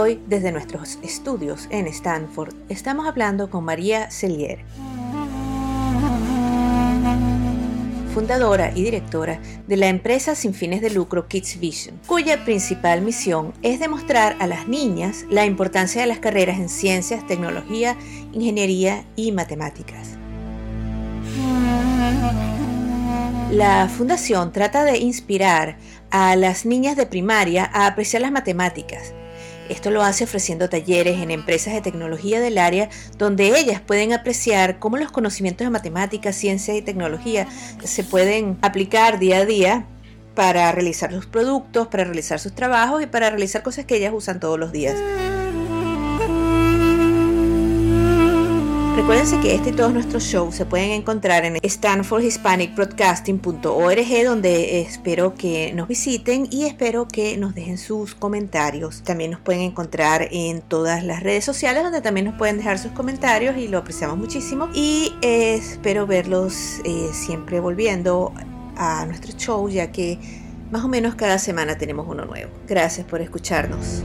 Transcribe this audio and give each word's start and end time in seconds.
Hoy, 0.00 0.20
desde 0.26 0.50
nuestros 0.50 0.98
estudios 1.02 1.68
en 1.70 1.86
Stanford, 1.86 2.54
estamos 2.70 3.06
hablando 3.06 3.50
con 3.50 3.64
María 3.64 4.10
Cellier, 4.10 4.60
fundadora 8.14 8.72
y 8.74 8.82
directora 8.82 9.40
de 9.66 9.76
la 9.76 9.88
empresa 9.88 10.34
sin 10.34 10.54
fines 10.54 10.80
de 10.80 10.90
lucro 10.90 11.28
Kids 11.28 11.60
Vision, 11.60 12.00
cuya 12.06 12.44
principal 12.44 13.02
misión 13.02 13.52
es 13.62 13.78
demostrar 13.78 14.36
a 14.40 14.46
las 14.46 14.68
niñas 14.68 15.26
la 15.28 15.44
importancia 15.44 16.00
de 16.00 16.06
las 16.06 16.18
carreras 16.18 16.58
en 16.58 16.70
ciencias, 16.70 17.26
tecnología, 17.26 17.96
ingeniería 18.32 19.04
y 19.16 19.32
matemáticas. 19.32 20.16
La 23.50 23.88
fundación 23.88 24.52
trata 24.52 24.84
de 24.84 24.98
inspirar 24.98 25.76
a 26.10 26.36
las 26.36 26.64
niñas 26.64 26.96
de 26.96 27.06
primaria 27.06 27.68
a 27.72 27.86
apreciar 27.86 28.22
las 28.22 28.32
matemáticas. 28.32 29.12
Esto 29.70 29.92
lo 29.92 30.02
hace 30.02 30.24
ofreciendo 30.24 30.68
talleres 30.68 31.20
en 31.20 31.30
empresas 31.30 31.72
de 31.72 31.80
tecnología 31.80 32.40
del 32.40 32.58
área 32.58 32.90
donde 33.16 33.56
ellas 33.56 33.80
pueden 33.80 34.12
apreciar 34.12 34.80
cómo 34.80 34.96
los 34.96 35.12
conocimientos 35.12 35.64
de 35.64 35.70
matemáticas, 35.70 36.34
ciencia 36.34 36.76
y 36.76 36.82
tecnología 36.82 37.46
se 37.84 38.02
pueden 38.02 38.58
aplicar 38.62 39.20
día 39.20 39.38
a 39.38 39.44
día 39.46 39.86
para 40.34 40.72
realizar 40.72 41.12
sus 41.12 41.26
productos, 41.26 41.86
para 41.86 42.02
realizar 42.02 42.40
sus 42.40 42.52
trabajos 42.52 43.00
y 43.00 43.06
para 43.06 43.30
realizar 43.30 43.62
cosas 43.62 43.84
que 43.84 43.96
ellas 43.96 44.12
usan 44.12 44.40
todos 44.40 44.58
los 44.58 44.72
días. 44.72 44.96
Recuérdense 49.00 49.40
que 49.40 49.54
este 49.54 49.70
y 49.70 49.72
todos 49.72 49.94
nuestros 49.94 50.24
shows 50.24 50.54
se 50.54 50.66
pueden 50.66 50.90
encontrar 50.90 51.46
en 51.46 51.56
stanfordhispanicbroadcasting.org 51.62 54.24
donde 54.26 54.82
espero 54.82 55.34
que 55.34 55.72
nos 55.72 55.88
visiten 55.88 56.46
y 56.50 56.66
espero 56.66 57.08
que 57.08 57.38
nos 57.38 57.54
dejen 57.54 57.78
sus 57.78 58.14
comentarios. 58.14 59.02
También 59.02 59.30
nos 59.30 59.40
pueden 59.40 59.62
encontrar 59.62 60.28
en 60.30 60.60
todas 60.60 61.02
las 61.02 61.22
redes 61.22 61.46
sociales 61.46 61.82
donde 61.82 62.02
también 62.02 62.26
nos 62.26 62.36
pueden 62.36 62.58
dejar 62.58 62.78
sus 62.78 62.92
comentarios 62.92 63.56
y 63.56 63.68
lo 63.68 63.78
apreciamos 63.78 64.18
muchísimo. 64.18 64.68
Y 64.74 65.14
eh, 65.22 65.54
espero 65.54 66.06
verlos 66.06 66.82
eh, 66.84 67.08
siempre 67.14 67.58
volviendo 67.58 68.34
a 68.76 69.06
nuestro 69.06 69.32
show 69.32 69.66
ya 69.70 69.90
que 69.90 70.18
más 70.70 70.84
o 70.84 70.88
menos 70.88 71.14
cada 71.14 71.38
semana 71.38 71.78
tenemos 71.78 72.06
uno 72.06 72.26
nuevo. 72.26 72.50
Gracias 72.68 73.06
por 73.06 73.22
escucharnos. 73.22 74.02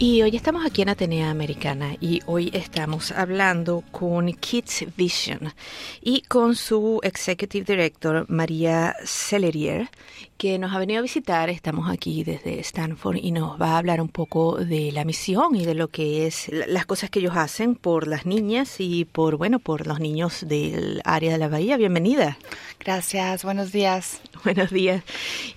Y 0.00 0.22
hoy 0.22 0.36
estamos 0.36 0.64
aquí 0.64 0.82
en 0.82 0.90
Atenea 0.90 1.28
Americana 1.28 1.96
y 2.00 2.20
hoy 2.26 2.52
estamos 2.54 3.10
hablando 3.10 3.82
con 3.90 4.32
Kids 4.32 4.84
Vision 4.96 5.52
y 6.00 6.20
con 6.20 6.54
su 6.54 7.00
Executive 7.02 7.64
Director 7.64 8.24
María 8.28 8.94
Cellerier, 9.04 9.90
que 10.38 10.58
nos 10.58 10.72
ha 10.72 10.78
venido 10.78 11.00
a 11.00 11.02
visitar. 11.02 11.50
Estamos 11.50 11.90
aquí 11.90 12.22
desde 12.22 12.60
Stanford 12.60 13.16
y 13.20 13.32
nos 13.32 13.60
va 13.60 13.72
a 13.72 13.78
hablar 13.78 14.00
un 14.00 14.08
poco 14.08 14.56
de 14.56 14.92
la 14.92 15.04
misión 15.04 15.56
y 15.56 15.64
de 15.66 15.74
lo 15.74 15.88
que 15.88 16.26
es 16.28 16.48
la- 16.48 16.66
las 16.68 16.86
cosas 16.86 17.10
que 17.10 17.18
ellos 17.18 17.36
hacen 17.36 17.74
por 17.74 18.06
las 18.06 18.24
niñas 18.24 18.76
y 18.78 19.04
por, 19.04 19.36
bueno, 19.36 19.58
por 19.58 19.86
los 19.88 19.98
niños 19.98 20.46
del 20.48 21.00
área 21.04 21.32
de 21.32 21.38
la 21.38 21.48
Bahía. 21.48 21.76
Bienvenida. 21.76 22.38
Gracias, 22.78 23.42
buenos 23.44 23.72
días. 23.72 24.20
Buenos 24.44 24.70
días. 24.70 25.02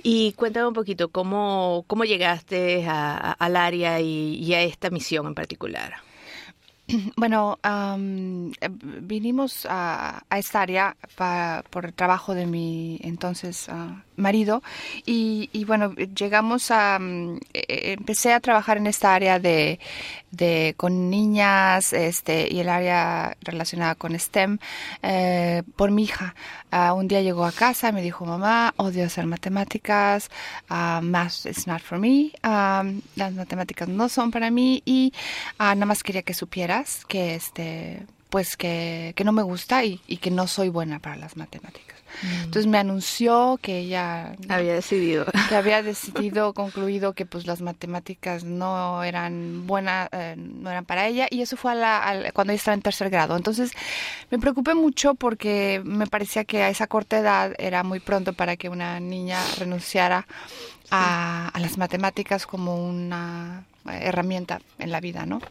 Y 0.02 0.32
cuéntame 0.34 0.68
un 0.68 0.74
poquito 0.74 1.10
cómo, 1.10 1.84
cómo 1.86 2.04
llegaste 2.04 2.86
a- 2.88 3.16
a- 3.16 3.32
al 3.34 3.56
área 3.56 4.02
y, 4.02 4.34
y 4.44 4.54
a 4.56 4.64
esta 4.64 4.90
misión 4.90 5.28
en 5.28 5.36
particular. 5.36 5.94
Bueno, 7.16 7.60
eh, 8.62 8.70
vinimos 9.02 9.66
a, 9.70 10.24
a 10.30 10.38
esta 10.40 10.62
área 10.62 10.96
pa- 11.16 11.64
por 11.70 11.86
el 11.86 11.94
trabajo 11.94 12.34
de 12.34 12.46
mi 12.46 13.00
entonces 13.04 13.68
ah, 13.70 14.04
marido 14.18 14.62
y, 15.06 15.50
y 15.54 15.66
bueno, 15.66 15.94
llegamos 15.96 16.72
a... 16.72 17.00
mm, 17.00 17.38
eh, 17.54 17.94
empecé 17.98 18.34
a 18.34 18.40
trabajar 18.40 18.78
en 18.78 18.88
esta 18.88 19.14
área 19.16 19.40
de, 19.40 19.80
de 20.32 20.74
con 20.78 21.10
niñas 21.10 21.94
este 21.94 22.48
y 22.52 22.60
el 22.60 22.70
área 22.70 23.38
relacionada 23.42 23.96
con 23.96 24.18
STEM 24.18 24.58
eh, 25.04 25.64
por 25.76 25.92
mi 25.92 26.04
hija. 26.04 26.36
Ah, 26.72 26.94
un 26.94 27.08
día 27.08 27.22
llegó 27.22 27.46
a 27.46 27.52
casa 27.52 27.90
y 27.90 27.94
me 27.94 28.02
dijo, 28.02 28.26
mamá, 28.26 28.74
odio 28.78 29.06
hacer 29.06 29.26
matemáticas, 29.26 30.30
ah, 30.70 31.02
math 31.04 31.46
is 31.46 31.68
not 31.68 31.82
for 31.82 32.00
me, 32.00 32.32
ah, 32.44 32.84
las 33.16 33.34
matemáticas 33.34 33.88
no 33.88 34.10
son 34.10 34.32
para 34.32 34.52
mí 34.52 34.82
y 34.86 35.14
nada 35.60 35.86
más 35.86 36.04
quería 36.04 36.24
que 36.24 36.34
supieras 36.34 37.06
que 37.06 37.36
este 37.36 38.06
pues 38.30 38.56
que, 38.56 39.14
que 39.18 39.26
no 39.26 39.34
me 39.34 39.44
gusta 39.44 39.84
y 39.84 39.98
que 39.98 40.32
no 40.32 40.48
soy 40.48 40.70
buena 40.70 41.00
para 41.00 41.18
las 41.18 41.36
matemáticas. 41.36 42.01
Entonces 42.44 42.68
me 42.68 42.78
anunció 42.78 43.60
que 43.62 43.80
ella 43.80 44.36
Había 44.50 44.74
decidido. 44.74 45.26
que 45.50 45.56
había 45.56 45.82
decidido, 45.84 46.54
concluido 46.54 47.14
que 47.14 47.26
pues 47.26 47.48
las 47.48 47.62
matemáticas 47.62 48.44
no 48.44 49.04
eran 49.04 49.66
buenas, 49.68 50.10
eh, 50.12 50.36
no 50.38 50.70
eran 50.70 50.86
para 50.86 51.08
ella 51.08 51.28
y 51.30 51.42
eso 51.42 51.58
fue 51.58 51.72
a 51.72 51.76
la- 51.76 52.04
al- 52.04 52.34
cuando 52.34 52.54
ella 52.54 52.58
estaba 52.60 52.76
en 52.76 52.82
tercer 52.82 53.10
grado. 53.10 53.36
Entonces 53.38 53.72
me 54.30 54.40
preocupé 54.40 54.76
mucho 54.76 55.16
porque 55.16 55.82
me 55.86 56.08
parecía 56.08 56.44
que 56.44 56.64
a 56.64 56.70
esa 56.70 56.88
corta 56.88 57.20
edad 57.20 57.54
era 57.58 57.84
muy 57.84 58.00
pronto 58.00 58.34
para 58.34 58.56
que 58.58 58.70
una 58.70 59.00
niña 59.00 59.40
renunciara 59.58 60.28
a, 60.90 61.48
a 61.54 61.60
las 61.60 61.78
matemáticas 61.78 62.46
como 62.46 62.76
una 62.88 63.64
herramienta 63.86 64.62
en 64.80 64.92
la 64.92 65.00
vida, 65.00 65.26
¿no? 65.26 65.42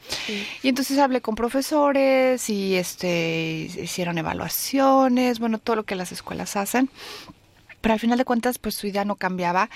Y 0.63 0.69
entonces 0.69 0.99
hablé 0.99 1.21
con 1.21 1.35
profesores 1.35 2.49
y 2.51 2.77
este 2.77 3.69
hicieron 3.83 4.19
evaluaciones, 4.19 5.39
bueno, 5.39 5.59
todo 5.59 5.77
lo 5.77 5.85
que 5.85 5.95
las 5.95 6.13
escuelas 6.13 6.57
hacen. 6.57 6.91
Pero 7.81 7.95
al 7.95 8.01
final 8.01 8.19
de 8.19 8.25
cuentas, 8.25 8.59
pues 8.59 8.75
su 8.75 8.87
idea 8.87 9.05
no 9.05 9.17
cambiaba. 9.17 9.71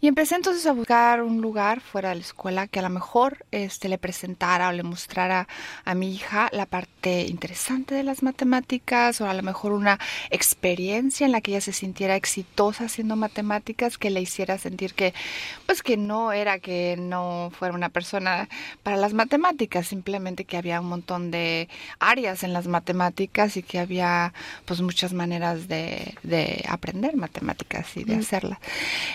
Y 0.00 0.08
empecé 0.08 0.34
entonces 0.34 0.66
a 0.66 0.72
buscar 0.72 1.22
un 1.22 1.40
lugar 1.40 1.80
fuera 1.80 2.10
de 2.10 2.16
la 2.16 2.20
escuela 2.22 2.66
que 2.66 2.78
a 2.78 2.82
lo 2.82 2.90
mejor 2.90 3.44
este, 3.50 3.88
le 3.88 3.98
presentara 3.98 4.68
o 4.68 4.72
le 4.72 4.82
mostrara 4.82 5.46
a 5.84 5.94
mi 5.94 6.14
hija 6.14 6.48
la 6.52 6.66
parte 6.66 7.26
interesante 7.26 7.94
de 7.94 8.02
las 8.02 8.22
matemáticas 8.22 9.20
o 9.20 9.28
a 9.28 9.34
lo 9.34 9.42
mejor 9.42 9.72
una 9.72 9.98
experiencia 10.30 11.26
en 11.26 11.32
la 11.32 11.40
que 11.40 11.50
ella 11.50 11.60
se 11.60 11.72
sintiera 11.72 12.16
exitosa 12.16 12.84
haciendo 12.84 13.16
matemáticas 13.16 13.98
que 13.98 14.10
le 14.10 14.20
hiciera 14.20 14.58
sentir 14.58 14.94
que, 14.94 15.12
pues 15.66 15.82
que 15.82 15.96
no 15.96 16.32
era 16.32 16.58
que 16.58 16.96
no 16.98 17.50
fuera 17.58 17.74
una 17.74 17.88
persona 17.90 18.48
para 18.82 18.96
las 18.96 19.12
matemáticas, 19.12 19.88
simplemente 19.88 20.44
que 20.44 20.56
había 20.56 20.80
un 20.80 20.88
montón 20.88 21.30
de 21.30 21.68
áreas 21.98 22.42
en 22.42 22.52
las 22.52 22.66
matemáticas 22.66 23.56
y 23.56 23.62
que 23.62 23.78
había 23.78 24.32
pues 24.64 24.80
muchas 24.80 25.12
maneras 25.12 25.68
de, 25.68 26.14
de 26.22 26.64
aprender 26.68 27.16
matemáticas 27.16 27.49
y 27.94 28.04
de 28.04 28.16
hacerlas. 28.16 28.58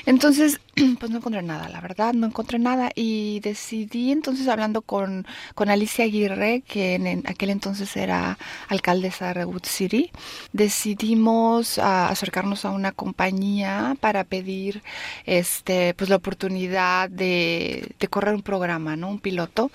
Entonces, 0.06 0.60
pues 1.00 1.12
no 1.12 1.18
encontré 1.18 1.42
nada, 1.42 1.70
la 1.70 1.82
verdad, 1.82 2.14
no 2.14 2.28
encontré 2.28 2.60
nada 2.60 2.92
y 2.96 3.40
decidí 3.42 4.12
entonces 4.12 4.48
hablando 4.48 4.82
con, 4.82 5.26
con 5.54 5.70
Alicia 5.70 6.06
Aguirre, 6.06 6.64
que 6.68 6.96
en, 6.96 7.08
en 7.08 7.24
aquel 7.26 7.50
entonces 7.50 7.96
era 7.96 8.38
alcaldesa 8.68 9.28
de 9.28 9.34
Redwood 9.34 9.66
City, 9.66 10.12
decidimos 10.54 11.80
ah, 11.80 12.10
acercarnos 12.10 12.66
a 12.66 12.72
una 12.72 12.92
compañía 12.92 13.96
para 14.00 14.24
pedir 14.24 14.84
este 15.26 15.94
pues 15.94 16.10
la 16.10 16.18
oportunidad 16.18 17.10
de, 17.10 17.94
de 18.00 18.08
correr 18.08 18.36
un 18.36 18.42
programa, 18.42 18.96
¿no? 18.96 19.10
Un 19.10 19.20
piloto 19.20 19.72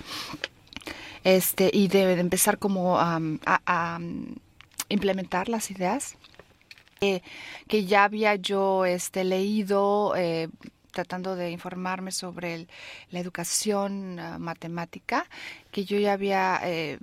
este 1.23 1.69
y 1.71 1.87
de, 1.87 2.15
de 2.15 2.21
empezar 2.21 2.57
como 2.57 2.99
am, 2.99 3.39
a, 3.45 3.61
a, 3.65 3.97
um, 3.97 4.35
implementar 4.89 5.49
las 5.49 5.71
ideas 5.71 6.17
que 7.67 7.85
ya 7.85 8.03
había 8.03 8.35
yo 8.35 8.85
este 8.85 9.23
leído 9.23 10.13
eh, 10.15 10.49
tratando 10.91 11.35
de 11.35 11.49
informarme 11.49 12.11
sobre 12.11 12.53
el- 12.53 12.67
la 13.09 13.19
educación 13.19 14.19
ah, 14.19 14.37
matemática, 14.37 15.25
que 15.71 15.83
yo 15.83 15.97
ya 15.97 16.13
había 16.13 16.59
eh, 16.63 16.99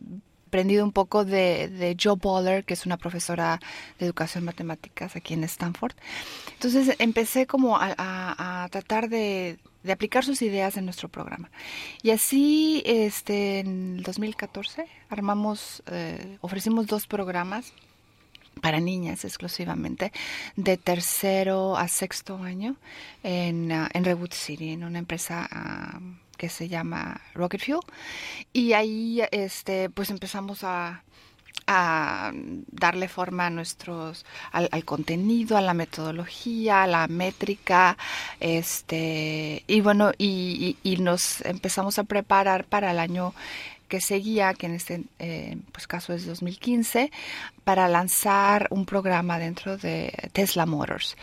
aprendido 0.47 0.85
un 0.85 0.93
poco 0.93 1.25
de, 1.25 1.67
de 1.69 1.97
Joe 2.01 2.15
Boller, 2.15 2.65
que 2.65 2.75
es 2.75 2.87
una 2.87 2.97
profesora 2.97 3.59
de 3.99 4.07
educación 4.07 4.45
matemáticas 4.45 5.17
aquí 5.17 5.35
en 5.35 5.43
Stanford. 5.43 5.95
Entonces 6.55 6.95
empecé 7.01 7.49
como 7.49 7.77
a, 7.77 7.93
a- 7.99 8.69
tratar 8.69 9.09
de, 9.09 9.59
de 9.83 9.93
aplicar 9.93 10.25
sus 10.25 10.43
ideas 10.43 10.77
en 10.77 10.85
nuestro 10.85 11.09
programa. 11.09 11.51
Y 12.03 12.11
así, 12.11 12.85
este, 12.87 13.59
en 13.61 13.97
el 13.99 14.03
2014, 14.05 14.87
armamos, 15.09 15.83
eh, 15.91 16.39
ofrecimos 16.41 16.87
dos 16.87 17.09
programas 17.09 17.73
para 18.59 18.81
niñas 18.81 19.25
exclusivamente, 19.25 20.13
de 20.57 20.77
tercero 20.77 21.77
a 21.77 21.89
sexto 21.89 22.37
año 22.43 22.77
en, 23.23 23.73
ah, 23.73 23.89
en 23.93 24.05
Redwood 24.05 24.33
City, 24.33 24.71
en 24.71 24.85
una 24.85 24.99
empresa 24.99 25.49
ah, 25.51 26.01
que 26.37 26.49
se 26.49 26.69
llama 26.69 27.21
Rocket 27.35 27.65
Fuel. 27.65 27.81
Y 28.53 28.73
ahí 28.73 29.23
este, 29.31 29.91
pues 29.91 30.11
empezamos 30.11 30.65
a, 30.65 31.03
a 31.67 32.33
darle 32.35 33.09
forma 33.09 33.47
a 33.47 33.51
nuestros 33.51 34.25
al, 34.53 34.69
al 34.73 34.85
contenido, 34.85 35.57
a 35.57 35.61
la 35.61 35.75
metodología, 35.75 36.85
a 36.85 36.87
la 36.87 37.07
métrica, 37.09 37.97
este 38.41 39.63
y 39.67 39.81
bueno 39.81 40.13
y, 40.17 40.77
y- 40.83 40.93
y 40.93 40.97
nos 40.99 41.43
empezamos 41.43 41.99
a 41.99 42.05
preparar 42.05 42.65
para 42.65 42.91
el 42.93 42.99
año 42.99 43.35
que 43.89 44.01
seguía, 44.03 44.53
que 44.53 44.67
en 44.67 44.75
este 44.75 45.03
eh, 45.19 45.57
pues 45.73 45.87
caso 45.87 46.13
es 46.13 46.27
2015, 46.27 47.11
para 47.65 47.89
lanzar 47.89 48.67
un 48.71 48.85
programa 48.85 49.39
dentro 49.39 49.79
de 49.79 50.13
Tesla 50.35 50.67
Motors. 50.67 51.17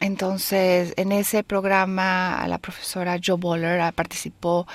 Entonces, 0.00 0.92
en 0.98 1.10
ese 1.12 1.42
programa, 1.42 2.44
la 2.48 2.58
profesora 2.58 3.18
Joe 3.24 3.38
Boller 3.38 3.80
ah, 3.80 3.92
participó 3.92 4.66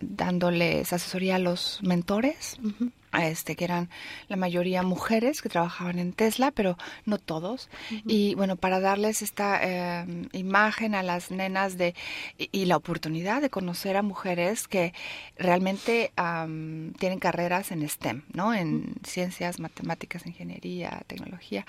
dándoles 0.00 0.92
asesoría 0.92 1.36
a 1.36 1.38
los 1.40 1.80
mentores, 1.82 2.58
este, 3.12 3.56
que 3.56 3.64
eran 3.64 3.90
la 4.28 4.36
mayoría 4.36 4.82
mujeres 4.82 5.42
que 5.42 5.48
trabajaban 5.48 5.98
en 5.98 6.12
Tesla, 6.12 6.50
pero 6.50 6.76
no 7.04 7.18
todos. 7.18 7.68
Y 8.06 8.34
bueno, 8.34 8.56
para 8.56 8.80
darles 8.80 9.22
esta 9.22 9.60
eh, 9.62 10.28
imagen 10.32 10.94
a 10.94 11.02
las 11.02 11.30
nenas 11.30 11.76
de 11.76 11.94
y, 12.38 12.48
y 12.52 12.64
la 12.64 12.76
oportunidad 12.76 13.42
de 13.42 13.50
conocer 13.50 13.96
a 13.96 14.02
mujeres 14.02 14.68
que 14.68 14.92
realmente 15.36 16.12
am, 16.16 16.92
tienen 16.98 17.18
carreras 17.18 17.70
en 17.70 17.88
STEM, 17.88 18.22
¿no? 18.32 18.54
En 18.54 18.94
ciencias, 19.04 19.60
matemáticas, 19.60 20.26
ingeniería, 20.26 21.02
tecnología. 21.06 21.66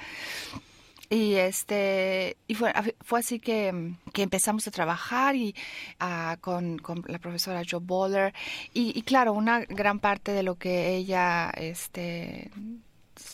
Y 1.13 1.35
este 1.35 2.37
y 2.47 2.55
fue, 2.55 2.73
fue 3.01 3.19
así 3.19 3.39
que, 3.39 3.93
que 4.13 4.23
empezamos 4.23 4.67
a 4.67 4.71
trabajar 4.71 5.35
y 5.35 5.53
ah, 5.99 6.37
con, 6.41 6.79
con 6.79 7.03
la 7.07 7.19
profesora 7.19 7.61
Joe 7.69 7.81
Boller. 7.83 8.33
Y, 8.73 8.97
y 8.97 9.03
claro, 9.03 9.33
una 9.33 9.59
gran 9.59 9.99
parte 9.99 10.31
de 10.31 10.41
lo 10.41 10.55
que 10.55 10.95
ella 10.95 11.51
este 11.55 12.49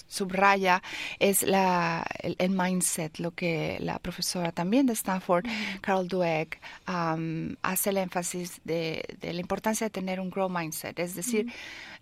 subraya 0.08 0.82
es 1.20 1.44
la, 1.44 2.06
el, 2.20 2.36
el 2.40 2.50
mindset, 2.50 3.18
lo 3.20 3.32
que 3.32 3.78
la 3.80 3.98
profesora 4.00 4.52
también 4.52 4.86
de 4.86 4.94
Stanford, 4.94 5.46
Carol 5.80 6.08
Dweck, 6.08 6.60
um, 6.88 7.56
hace 7.62 7.92
el 7.92 7.98
énfasis 7.98 8.60
de, 8.66 9.06
de 9.22 9.32
la 9.32 9.40
importancia 9.40 9.86
de 9.86 9.92
tener 9.92 10.20
un 10.20 10.30
grow 10.30 10.50
mindset, 10.50 11.00
es 11.00 11.16
decir, 11.16 11.54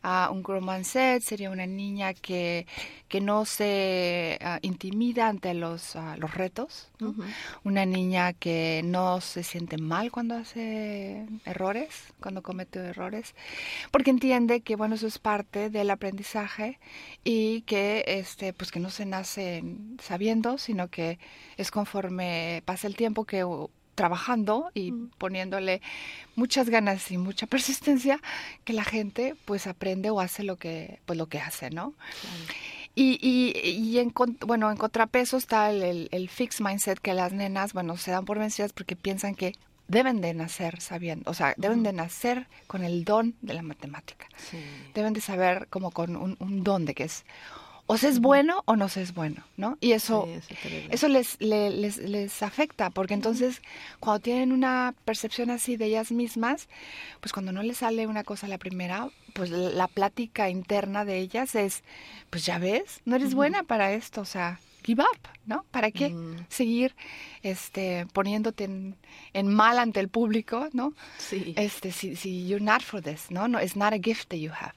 ah, 0.04 0.30
un 0.32 0.44
grow 0.44 0.62
mindset 0.62 1.22
sería 1.22 1.50
una 1.50 1.66
niña 1.66 2.14
que, 2.14 2.66
que 3.08 3.22
no 3.22 3.46
se 3.46 4.38
ah, 4.42 4.60
intimida 4.62 5.28
ante 5.28 5.54
los, 5.54 5.96
ah, 5.96 6.16
los 6.18 6.34
retos, 6.34 6.90
¿no? 7.00 7.16
una 7.64 7.86
niña 7.86 8.34
que 8.34 8.82
no 8.84 9.22
se 9.22 9.44
siente 9.44 9.78
mal 9.78 10.12
cuando 10.12 10.36
hace 10.36 11.26
errores, 11.46 12.14
cuando 12.20 12.44
comete 12.44 12.80
errores, 12.80 13.36
porque 13.92 14.12
entiende 14.12 14.62
que 14.62 14.76
bueno 14.76 14.96
eso 14.96 15.08
es 15.08 15.20
parte 15.20 15.70
del 15.70 15.90
aprendizaje 15.90 16.80
y 17.24 17.62
que 17.62 18.04
este 18.08 18.54
pues 18.54 18.72
que 18.72 18.80
no 18.80 18.90
se 18.90 19.06
nace 19.06 19.64
sabiendo, 20.02 20.58
sino 20.58 20.90
que 20.90 21.20
es 21.58 21.72
conforme 21.72 22.62
pasa 22.66 22.88
el 22.88 22.96
tiempo 22.96 23.26
que 23.26 23.44
uh, 23.44 23.70
trabajando 23.98 24.70
y 24.76 24.92
poniéndole 25.18 25.82
muchas 26.36 26.70
ganas 26.70 27.10
y 27.10 27.18
mucha 27.18 27.48
persistencia 27.48 28.22
que 28.64 28.74
la 28.74 28.84
gente 28.84 29.36
pues 29.46 29.66
aprende 29.66 30.12
o 30.12 30.20
hace 30.20 30.44
lo 30.44 30.56
que 30.56 31.00
pues 31.08 31.18
lo 31.18 31.26
que 31.26 31.40
hace, 31.40 31.72
¿no? 31.72 31.96
Y, 32.94 33.18
y, 33.22 33.60
y 33.70 33.98
en, 33.98 34.14
bueno, 34.46 34.72
en 34.72 34.78
contrapeso 34.78 35.38
está 35.38 35.72
el, 35.72 35.84
el, 35.84 36.10
el 36.12 36.30
fixed 36.30 36.64
mindset 36.64 37.00
que 37.00 37.14
las 37.14 37.34
nenas, 37.34 37.74
bueno, 37.74 37.98
se 37.98 38.12
dan 38.12 38.26
por 38.26 38.38
vencidas 38.38 38.72
porque 38.72 38.96
piensan 38.96 39.34
que 39.36 39.54
deben 39.88 40.22
de 40.22 40.34
nacer 40.34 40.80
sabiendo, 40.80 41.32
o 41.32 41.34
sea, 41.34 41.56
deben 41.58 41.82
de 41.82 41.94
nacer 41.94 42.48
con 42.68 42.84
el 42.84 43.04
don 43.04 43.36
de 43.42 43.54
la 43.56 43.64
matemática. 43.64 44.28
Deben 44.94 45.14
de 45.14 45.22
saber 45.22 45.68
como 45.70 45.92
con 45.92 46.16
un, 46.16 46.38
un 46.40 46.64
don 46.64 46.86
de 46.86 46.94
que 46.94 47.06
es 47.06 47.26
o 47.90 47.98
se 47.98 48.10
es 48.10 48.20
bueno 48.20 48.64
o 48.66 48.76
no 48.76 48.90
se 48.90 49.02
es 49.02 49.14
bueno, 49.14 49.44
¿no? 49.56 49.78
Y 49.80 49.94
eso, 49.94 50.26
eso 50.90 51.08
les, 51.08 51.38
le- 51.40 51.70
les, 51.72 51.98
les 51.98 52.44
afecta, 52.44 52.90
porque 52.90 53.14
entonces 53.14 53.62
cuando 54.00 54.20
tienen 54.20 54.52
una 54.52 54.94
percepción 55.06 55.50
así 55.50 55.78
de 55.78 55.86
ellas 55.86 56.12
mismas, 56.12 56.68
pues 57.22 57.32
cuando 57.34 57.52
no 57.54 57.64
les 57.64 57.78
sale 57.78 58.06
una 58.06 58.24
cosa 58.24 58.46
a 58.48 58.50
la 58.50 58.58
primera, 58.58 59.08
pues 59.34 59.50
la 59.50 59.70
la 59.72 59.88
plática 59.88 60.50
interna 60.50 61.06
de 61.06 61.20
ellas 61.20 61.56
es, 61.56 61.84
pues 62.30 62.46
ya 62.46 62.60
ves, 62.60 63.00
no 63.06 63.16
eres 63.16 63.34
buena 63.34 63.64
para 63.64 63.94
esto, 63.94 64.22
o 64.22 64.26
sea, 64.26 64.60
give 64.88 65.02
up, 65.02 65.20
¿no? 65.46 65.66
¿Para 65.70 65.92
qué 65.92 66.16
seguir 66.48 66.96
este, 67.44 68.08
poniéndote 68.14 68.64
en, 68.64 68.96
en 69.34 69.48
mal 69.48 69.80
ante 69.80 70.00
el 70.00 70.08
público, 70.08 70.70
¿no? 70.72 70.94
Sí. 71.18 71.54
Este, 71.58 71.92
si, 71.92 72.16
si 72.16 72.48
you're 72.48 72.64
not 72.64 72.82
for 72.82 73.02
this, 73.02 73.30
¿no? 73.30 73.50
no 73.50 73.62
It's 73.62 73.76
not 73.76 73.94
a 73.94 74.00
gift 74.02 74.30
that 74.30 74.38
you 74.38 74.52
have. 74.52 74.74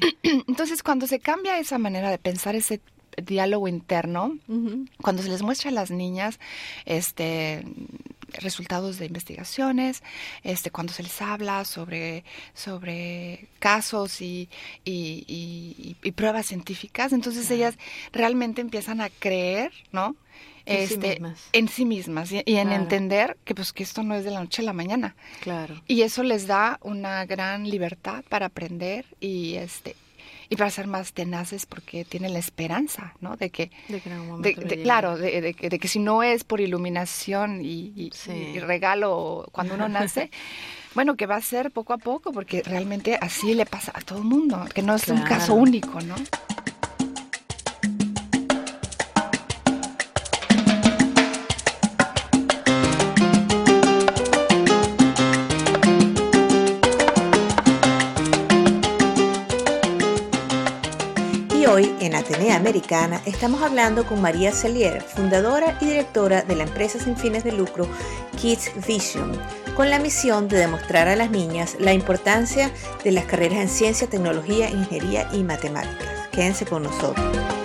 Entonces, 0.48 0.82
cuando 0.82 1.06
se 1.06 1.20
cambia 1.20 1.58
esa 1.58 1.76
manera 1.76 2.10
de 2.10 2.18
pensar, 2.18 2.56
ese 2.56 2.80
diálogo 3.22 3.68
interno, 3.68 4.38
cuando 5.00 5.22
se 5.22 5.28
les 5.28 5.42
muestra 5.42 5.70
a 5.70 5.74
las 5.74 5.90
niñas 5.90 6.40
este 6.84 7.64
resultados 8.40 8.98
de 8.98 9.06
investigaciones, 9.06 10.02
este 10.42 10.70
cuando 10.70 10.92
se 10.92 11.02
les 11.02 11.20
habla 11.22 11.64
sobre 11.64 12.24
sobre 12.52 13.48
casos 13.58 14.20
y, 14.20 14.48
y, 14.84 15.24
y- 15.28 15.96
y 16.02 16.12
pruebas 16.12 16.46
científicas, 16.46 17.12
entonces 17.12 17.50
ellas 17.50 17.76
realmente 18.12 18.60
empiezan 18.60 19.00
a 19.00 19.10
creer, 19.10 19.72
¿no? 19.92 20.16
En 20.66 20.88
sí 20.88 20.94
Este, 20.94 21.10
mismas. 21.10 21.40
en 21.52 21.68
sí 21.68 21.84
mismas 21.84 22.32
y, 22.32 22.36
y 22.46 22.56
en 22.56 22.68
Claro. 22.68 22.82
entender 22.82 23.36
que 23.44 23.54
pues 23.54 23.72
que 23.72 23.82
esto 23.82 24.02
no 24.02 24.14
es 24.14 24.24
de 24.24 24.30
la 24.30 24.40
noche 24.40 24.62
a 24.62 24.64
la 24.64 24.72
mañana. 24.72 25.14
Claro. 25.40 25.82
Y 25.86 26.02
eso 26.02 26.22
les 26.22 26.46
da 26.46 26.78
una 26.82 27.26
gran 27.26 27.68
libertad 27.68 28.24
para 28.30 28.46
aprender 28.46 29.04
y 29.20 29.54
este 29.56 29.94
y 30.54 30.56
para 30.56 30.70
ser 30.70 30.86
más 30.86 31.12
tenaces 31.12 31.66
porque 31.66 32.04
tienen 32.04 32.32
la 32.32 32.38
esperanza, 32.38 33.14
¿no? 33.20 33.36
De 33.36 33.50
que 33.50 33.72
De 33.88 34.00
que 34.00 34.08
en 34.08 34.14
algún 34.14 34.28
momento 34.28 34.60
de- 34.60 34.82
claro, 34.84 35.16
de, 35.18 35.52
que, 35.54 35.68
de 35.68 35.78
que 35.80 35.88
si 35.88 35.98
no 35.98 36.22
es 36.22 36.44
por 36.44 36.60
iluminación 36.60 37.60
y, 37.64 37.92
y- 37.96 38.10
Sí. 38.14 38.30
y 38.54 38.60
regalo 38.60 39.48
cuando 39.50 39.74
uno 39.74 39.88
nace, 39.88 40.30
bueno, 40.94 41.16
que 41.16 41.26
va 41.26 41.34
a 41.36 41.40
ser 41.40 41.72
poco 41.72 41.92
a 41.92 41.98
poco, 41.98 42.30
porque 42.32 42.62
realmente 42.62 43.18
así 43.20 43.52
le 43.54 43.66
pasa 43.66 43.90
a 43.94 44.00
todo 44.00 44.18
el 44.18 44.24
mundo, 44.24 44.64
que 44.72 44.82
no 44.82 44.94
es 44.94 45.08
un 45.08 45.22
caso 45.22 45.54
único, 45.54 46.00
¿no? 46.00 46.14
Americana 62.34 63.22
estamos 63.26 63.62
hablando 63.62 64.04
con 64.04 64.20
María 64.20 64.50
Celier, 64.50 65.00
fundadora 65.02 65.78
y 65.80 65.86
directora 65.86 66.42
de 66.42 66.56
la 66.56 66.64
empresa 66.64 66.98
sin 66.98 67.16
fines 67.16 67.44
de 67.44 67.52
lucro 67.52 67.86
Kids 68.36 68.72
Vision, 68.86 69.38
con 69.76 69.88
la 69.88 70.00
misión 70.00 70.48
de 70.48 70.58
demostrar 70.58 71.06
a 71.06 71.14
las 71.14 71.30
niñas 71.30 71.76
la 71.78 71.92
importancia 71.92 72.72
de 73.04 73.12
las 73.12 73.24
carreras 73.26 73.60
en 73.60 73.68
ciencia, 73.68 74.08
tecnología, 74.08 74.68
ingeniería 74.68 75.28
y 75.32 75.44
matemáticas. 75.44 76.28
Quédense 76.32 76.66
con 76.66 76.82
nosotros. 76.82 77.63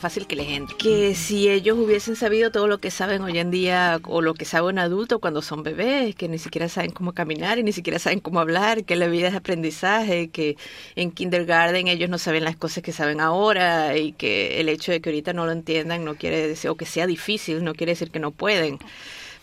Fácil 0.00 0.26
que 0.26 0.36
les 0.36 0.48
entre. 0.48 0.76
Que 0.76 1.14
si 1.14 1.48
ellos 1.48 1.78
hubiesen 1.78 2.16
sabido 2.16 2.50
todo 2.50 2.66
lo 2.66 2.78
que 2.78 2.90
saben 2.90 3.22
hoy 3.22 3.38
en 3.38 3.50
día 3.50 4.00
o 4.04 4.22
lo 4.22 4.34
que 4.34 4.44
sabe 4.44 4.68
un 4.68 4.78
adulto 4.78 5.18
cuando 5.18 5.42
son 5.42 5.62
bebés, 5.62 6.14
que 6.14 6.28
ni 6.28 6.38
siquiera 6.38 6.68
saben 6.68 6.90
cómo 6.90 7.12
caminar 7.12 7.58
y 7.58 7.62
ni 7.62 7.72
siquiera 7.72 7.98
saben 7.98 8.20
cómo 8.20 8.40
hablar, 8.40 8.84
que 8.84 8.96
la 8.96 9.06
vida 9.06 9.28
es 9.28 9.34
aprendizaje, 9.34 10.28
que 10.28 10.56
en 10.96 11.10
kindergarten 11.10 11.88
ellos 11.88 12.10
no 12.10 12.18
saben 12.18 12.44
las 12.44 12.56
cosas 12.56 12.82
que 12.82 12.92
saben 12.92 13.20
ahora 13.20 13.96
y 13.96 14.12
que 14.12 14.60
el 14.60 14.68
hecho 14.68 14.92
de 14.92 15.00
que 15.00 15.10
ahorita 15.10 15.32
no 15.32 15.46
lo 15.46 15.52
entiendan 15.52 16.04
no 16.04 16.16
quiere 16.16 16.46
decir, 16.46 16.70
o 16.70 16.76
que 16.76 16.86
sea 16.86 17.06
difícil, 17.06 17.64
no 17.64 17.74
quiere 17.74 17.92
decir 17.92 18.10
que 18.10 18.20
no 18.20 18.30
pueden 18.30 18.78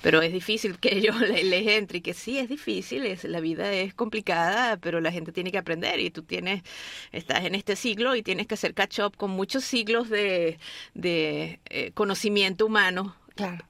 pero 0.05 0.21
es 0.21 0.31
difícil 0.31 0.77
que 0.77 0.95
ellos 0.95 1.19
les, 1.19 1.67
entre 1.67 1.97
y 1.97 2.01
que 2.01 2.13
sí 2.13 2.37
es 2.37 2.47
difícil, 2.47 3.07
es, 3.07 3.23
la 3.23 3.39
vida 3.39 3.73
es 3.73 3.95
complicada, 3.95 4.77
pero 4.77 5.01
la 5.01 5.11
gente 5.11 5.31
tiene 5.31 5.51
que 5.51 5.57
aprender 5.57 5.99
y 5.99 6.11
tú 6.11 6.21
tienes, 6.21 6.61
estás 7.11 7.43
en 7.43 7.55
este 7.55 7.75
siglo 7.75 8.15
y 8.15 8.21
tienes 8.21 8.45
que 8.45 8.53
hacer 8.53 8.75
catch 8.75 8.99
up 8.99 9.17
con 9.17 9.31
muchos 9.31 9.63
siglos 9.63 10.11
de, 10.11 10.59
de 10.93 11.59
eh, 11.71 11.91
conocimiento 11.95 12.67
humano. 12.67 13.15
Claro 13.33 13.65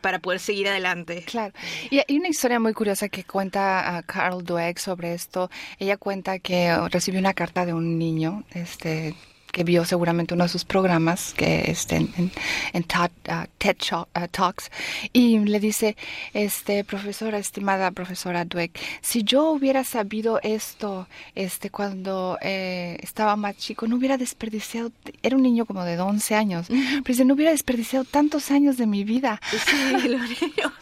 para 0.00 0.18
poder 0.18 0.40
seguir 0.40 0.66
adelante. 0.66 1.22
Claro. 1.22 1.54
Y 1.90 2.00
hay 2.00 2.18
una 2.18 2.26
historia 2.26 2.58
muy 2.58 2.72
curiosa 2.72 3.08
que 3.08 3.22
cuenta 3.22 3.96
a 3.96 4.02
Carl 4.02 4.42
Dweck 4.42 4.78
sobre 4.78 5.14
esto. 5.14 5.48
Ella 5.78 5.96
cuenta 5.96 6.40
que 6.40 6.76
recibió 6.90 7.20
una 7.20 7.34
carta 7.34 7.64
de 7.64 7.72
un 7.72 7.96
niño, 7.96 8.42
este 8.50 9.14
que 9.56 9.64
vio 9.64 9.86
seguramente 9.86 10.34
uno 10.34 10.44
de 10.44 10.50
sus 10.50 10.66
programas 10.66 11.32
que 11.32 11.70
este, 11.70 11.96
en, 11.96 12.30
en, 12.74 12.82
uh, 12.82 13.46
TED, 13.56 13.76
uh, 13.90 14.28
Talks 14.30 14.70
y 15.14 15.38
le 15.38 15.58
dice, 15.60 15.96
este 16.34 16.84
profesora, 16.84 17.38
estimada 17.38 17.90
profesora 17.90 18.44
Dweck, 18.44 18.78
si 19.00 19.22
yo 19.22 19.50
hubiera 19.52 19.82
sabido 19.82 20.40
esto 20.42 21.08
este 21.34 21.70
cuando 21.70 22.36
eh, 22.42 22.98
estaba 23.00 23.34
más 23.36 23.56
chico, 23.56 23.86
no 23.86 23.96
hubiera 23.96 24.18
desperdiciado, 24.18 24.92
era 25.22 25.36
un 25.36 25.42
niño 25.42 25.64
como 25.64 25.84
de 25.84 25.98
11 25.98 26.34
años, 26.34 26.66
pero 26.68 27.02
dice, 27.06 27.24
no 27.24 27.32
hubiera 27.32 27.52
desperdiciado 27.52 28.04
tantos 28.04 28.50
años 28.50 28.76
de 28.76 28.86
mi 28.86 29.04
vida. 29.04 29.40
Sí, 29.50 30.08
los 30.08 30.20
niños. 30.42 30.72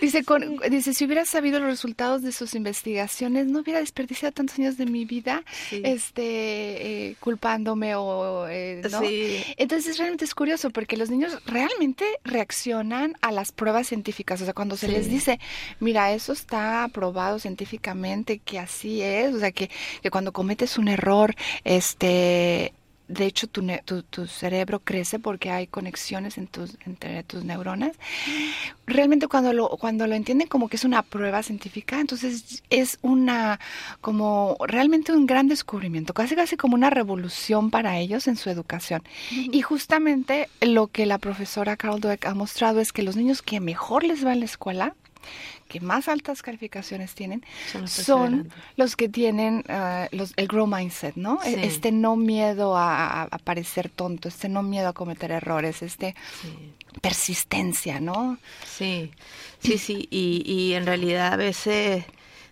Dice, 0.00 0.24
con, 0.24 0.56
dice, 0.70 0.94
si 0.94 1.04
hubiera 1.04 1.26
sabido 1.26 1.60
los 1.60 1.68
resultados 1.68 2.22
de 2.22 2.32
sus 2.32 2.54
investigaciones, 2.54 3.46
no 3.46 3.60
hubiera 3.60 3.80
desperdiciado 3.80 4.32
tantos 4.32 4.58
años 4.58 4.78
de 4.78 4.86
mi 4.86 5.04
vida 5.04 5.42
este, 5.70 7.10
eh, 7.10 7.16
culpándome 7.20 7.89
o... 7.94 8.46
Eh, 8.48 8.82
¿no? 8.90 9.00
Entonces 9.56 9.98
realmente 9.98 10.24
es 10.24 10.34
curioso 10.34 10.70
porque 10.70 10.96
los 10.96 11.10
niños 11.10 11.38
realmente 11.46 12.04
reaccionan 12.24 13.16
a 13.20 13.32
las 13.32 13.52
pruebas 13.52 13.88
científicas. 13.88 14.40
O 14.40 14.44
sea, 14.44 14.54
cuando 14.54 14.76
se 14.76 14.88
les 14.88 15.08
dice, 15.08 15.38
mira, 15.78 16.12
eso 16.12 16.32
está 16.32 16.88
probado 16.92 17.38
científicamente 17.38 18.38
que 18.38 18.58
así 18.58 19.02
es, 19.02 19.34
o 19.34 19.38
sea, 19.38 19.52
que, 19.52 19.70
que 20.02 20.10
cuando 20.10 20.32
cometes 20.32 20.78
un 20.78 20.88
error, 20.88 21.34
este 21.64 22.72
de 23.10 23.26
hecho 23.26 23.48
tu, 23.48 23.66
tu, 24.08 24.26
cerebro 24.26 24.78
crece 24.78 25.18
porque 25.18 25.50
hay 25.50 25.66
conexiones 25.66 26.38
en 26.38 26.46
tus, 26.46 26.76
entre 26.86 27.24
tus 27.24 27.44
neuronas. 27.44 27.96
Realmente 28.86 29.26
cuando 29.26 29.52
lo, 29.52 29.68
cuando 29.70 30.06
lo 30.06 30.14
entienden 30.14 30.46
como 30.46 30.68
que 30.68 30.76
es 30.76 30.84
una 30.84 31.02
prueba 31.02 31.42
científica, 31.42 32.00
entonces 32.00 32.62
es 32.70 32.98
una, 33.02 33.58
como 34.00 34.56
realmente 34.66 35.12
un 35.12 35.26
gran 35.26 35.48
descubrimiento, 35.48 36.14
casi 36.14 36.36
casi 36.36 36.56
como 36.56 36.76
una 36.76 36.90
revolución 36.90 37.70
para 37.70 37.98
ellos 37.98 38.28
en 38.28 38.36
su 38.36 38.48
educación. 38.48 39.02
Y 39.30 39.60
justamente 39.62 40.48
lo 40.60 40.86
que 40.86 41.04
la 41.04 41.18
profesora 41.18 41.76
Carol 41.76 42.00
Dweck 42.00 42.26
ha 42.26 42.34
mostrado 42.34 42.80
es 42.80 42.92
que 42.92 43.02
los 43.02 43.16
niños 43.16 43.42
que 43.42 43.58
mejor 43.58 44.04
les 44.04 44.24
va 44.24 44.32
en 44.32 44.40
la 44.40 44.46
escuela, 44.46 44.94
que 45.70 45.80
más 45.80 46.08
altas 46.08 46.42
calificaciones 46.42 47.14
tienen 47.14 47.44
son 47.86 48.52
los, 48.76 48.96
que 48.96 49.08
tienen 49.08 49.64
uh, 49.68 50.14
los, 50.14 50.32
el 50.36 50.48
grow 50.48 50.66
mindset, 50.66 51.14
¿no? 51.14 51.38
E, 51.44 51.64
este 51.64 51.92
no 51.92 52.16
miedo 52.16 52.76
a, 52.76 53.22
a, 53.22 53.38
parecer 53.38 53.88
tonto, 53.88 54.28
este 54.28 54.48
no 54.48 54.64
miedo 54.64 54.88
a 54.88 54.92
cometer 54.92 55.30
errores, 55.30 55.82
este 55.82 56.16
persistencia, 57.00 58.00
¿no? 58.00 58.38
Sí, 58.66 59.12
sí, 59.60 59.78
sí, 59.78 60.08
y, 60.10 60.42
y 60.44 60.74
en 60.74 60.86
realidad 60.86 61.34
a 61.34 61.36
veces, 61.36 62.04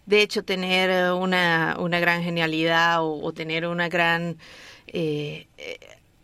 de 0.07 0.23
hecho, 0.23 0.45
tener 0.45 1.13
una, 1.13 1.77
una 1.81 1.99
gran 1.99 2.23
genialidad 2.23 2.99
o, 3.01 3.33
tener 3.33 3.67
una 3.67 3.89
gran... 3.89 4.39
Eh, 4.87 5.49
eh, 5.59 5.79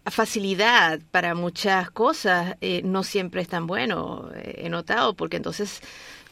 facilidad 0.07 1.01
para 1.11 1.35
muchas 1.35 1.91
cosas 1.91 2.57
eh, 2.61 2.83
no 2.85 3.03
siempre 3.03 3.41
es 3.41 3.49
tan 3.49 3.67
bueno, 3.67 4.31
he 4.45 4.69
notado, 4.69 5.15
porque 5.15 5.39
entonces 5.39 5.81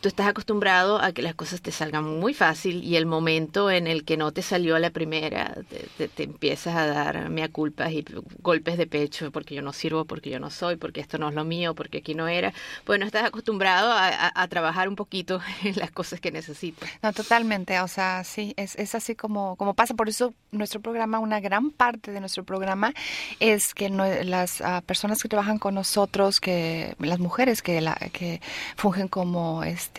tú 0.02 0.08
estás 0.08 0.26
acostumbrado 0.26 1.00
a 1.00 1.12
que 1.12 1.22
las 1.22 1.36
cosas 1.36 1.62
te 1.62 1.70
salgan 1.70 2.04
muy 2.04 2.34
fácil 2.34 2.82
y 2.82 2.96
el 2.96 3.06
momento 3.06 3.70
en 3.70 3.86
el 3.86 4.04
que 4.04 4.16
no 4.16 4.32
te 4.32 4.42
salió 4.42 4.74
a 4.74 4.80
la 4.80 4.90
primera, 4.90 5.56
te, 5.96 6.24
empiezas 6.24 6.74
a 6.74 6.86
dar 6.88 7.30
mea 7.30 7.48
culpas 7.48 7.92
y 7.92 8.04
golpes 8.40 8.76
de 8.76 8.88
pecho 8.88 9.30
porque 9.30 9.54
yo 9.54 9.62
no 9.62 9.72
sirvo, 9.72 10.04
porque 10.04 10.28
yo 10.28 10.40
no 10.40 10.50
soy, 10.50 10.74
porque 10.74 11.00
esto 11.00 11.18
no 11.18 11.28
es 11.28 11.34
lo 11.36 11.44
mío, 11.44 11.76
porque 11.76 11.98
aquí 11.98 12.14
no 12.14 12.26
era. 12.26 12.52
Bueno, 12.84 13.06
estás 13.06 13.24
acostumbrado 13.24 13.92
a, 13.94 14.48
trabajar 14.48 14.88
un 14.88 14.96
poquito 14.96 15.40
en 15.62 15.76
las 15.76 15.92
cosas 15.92 16.20
que 16.20 16.32
necesitas. 16.32 16.90
No, 17.00 17.12
totalmente. 17.12 17.80
O 17.80 17.88
sea, 17.88 18.24
sí, 18.24 18.54
es, 18.56 18.74
es 18.76 18.94
así 18.96 19.14
como, 19.14 19.54
como 19.54 19.74
pasa. 19.74 19.94
Por 19.94 20.08
eso 20.08 20.34
nuestro 20.50 20.80
programa, 20.80 21.20
una 21.20 21.38
gran 21.38 21.70
parte 21.70 22.10
de 22.10 22.20
nuestro 22.20 22.44
programa 22.44 22.92
es 23.38 23.72
que 23.72 23.88
las 23.88 24.60
ah, 24.62 24.82
personas 24.84 25.22
que 25.22 25.28
trabajan 25.28 25.58
con 25.58 25.74
nosotros, 25.74 26.40
que 26.40 26.96
las 26.98 27.20
mujeres 27.20 27.62
que, 27.62 27.80
la, 27.80 27.94
que 28.12 28.40
fungen 28.76 29.06
como 29.06 29.62
este, 29.62 29.91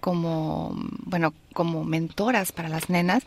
como 0.00 0.74
bueno 1.06 1.32
como 1.54 1.84
mentoras 1.84 2.52
para 2.52 2.68
las 2.68 2.90
nenas, 2.90 3.24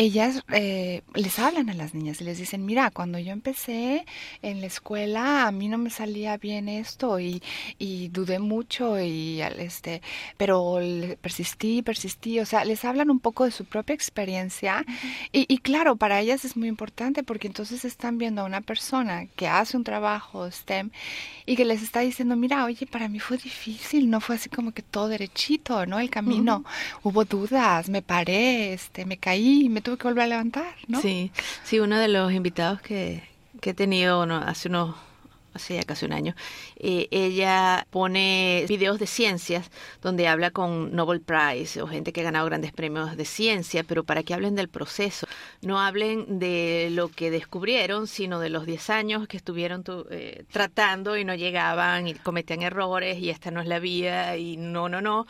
ellas 0.00 0.42
eh, 0.52 1.02
les 1.14 1.38
hablan 1.38 1.68
a 1.68 1.74
las 1.74 1.94
niñas 1.94 2.22
y 2.22 2.24
les 2.24 2.38
dicen, 2.38 2.64
mira, 2.64 2.90
cuando 2.90 3.18
yo 3.18 3.32
empecé 3.32 4.06
en 4.40 4.62
la 4.62 4.66
escuela 4.66 5.46
a 5.46 5.52
mí 5.52 5.68
no 5.68 5.76
me 5.76 5.90
salía 5.90 6.38
bien 6.38 6.70
esto 6.70 7.20
y, 7.20 7.42
y 7.78 8.08
dudé 8.08 8.38
mucho 8.38 8.98
y 8.98 9.42
este, 9.42 10.00
pero 10.38 10.78
persistí, 11.20 11.82
persistí, 11.82 12.40
o 12.40 12.46
sea, 12.46 12.64
les 12.64 12.84
hablan 12.86 13.10
un 13.10 13.20
poco 13.20 13.44
de 13.44 13.50
su 13.50 13.66
propia 13.66 13.94
experiencia 13.94 14.86
y, 15.32 15.44
y, 15.52 15.58
claro, 15.58 15.96
para 15.96 16.20
ellas 16.20 16.46
es 16.46 16.56
muy 16.56 16.68
importante 16.68 17.22
porque 17.22 17.48
entonces 17.48 17.84
están 17.84 18.16
viendo 18.16 18.40
a 18.40 18.44
una 18.44 18.62
persona 18.62 19.26
que 19.36 19.48
hace 19.48 19.76
un 19.76 19.84
trabajo 19.84 20.50
STEM 20.50 20.90
y 21.44 21.56
que 21.56 21.66
les 21.66 21.82
está 21.82 22.00
diciendo, 22.00 22.36
mira, 22.36 22.64
oye, 22.64 22.86
para 22.86 23.08
mí 23.08 23.18
fue 23.20 23.36
difícil, 23.36 24.08
no 24.08 24.20
fue 24.20 24.36
así 24.36 24.48
como 24.48 24.72
que 24.72 24.82
todo 24.82 25.08
derechito, 25.08 25.84
¿no? 25.84 26.00
El 26.00 26.08
camino, 26.08 26.64
hubo 27.02 27.24
dudas 27.24 27.59
me 27.88 28.02
paré, 28.02 28.72
este, 28.72 29.04
me 29.04 29.18
caí, 29.18 29.68
me 29.68 29.80
tuve 29.80 29.98
que 29.98 30.08
volver 30.08 30.24
a 30.24 30.26
levantar, 30.28 30.74
¿no? 30.88 31.00
Sí, 31.00 31.30
sí, 31.64 31.80
uno 31.80 31.98
de 31.98 32.08
los 32.08 32.32
invitados 32.32 32.80
que, 32.80 33.22
que 33.60 33.70
he 33.70 33.74
tenido 33.74 34.22
hace 34.22 34.68
unos 34.68 34.94
hace 35.52 35.74
ya 35.74 35.82
casi 35.82 36.06
un 36.06 36.12
año, 36.12 36.34
eh, 36.76 37.08
ella 37.10 37.86
pone 37.90 38.64
videos 38.68 38.98
de 38.98 39.06
ciencias 39.06 39.70
donde 40.00 40.28
habla 40.28 40.50
con 40.50 40.94
Nobel 40.94 41.20
Prize 41.20 41.82
o 41.82 41.88
gente 41.88 42.12
que 42.12 42.20
ha 42.20 42.24
ganado 42.24 42.46
grandes 42.46 42.72
premios 42.72 43.16
de 43.16 43.24
ciencia, 43.24 43.84
pero 43.84 44.04
para 44.04 44.22
que 44.22 44.34
hablen 44.34 44.54
del 44.54 44.68
proceso, 44.68 45.26
no 45.62 45.80
hablen 45.80 46.38
de 46.38 46.88
lo 46.92 47.08
que 47.08 47.30
descubrieron, 47.30 48.06
sino 48.06 48.38
de 48.40 48.50
los 48.50 48.66
10 48.66 48.90
años 48.90 49.28
que 49.28 49.36
estuvieron 49.36 49.82
eh, 50.10 50.44
tratando 50.50 51.16
y 51.16 51.24
no 51.24 51.34
llegaban 51.34 52.06
y 52.06 52.14
cometían 52.14 52.62
errores 52.62 53.18
y 53.18 53.30
esta 53.30 53.50
no 53.50 53.60
es 53.60 53.66
la 53.66 53.78
vida 53.78 54.36
y 54.36 54.56
no, 54.56 54.88
no, 54.88 55.00
no 55.00 55.26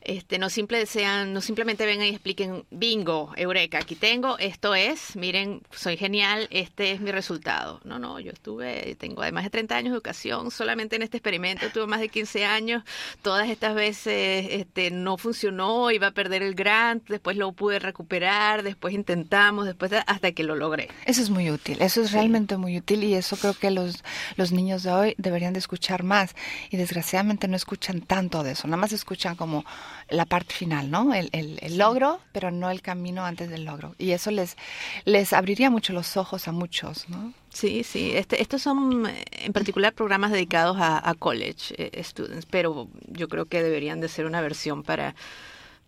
este, 0.00 0.38
no, 0.38 0.48
simple 0.48 0.86
sean, 0.86 1.32
no 1.32 1.40
simplemente 1.40 1.84
vengan 1.84 2.06
y 2.06 2.10
expliquen, 2.10 2.64
bingo, 2.70 3.32
eureka, 3.36 3.78
aquí 3.78 3.94
tengo, 3.94 4.38
esto 4.38 4.74
es, 4.74 5.16
miren, 5.16 5.62
soy 5.70 5.96
genial, 5.96 6.48
este 6.50 6.92
es 6.92 7.00
mi 7.00 7.10
resultado. 7.10 7.80
No, 7.84 7.98
no, 7.98 8.20
yo 8.20 8.30
estuve, 8.30 8.96
tengo 8.98 9.22
además 9.22 9.44
de 9.44 9.50
30 9.50 9.76
años 9.76 9.90
de 9.90 9.96
educación, 9.96 10.50
solamente 10.50 10.96
en 10.96 11.02
este 11.02 11.18
experimento 11.18 11.68
tuve 11.70 11.86
más 11.86 12.00
de 12.00 12.08
15 12.08 12.44
años, 12.44 12.84
todas 13.22 13.48
estas 13.50 13.74
veces 13.74 14.46
este, 14.50 14.90
no 14.90 15.18
funcionó, 15.18 15.90
iba 15.90 16.08
a 16.08 16.12
perder 16.12 16.42
el 16.42 16.54
grant, 16.54 17.06
después 17.08 17.36
lo 17.36 17.52
pude 17.52 17.78
recuperar, 17.78 18.62
después 18.62 18.94
intentamos, 18.94 19.66
después 19.66 19.92
hasta 20.06 20.32
que 20.32 20.42
lo 20.42 20.54
logré. 20.54 20.88
Eso 21.04 21.22
es 21.22 21.30
muy 21.30 21.50
útil, 21.50 21.78
eso 21.80 22.02
es 22.02 22.12
realmente 22.12 22.56
muy 22.56 22.78
útil 22.78 23.04
y 23.04 23.14
eso 23.14 23.36
creo 23.36 23.54
que 23.54 23.70
los, 23.70 24.02
los 24.36 24.52
niños 24.52 24.82
de 24.84 24.92
hoy 24.92 25.14
deberían 25.18 25.52
de 25.52 25.58
escuchar 25.58 26.02
más 26.02 26.34
y 26.70 26.76
desgraciadamente 26.76 27.48
no 27.48 27.56
escuchan 27.56 28.00
tanto 28.00 28.42
de 28.42 28.52
eso, 28.52 28.66
nada 28.68 28.76
más 28.76 28.92
escuchan 28.92 29.36
como 29.36 29.64
la 30.10 30.26
parte 30.26 30.54
final, 30.54 30.90
¿no? 30.90 31.14
El, 31.14 31.30
el, 31.32 31.78
logro, 31.78 32.20
pero 32.32 32.50
no 32.50 32.70
el 32.70 32.82
camino 32.82 33.24
antes 33.24 33.50
del 33.50 33.64
logro. 33.64 33.94
Y 33.98 34.12
eso 34.12 34.30
les, 34.30 34.56
les 35.04 35.32
abriría 35.32 35.70
mucho 35.70 35.92
los 35.92 36.16
ojos 36.16 36.48
a 36.48 36.52
muchos, 36.52 37.08
¿no? 37.08 37.32
Sí, 37.50 37.84
sí. 37.84 38.12
Este, 38.14 38.40
estos 38.40 38.62
son 38.62 39.10
en 39.32 39.52
particular 39.52 39.92
programas 39.92 40.32
dedicados 40.32 40.76
a, 40.80 41.14
college 41.18 41.74
eh, 41.76 42.02
students, 42.04 42.46
pero 42.46 42.88
yo 43.06 43.28
creo 43.28 43.46
que 43.46 43.62
deberían 43.62 44.00
de 44.00 44.08
ser 44.08 44.26
una 44.26 44.40
versión 44.40 44.82
para 44.82 45.14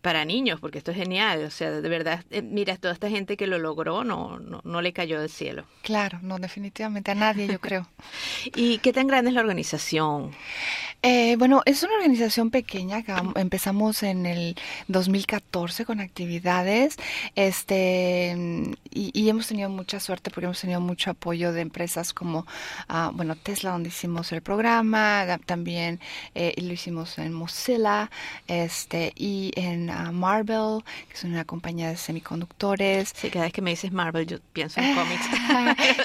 para 0.01 0.25
niños, 0.25 0.61
porque 0.61 0.79
esto 0.79 0.93
es 0.93 0.97
genial. 0.97 1.45
O 1.45 1.51
sea, 1.51 1.71
de 1.71 1.89
verdad, 1.89 2.25
eh, 2.31 2.43
mira, 2.43 2.77
toda 2.77 2.95
esta 2.95 3.11
gente 3.11 3.37
que 3.37 3.47
lo 3.47 3.59
logró 3.59 4.05
no, 4.05 4.39
no, 4.39 4.61
no 4.65 4.83
le 4.83 4.93
cayó 4.93 5.21
del 5.21 5.31
cielo. 5.31 5.65
Claro, 5.83 6.19
no, 6.23 6.39
definitivamente 6.39 7.11
a 7.11 7.15
nadie, 7.15 7.47
yo 7.47 7.61
creo. 7.61 7.87
¿Y 8.57 8.79
qué 8.79 8.93
tan 8.93 9.07
grande 9.07 9.31
es 9.31 9.35
la 9.35 9.43
organización? 9.43 10.33
Eh, 11.03 11.37
bueno, 11.37 11.63
es 11.65 11.83
una 11.83 11.95
organización 11.95 12.51
pequeña. 12.51 13.03
Empezamos 13.35 14.03
en 14.03 14.27
el 14.27 14.57
2014 14.89 15.87
con 15.87 16.01
actividades, 16.01 16.97
este, 17.35 18.37
y, 18.91 19.29
hemos 19.31 19.47
tenido 19.47 19.71
mucha 19.71 19.99
suerte 20.01 20.31
porque 20.31 20.47
hemos 20.47 20.61
tenido 20.61 20.81
mucho 20.81 21.11
apoyo 21.13 21.53
de 21.53 21.63
empresas 21.63 22.13
como, 22.13 22.41
uh, 22.89 23.13
bueno, 23.13 23.35
Tesla, 23.37 23.71
donde 23.71 23.89
hicimos 23.89 24.31
el 24.33 24.43
programa, 24.43 25.39
también 25.47 26.01
eh, 26.35 26.55
lo 26.61 26.73
hicimos 26.73 27.19
en 27.19 27.33
Mozilla, 27.33 28.11
este, 28.47 29.13
y 29.17 29.53
en 29.57 29.89
uh, 29.89 30.13
Marvel, 30.13 30.83
que 31.09 31.15
es 31.15 31.25
una 31.25 31.45
compañía 31.45 31.89
de 31.89 31.97
semiconductores. 31.97 33.13
Sí, 33.15 33.31
cada 33.31 33.47
vez 33.47 33.55
que 33.55 33.63
me 33.63 33.71
dices 33.71 33.93
Marvel, 33.93 34.27
yo 34.27 34.39
pienso 34.53 34.81
en 34.81 34.95
cómics. 34.95 35.25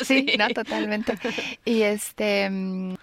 sí, 0.06 0.26
no, 0.38 0.48
totalmente. 0.50 1.18
Y 1.66 1.82
este, 1.82 2.50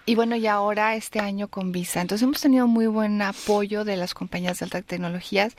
y 0.05 0.15
bueno, 0.15 0.35
y 0.35 0.47
ahora 0.47 0.95
este 0.95 1.19
año 1.19 1.49
con 1.49 1.71
Visa. 1.83 1.99
Entonces 1.99 2.23
hemos 2.23 2.39
tenido 2.39 2.65
muy 2.65 2.87
buen 2.87 3.21
apoyo 3.21 3.83
de 3.83 3.97
las 3.97 4.13
compañías 4.13 4.59
de 4.59 4.65
altas 4.65 4.85
tecnologías 4.85 5.55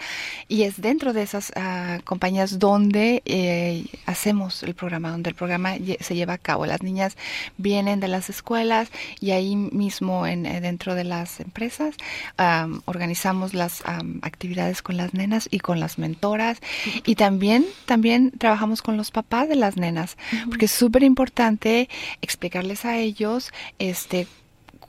y 0.49 0.63
es 0.63 0.81
dentro 0.81 1.13
de 1.13 1.23
esas 1.23 1.51
uh, 1.51 2.03
compañías 2.05 2.59
donde 2.59 3.23
eh, 3.27 3.85
hacemos 4.07 4.63
el 4.63 4.75
programa, 4.75 5.11
donde 5.11 5.29
el 5.29 5.37
programa 5.37 5.75
se 6.01 6.15
lleva 6.15 6.33
a 6.33 6.39
cabo. 6.39 6.65
Las 6.65 6.83
niñas 6.83 7.19
vienen 7.59 8.01
de 8.01 8.09
las 8.09 8.31
escuelas 8.31 8.89
y 9.21 9.33
ahí 9.33 9.55
mismo 9.55 10.27
en, 10.27 10.47
eh, 10.47 10.63
dentro 10.63 10.95
de 10.95 11.05
las 11.05 11.41
empresas 11.41 11.95
um, 12.39 12.81
organizamos 12.87 13.53
las 13.53 13.83
um, 13.83 14.21
actividades 14.23 14.81
con 14.81 14.97
las 14.97 15.13
nenas 15.13 15.47
y 15.51 15.59
con 15.59 15.79
las 15.79 15.99
mentoras 15.99 16.61
y 17.05 17.17
también, 17.17 17.67
también 17.85 18.31
trabajamos 18.31 18.81
con 18.81 18.97
los 18.97 19.11
papás 19.11 19.49
de 19.49 19.57
las 19.57 19.77
nenas, 19.77 20.17
porque 20.49 20.67
es 20.67 20.73
súper 20.73 21.03
importante 21.03 21.91
explicarles 22.23 22.87
a 22.87 22.97
ellos 22.97 23.53
este 23.79 24.27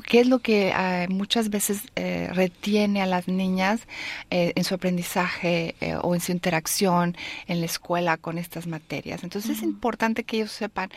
qué 0.03 0.21
es 0.21 0.27
lo 0.27 0.39
que 0.39 0.73
uh, 0.73 1.11
muchas 1.11 1.49
veces 1.49 1.81
eh, 1.95 2.29
retiene 2.33 3.01
a 3.01 3.05
las 3.05 3.27
niñas 3.27 3.81
eh, 4.29 4.53
en 4.55 4.63
su 4.63 4.75
aprendizaje 4.75 5.75
eh, 5.81 5.95
o 6.01 6.15
en 6.15 6.21
su 6.21 6.31
interacción 6.31 7.15
en 7.47 7.59
la 7.59 7.65
escuela 7.65 8.17
con 8.17 8.37
estas 8.37 8.67
materias. 8.67 9.23
Entonces 9.23 9.57
es 9.57 9.63
importante 9.63 10.23
que 10.23 10.37
ellos 10.37 10.51
sepan 10.51 10.89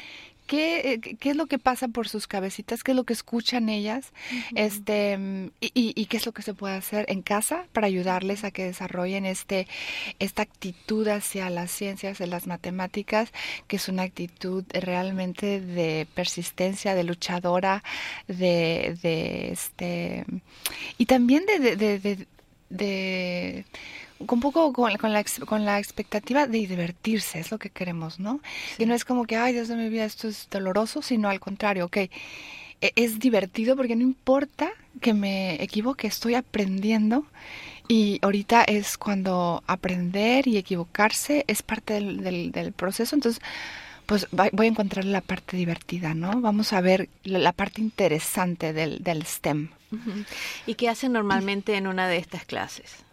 ¿Qué, 0.48 0.98
qué, 1.20 1.30
es 1.30 1.36
lo 1.36 1.46
que 1.46 1.58
pasa 1.58 1.88
por 1.88 2.08
sus 2.08 2.26
cabecitas, 2.26 2.82
qué 2.82 2.92
es 2.92 2.96
lo 2.96 3.04
que 3.04 3.12
escuchan 3.12 3.68
ellas, 3.68 4.12
este, 4.56 5.50
y, 5.60 5.92
y, 5.94 6.06
qué 6.06 6.16
es 6.16 6.24
lo 6.24 6.32
que 6.32 6.40
se 6.40 6.54
puede 6.54 6.74
hacer 6.74 7.04
en 7.08 7.20
casa 7.20 7.66
para 7.74 7.86
ayudarles 7.86 8.44
a 8.44 8.50
que 8.50 8.64
desarrollen 8.64 9.26
este, 9.26 9.68
esta 10.18 10.40
actitud 10.40 11.06
hacia 11.08 11.50
las 11.50 11.70
ciencias, 11.70 12.16
de 12.16 12.26
las 12.26 12.46
matemáticas, 12.46 13.30
que 13.66 13.76
es 13.76 13.90
una 13.90 14.04
actitud 14.04 14.64
realmente 14.70 15.60
de 15.60 16.06
persistencia, 16.14 16.94
de 16.94 17.04
luchadora, 17.04 17.84
de, 18.26 18.98
de 19.02 19.52
este, 19.52 20.24
y 20.96 21.04
también 21.04 21.44
de, 21.44 21.76
de, 21.76 21.98
de, 21.98 22.26
de 22.70 23.64
un 24.20 24.40
poco 24.40 24.72
con, 24.72 24.96
con, 24.96 25.12
la, 25.12 25.24
con 25.46 25.64
la 25.64 25.78
expectativa 25.78 26.46
de 26.46 26.58
divertirse, 26.58 27.38
es 27.38 27.50
lo 27.50 27.58
que 27.58 27.70
queremos, 27.70 28.18
¿no? 28.18 28.40
Y 28.78 28.86
no 28.86 28.94
es 28.94 29.04
como 29.04 29.24
que, 29.24 29.36
ay, 29.36 29.52
Dios 29.52 29.68
de 29.68 29.76
mi 29.76 29.88
vida, 29.88 30.04
esto 30.04 30.28
es 30.28 30.48
doloroso, 30.50 31.02
sino 31.02 31.28
al 31.28 31.40
contrario, 31.40 31.86
ok, 31.86 31.96
e, 31.96 32.10
es 32.96 33.18
divertido 33.18 33.76
porque 33.76 33.96
no 33.96 34.02
importa 34.02 34.70
que 35.00 35.14
me 35.14 35.62
equivoque, 35.62 36.06
estoy 36.06 36.34
aprendiendo 36.34 37.26
y 37.86 38.18
ahorita 38.22 38.64
es 38.64 38.98
cuando 38.98 39.62
aprender 39.66 40.46
y 40.46 40.58
equivocarse 40.58 41.44
es 41.46 41.62
parte 41.62 41.94
del, 41.94 42.52
del, 42.52 42.72
proceso, 42.72 43.16
entonces 43.16 43.42
pues 44.04 44.26
voy 44.30 44.66
a 44.66 44.70
encontrar 44.70 45.04
la 45.04 45.20
parte 45.20 45.56
divertida, 45.56 46.14
¿no? 46.14 46.40
Vamos 46.40 46.72
a 46.72 46.80
ver 46.80 47.10
la 47.24 47.52
parte 47.52 47.82
interesante 47.82 48.72
del, 48.72 49.02
del 49.02 49.24
STEM. 49.24 49.68
¿Y 50.66 50.74
qué 50.74 50.88
hacen 50.88 51.12
normalmente 51.12 51.76
en 51.76 51.86
una 51.86 52.08
de 52.08 52.16
estas 52.16 52.44
clases? 52.44 53.04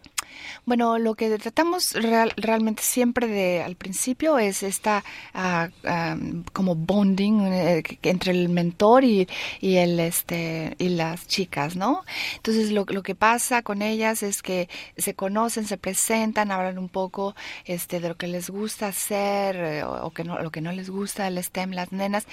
Bueno, 0.65 0.97
lo 0.97 1.15
que 1.15 1.37
tratamos 1.37 1.93
realmente 1.93 2.81
siempre 2.81 3.27
de 3.27 3.61
al 3.63 3.75
principio 3.75 4.37
es 4.39 4.63
esta 4.63 5.03
uh, 5.33 6.43
como 6.53 6.75
bonding 6.75 7.41
eh, 7.47 7.83
entre 8.03 8.31
el 8.31 8.49
mentor 8.49 9.03
y, 9.03 9.27
el 9.61 9.99
este 9.99 10.75
las 10.79 11.27
chicas, 11.27 11.75
¿no? 11.75 12.03
Entonces 12.35 12.71
lo, 12.71 12.85
lo 12.87 13.03
que 13.03 13.15
pasa 13.15 13.61
con 13.61 13.81
ellas 13.81 14.23
es 14.23 14.41
que 14.41 14.69
se 14.97 15.13
conocen, 15.13 15.65
se 15.65 15.77
presentan, 15.77 16.51
hablan 16.51 16.77
un 16.77 16.89
poco 16.89 17.35
este 17.65 17.99
de 17.99 18.09
lo 18.09 18.15
que 18.15 18.27
les 18.27 18.49
gusta 18.49 18.87
hacer 18.87 19.55
eh, 19.55 19.83
o, 19.83 20.11
que 20.11 20.23
no 20.23 20.39
lo 20.41 20.51
que 20.51 20.61
no 20.61 20.71
les 20.71 20.89
gusta 20.89 21.27
el 21.27 21.41
STEM 21.43 21.71
las 21.71 21.91
nenas 21.91 22.25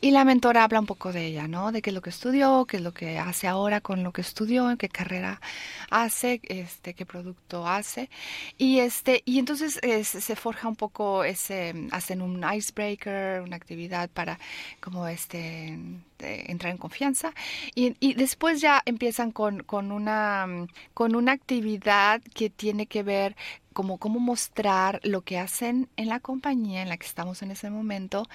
y 0.00 0.10
la 0.10 0.24
mentora 0.24 0.64
habla 0.64 0.80
un 0.80 0.86
poco 0.86 1.12
de 1.12 1.26
ella, 1.26 1.48
¿no? 1.48 1.72
De 1.72 1.82
qué 1.82 1.90
es 1.90 1.94
lo 1.94 2.02
que 2.02 2.10
estudió, 2.10 2.66
qué 2.66 2.78
es 2.78 2.82
lo 2.82 2.92
que 2.92 3.18
hace 3.18 3.48
ahora 3.48 3.80
con 3.80 4.02
lo 4.02 4.12
que 4.12 4.20
estudió, 4.20 4.76
qué 4.76 4.88
carrera 4.88 5.40
hace, 5.90 6.40
este 6.44 6.94
qué 6.94 7.06
producto 7.06 7.41
hace. 7.58 8.08
Y 8.58 8.80
este 8.80 9.22
y 9.24 9.38
entonces 9.38 9.80
se 10.02 10.36
forja 10.36 10.68
un 10.68 10.76
poco 10.76 11.24
ese 11.24 11.74
hacen 11.92 12.22
un 12.22 12.44
icebreaker 12.54 13.42
una 13.42 13.56
actividad 13.56 14.08
para 14.10 14.38
como 14.80 15.06
este 15.06 15.78
entrar 16.22 16.72
en 16.72 16.78
confianza. 16.78 17.32
Y, 17.74 17.96
y, 18.00 18.14
después 18.14 18.60
ya 18.60 18.82
empiezan 18.84 19.32
con, 19.32 19.62
con 19.64 19.92
una 19.92 20.46
con 20.94 21.14
una 21.16 21.32
actividad 21.32 22.22
que 22.34 22.50
tiene 22.50 22.86
que 22.86 23.02
ver 23.02 23.36
como 23.72 23.98
cómo 23.98 24.20
mostrar 24.20 25.00
lo 25.02 25.22
que 25.22 25.38
hacen 25.38 25.88
en 25.96 26.08
la 26.08 26.20
compañía 26.20 26.82
en 26.82 26.88
la 26.88 26.96
que 26.96 27.06
estamos 27.06 27.42
en 27.42 27.50
ese 27.50 27.70
momento, 27.70 28.28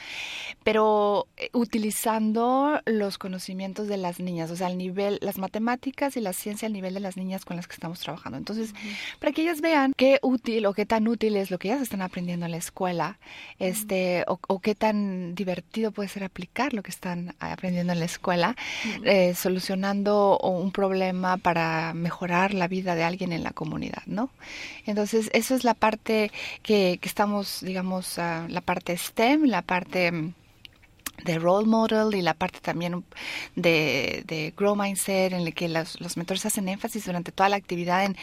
pero 0.64 1.28
eh, 1.38 1.50
utilizando 1.54 2.82
los 2.86 3.18
conocimientos 3.18 3.88
de 3.88 3.98
las 3.98 4.20
niñas, 4.20 4.52
o 4.52 4.56
sea, 4.56 4.68
al 4.68 4.78
nivel, 4.78 5.20
las 5.22 5.38
matemáticas 5.38 6.18
y 6.18 6.22
la 6.22 6.34
ciencia 6.34 6.68
al 6.68 6.74
nivel 6.74 6.94
de 6.94 7.00
las 7.00 7.18
niñas 7.18 7.46
con 7.46 7.58
las 7.58 7.68
que 7.68 7.74
estamos 7.74 8.00
trabajando. 8.00 8.38
Entonces, 8.38 8.74
para 9.20 9.32
que 9.32 9.42
ellas 9.42 9.62
vean 9.62 9.94
qué 9.96 10.20
útil 10.22 10.66
o 10.66 10.74
qué 10.74 10.86
tan 10.86 11.08
útil 11.08 11.36
es 11.36 11.52
lo 11.52 11.58
que 11.58 11.70
ellas 11.70 11.82
están 11.82 12.02
aprendiendo 12.02 12.46
en 12.46 12.52
la 12.52 12.58
escuela, 12.58 13.20
este, 13.60 14.24
o, 14.28 14.60
qué 14.60 14.76
tan 14.76 15.36
divertido 15.36 15.92
puede 15.92 16.10
ser 16.10 16.24
aplicar 16.24 16.74
lo 16.74 16.84
que 16.84 16.92
están 16.92 17.36
aprendiendo 17.40 17.94
en 17.94 18.00
la 18.00 18.06
escuela, 18.06 18.56
eh, 19.04 19.34
solucionando 19.36 20.38
un 20.40 20.72
problema 20.72 21.38
para 21.38 21.94
mejorar 21.94 22.54
la 22.54 22.68
vida 22.68 22.96
de 22.96 23.04
alguien 23.04 23.32
en 23.32 23.44
la 23.44 23.52
comunidad, 23.52 24.04
¿no? 24.06 24.30
Entonces, 24.86 25.27
eso 25.34 25.56
es 25.56 25.64
la 25.64 25.74
parte 25.74 26.32
que, 26.64 27.00
estamos, 27.02 27.62
digamos, 27.62 28.18
uh, 28.18 28.48
la 28.50 28.62
parte 28.62 28.98
STEM, 28.98 29.46
la 29.46 29.62
parte 29.62 30.12
mm, 30.12 30.34
de 31.26 31.40
role 31.40 31.68
model 31.68 32.16
y 32.16 32.22
la 32.22 32.34
parte 32.34 32.60
también 32.60 33.04
de, 33.56 34.24
de 34.28 34.54
grow 34.56 34.76
mindset 34.76 35.34
en 35.34 35.46
la 35.46 35.52
que 35.52 35.68
los, 35.68 36.00
los 36.00 36.16
mentores 36.16 36.46
hacen 36.46 36.70
énfasis 36.70 37.06
durante 37.06 37.32
toda 37.32 37.50
la 37.50 37.56
actividad 37.56 38.06
en 38.06 38.16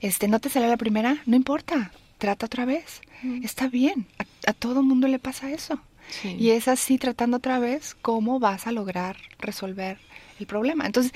este 0.00 0.26
no 0.26 0.40
te 0.40 0.48
sale 0.48 0.66
la 0.66 0.76
primera 0.76 1.22
no 1.24 1.36
importa 1.36 1.92
trata 2.22 2.46
otra 2.46 2.64
vez. 2.64 3.00
Está 3.42 3.66
bien 3.66 4.06
a, 4.16 4.50
a 4.50 4.52
todo 4.52 4.84
mundo 4.84 5.08
le 5.08 5.18
pasa 5.18 5.50
eso. 5.50 5.80
Y 6.24 6.50
es 6.50 6.68
así 6.68 6.98
tratando 6.98 7.38
otra 7.38 7.58
vez 7.58 7.96
cómo 8.00 8.38
vas 8.38 8.66
a 8.66 8.72
lograr 8.72 9.16
resolver 9.38 9.98
el 10.38 10.46
problema. 10.46 10.86
Entonces, 10.86 11.12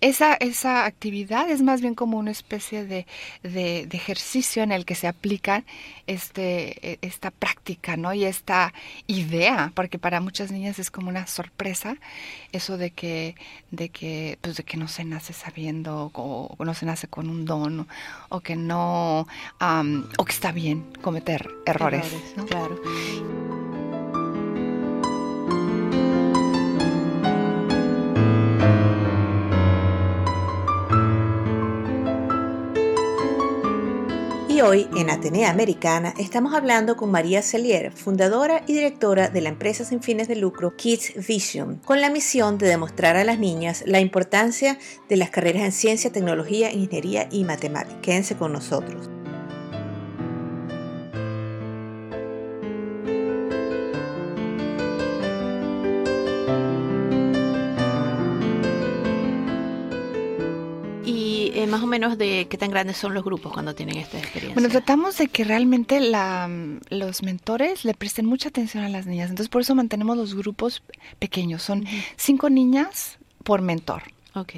esa, 0.00 0.34
esa 0.34 0.84
actividad 0.84 1.50
es 1.50 1.62
más 1.62 1.80
bien 1.80 1.94
como 1.94 2.18
una 2.18 2.30
especie 2.30 2.84
de, 2.84 3.06
de, 3.42 3.88
ejercicio 3.92 4.62
en 4.62 4.72
el 4.72 4.84
que 4.84 4.94
se 4.94 5.08
aplica 5.08 5.64
este, 6.06 6.92
e, 6.92 6.98
esta 7.02 7.30
práctica, 7.30 7.96
¿no? 7.96 8.14
Y 8.14 8.24
esta 8.24 8.72
idea, 9.06 9.72
porque 9.74 9.98
para 9.98 10.20
muchas 10.20 10.52
niñas 10.52 10.78
es 10.78 10.90
como 10.90 11.08
una 11.08 11.26
sorpresa 11.26 11.96
eso 12.52 12.76
de 12.76 12.90
que, 12.90 13.34
de 13.70 13.88
que, 13.88 14.38
pues 14.40 14.56
de 14.56 14.62
que 14.62 14.76
no 14.76 14.88
se 14.88 15.04
nace 15.04 15.32
sabiendo 15.32 16.10
o, 16.14 16.56
no 16.64 16.74
se 16.74 16.86
nace 16.86 17.08
con 17.08 17.28
un 17.28 17.44
don 17.44 17.86
o, 18.28 18.40
que 18.40 18.56
no, 18.56 19.26
o 20.18 20.24
que 20.24 20.32
está 20.32 20.52
bien 20.52 20.86
cometer 21.02 21.48
errores. 21.66 22.06
Claro. 22.48 22.80
Hoy 34.62 34.88
en 34.96 35.10
Atenea 35.10 35.50
Americana 35.50 36.14
estamos 36.18 36.54
hablando 36.54 36.96
con 36.96 37.10
María 37.10 37.42
Celier, 37.42 37.92
fundadora 37.92 38.62
y 38.66 38.72
directora 38.72 39.28
de 39.28 39.40
la 39.40 39.50
empresa 39.50 39.84
sin 39.84 40.02
fines 40.02 40.26
de 40.26 40.36
lucro 40.36 40.74
Kids 40.76 41.26
Vision, 41.26 41.76
con 41.84 42.00
la 42.00 42.10
misión 42.10 42.58
de 42.58 42.66
demostrar 42.66 43.16
a 43.16 43.24
las 43.24 43.38
niñas 43.38 43.84
la 43.86 44.00
importancia 44.00 44.78
de 45.08 45.16
las 45.16 45.30
carreras 45.30 45.62
en 45.62 45.72
ciencia, 45.72 46.10
tecnología, 46.10 46.72
ingeniería 46.72 47.28
y 47.30 47.44
matemáticas. 47.44 48.00
Quédense 48.02 48.36
con 48.36 48.52
nosotros. 48.52 49.17
Más 61.68 61.82
o 61.82 61.86
menos 61.86 62.18
de 62.18 62.46
qué 62.48 62.58
tan 62.58 62.70
grandes 62.70 62.96
son 62.96 63.14
los 63.14 63.24
grupos 63.24 63.52
cuando 63.52 63.74
tienen 63.74 63.98
esta 63.98 64.18
experiencia? 64.18 64.54
Bueno, 64.54 64.68
tratamos 64.68 65.18
de 65.18 65.28
que 65.28 65.44
realmente 65.44 66.00
la, 66.00 66.50
los 66.90 67.22
mentores 67.22 67.84
le 67.84 67.94
presten 67.94 68.26
mucha 68.26 68.48
atención 68.48 68.84
a 68.84 68.88
las 68.88 69.06
niñas. 69.06 69.30
Entonces, 69.30 69.48
por 69.48 69.62
eso 69.62 69.74
mantenemos 69.74 70.16
los 70.16 70.34
grupos 70.34 70.82
pequeños. 71.18 71.62
Son 71.62 71.86
cinco 72.16 72.50
niñas 72.50 73.18
por 73.44 73.62
mentor. 73.62 74.02
Ok. 74.34 74.54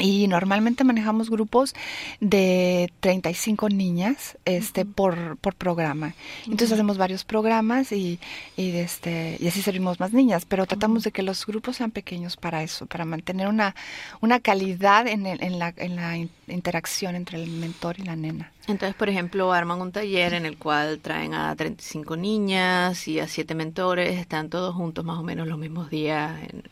Y 0.00 0.26
normalmente 0.28 0.82
manejamos 0.82 1.30
grupos 1.30 1.74
de 2.20 2.90
35 3.00 3.68
niñas 3.68 4.36
este, 4.44 4.84
por, 4.84 5.36
por 5.36 5.54
programa. 5.54 6.14
Entonces 6.44 6.72
hacemos 6.72 6.98
varios 6.98 7.24
programas 7.24 7.92
y, 7.92 8.18
y, 8.56 8.70
este, 8.76 9.36
y 9.38 9.46
así 9.48 9.62
servimos 9.62 10.00
más 10.00 10.12
niñas, 10.12 10.44
pero 10.46 10.66
tratamos 10.66 11.04
de 11.04 11.12
que 11.12 11.22
los 11.22 11.44
grupos 11.46 11.76
sean 11.76 11.90
pequeños 11.90 12.36
para 12.36 12.62
eso, 12.62 12.86
para 12.86 13.04
mantener 13.04 13.48
una, 13.48 13.74
una 14.20 14.40
calidad 14.40 15.06
en, 15.06 15.26
el- 15.26 15.42
en, 15.42 15.58
la, 15.58 15.74
en 15.76 15.96
la 15.96 16.16
interacción 16.52 17.14
entre 17.16 17.42
el 17.42 17.50
mentor 17.50 17.98
y 17.98 18.02
la 18.04 18.16
nena. 18.16 18.52
Entonces, 18.66 18.94
por 18.94 19.08
ejemplo, 19.08 19.52
arman 19.52 19.80
un 19.80 19.90
taller 19.90 20.34
en 20.34 20.46
el 20.46 20.56
cual 20.56 21.00
traen 21.00 21.34
a 21.34 21.54
35 21.56 22.16
niñas 22.16 23.08
y 23.08 23.18
a 23.18 23.26
7 23.26 23.54
mentores, 23.54 24.18
están 24.18 24.48
todos 24.48 24.74
juntos 24.74 25.04
más 25.04 25.18
o 25.18 25.22
menos 25.22 25.48
los 25.48 25.58
mismos 25.58 25.90
días 25.90 26.38
en, 26.42 26.62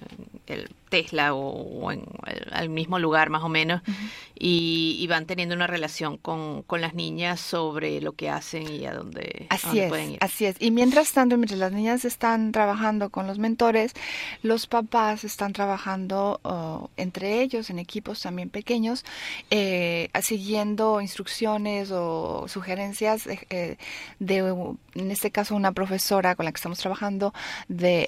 en 0.46 0.58
el 0.58 0.70
Tesla 0.88 1.34
o, 1.34 1.40
o 1.50 1.92
en 1.92 2.04
el, 2.26 2.46
al 2.52 2.68
mismo 2.70 2.98
lugar 2.98 3.30
más 3.30 3.42
o 3.42 3.48
menos 3.48 3.82
y, 4.38 4.96
y 5.00 5.06
van 5.06 5.26
teniendo 5.26 5.54
una 5.54 5.66
relación 5.66 6.16
con, 6.16 6.62
con 6.62 6.80
las 6.80 6.94
niñas 6.94 7.40
sobre 7.40 8.00
lo 8.00 8.12
que 8.12 8.30
hacen 8.30 8.68
y 8.72 8.86
a 8.86 8.94
dónde, 8.94 9.46
a 9.50 9.54
Así 9.56 9.66
dónde 9.66 9.82
es, 9.84 9.88
pueden 9.88 10.10
ir. 10.12 10.18
así 10.20 10.46
es. 10.46 10.56
Y 10.60 10.70
mientras 10.70 11.12
tanto, 11.12 11.36
mientras 11.36 11.58
las 11.58 11.72
niñas 11.72 12.04
están 12.04 12.52
trabajando 12.52 13.10
con 13.10 13.26
los 13.26 13.38
mentores, 13.38 13.92
los 14.42 14.66
papás 14.66 15.24
están 15.24 15.52
trabajando 15.52 16.40
oh, 16.42 16.90
entre 16.96 17.42
ellos 17.42 17.70
en 17.70 17.78
equipos 17.78 18.22
también 18.22 18.48
pequeños, 18.48 19.04
eh, 19.50 19.67
siguiendo 20.22 21.00
instrucciones 21.00 21.90
o 21.90 22.46
sugerencias 22.48 23.26
eh, 23.26 23.38
eh, 23.50 23.76
de, 24.18 24.52
uh, 24.52 24.76
en 24.94 25.10
este 25.10 25.30
caso, 25.30 25.54
una 25.56 25.72
profesora 25.72 26.34
con 26.34 26.44
la 26.44 26.52
que 26.52 26.56
estamos 26.56 26.78
trabajando 26.78 27.32
de 27.68 28.06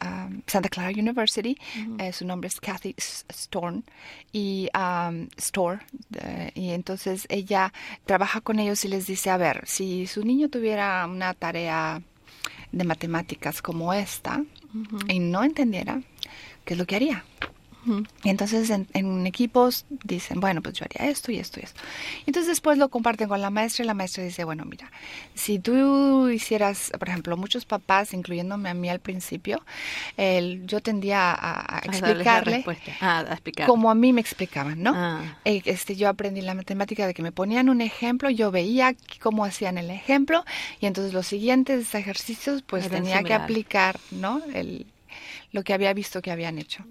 ah, 0.00 0.28
Santa 0.46 0.68
Clara 0.68 0.90
University. 0.90 1.56
Eh, 1.98 2.12
su 2.12 2.26
nombre 2.26 2.48
es 2.48 2.60
Kathy 2.60 2.94
S- 2.96 3.24
Storn 3.30 3.84
y 4.32 4.68
um, 4.74 5.28
Store. 5.36 5.80
eh, 6.18 6.50
y 6.54 6.70
entonces 6.70 7.26
ella 7.28 7.72
trabaja 8.06 8.40
con 8.40 8.58
ellos 8.58 8.84
y 8.84 8.88
les 8.88 9.06
dice, 9.06 9.30
a 9.30 9.36
ver, 9.36 9.62
si 9.66 10.06
su 10.06 10.24
niño 10.24 10.48
tuviera 10.48 11.06
una 11.06 11.34
tarea 11.34 12.00
de 12.72 12.84
matemáticas 12.84 13.62
como 13.62 13.92
esta 13.92 14.42
y 15.08 15.20
no 15.20 15.44
entendiera, 15.44 16.02
¿qué 16.64 16.74
es 16.74 16.78
lo 16.78 16.84
que 16.86 16.96
haría? 16.96 17.24
Y 18.22 18.28
entonces 18.30 18.70
en, 18.70 18.86
en 18.94 19.26
equipos 19.26 19.84
dicen, 20.02 20.40
bueno, 20.40 20.62
pues 20.62 20.74
yo 20.74 20.84
haría 20.84 21.10
esto 21.10 21.30
y 21.32 21.38
esto 21.38 21.60
y 21.60 21.64
esto. 21.64 21.80
Y 22.26 22.30
entonces 22.30 22.48
después 22.48 22.78
lo 22.78 22.88
comparten 22.88 23.28
con 23.28 23.40
la 23.40 23.50
maestra 23.50 23.84
y 23.84 23.86
la 23.86 23.94
maestra 23.94 24.24
dice, 24.24 24.44
bueno, 24.44 24.64
mira, 24.64 24.90
si 25.34 25.58
tú 25.58 26.28
hicieras, 26.28 26.90
por 26.98 27.08
ejemplo, 27.08 27.36
muchos 27.36 27.64
papás, 27.66 28.14
incluyéndome 28.14 28.68
a 28.70 28.74
mí 28.74 28.88
al 28.88 29.00
principio, 29.00 29.62
el- 30.16 30.66
yo 30.66 30.80
tendía 30.80 31.32
a, 31.32 31.76
a 31.76 31.78
explicarle. 31.80 32.64
Ah, 33.00 33.20
a 33.28 33.32
explicar. 33.32 33.66
como 33.66 33.90
a 33.90 33.94
mí 33.94 34.12
me 34.12 34.20
explicaban, 34.20 34.82
¿no? 34.82 34.92
Ah. 34.94 35.38
Eh, 35.44 35.62
Este, 35.64 35.96
yo 35.96 36.08
aprendí 36.08 36.40
la 36.40 36.54
matemática 36.54 37.06
de 37.06 37.14
que 37.14 37.22
me 37.22 37.32
ponían 37.32 37.68
un 37.68 37.80
ejemplo, 37.80 38.30
yo 38.30 38.50
veía 38.50 38.94
cómo 39.20 39.44
hacían 39.44 39.78
el 39.78 39.90
ejemplo 39.90 40.44
y 40.80 40.86
entonces 40.86 41.12
los 41.12 41.26
siguientes 41.26 41.94
ejercicios 41.94 42.62
pues 42.62 42.84
tenía 43.02 43.16
que 43.22 43.34
aplicar, 43.44 43.98
¿no? 44.10 44.40
El, 44.54 44.86
lo 45.54 45.62
que 45.62 45.72
había 45.72 45.94
visto 45.94 46.20
que 46.20 46.30
habían 46.32 46.58
hecho. 46.58 46.84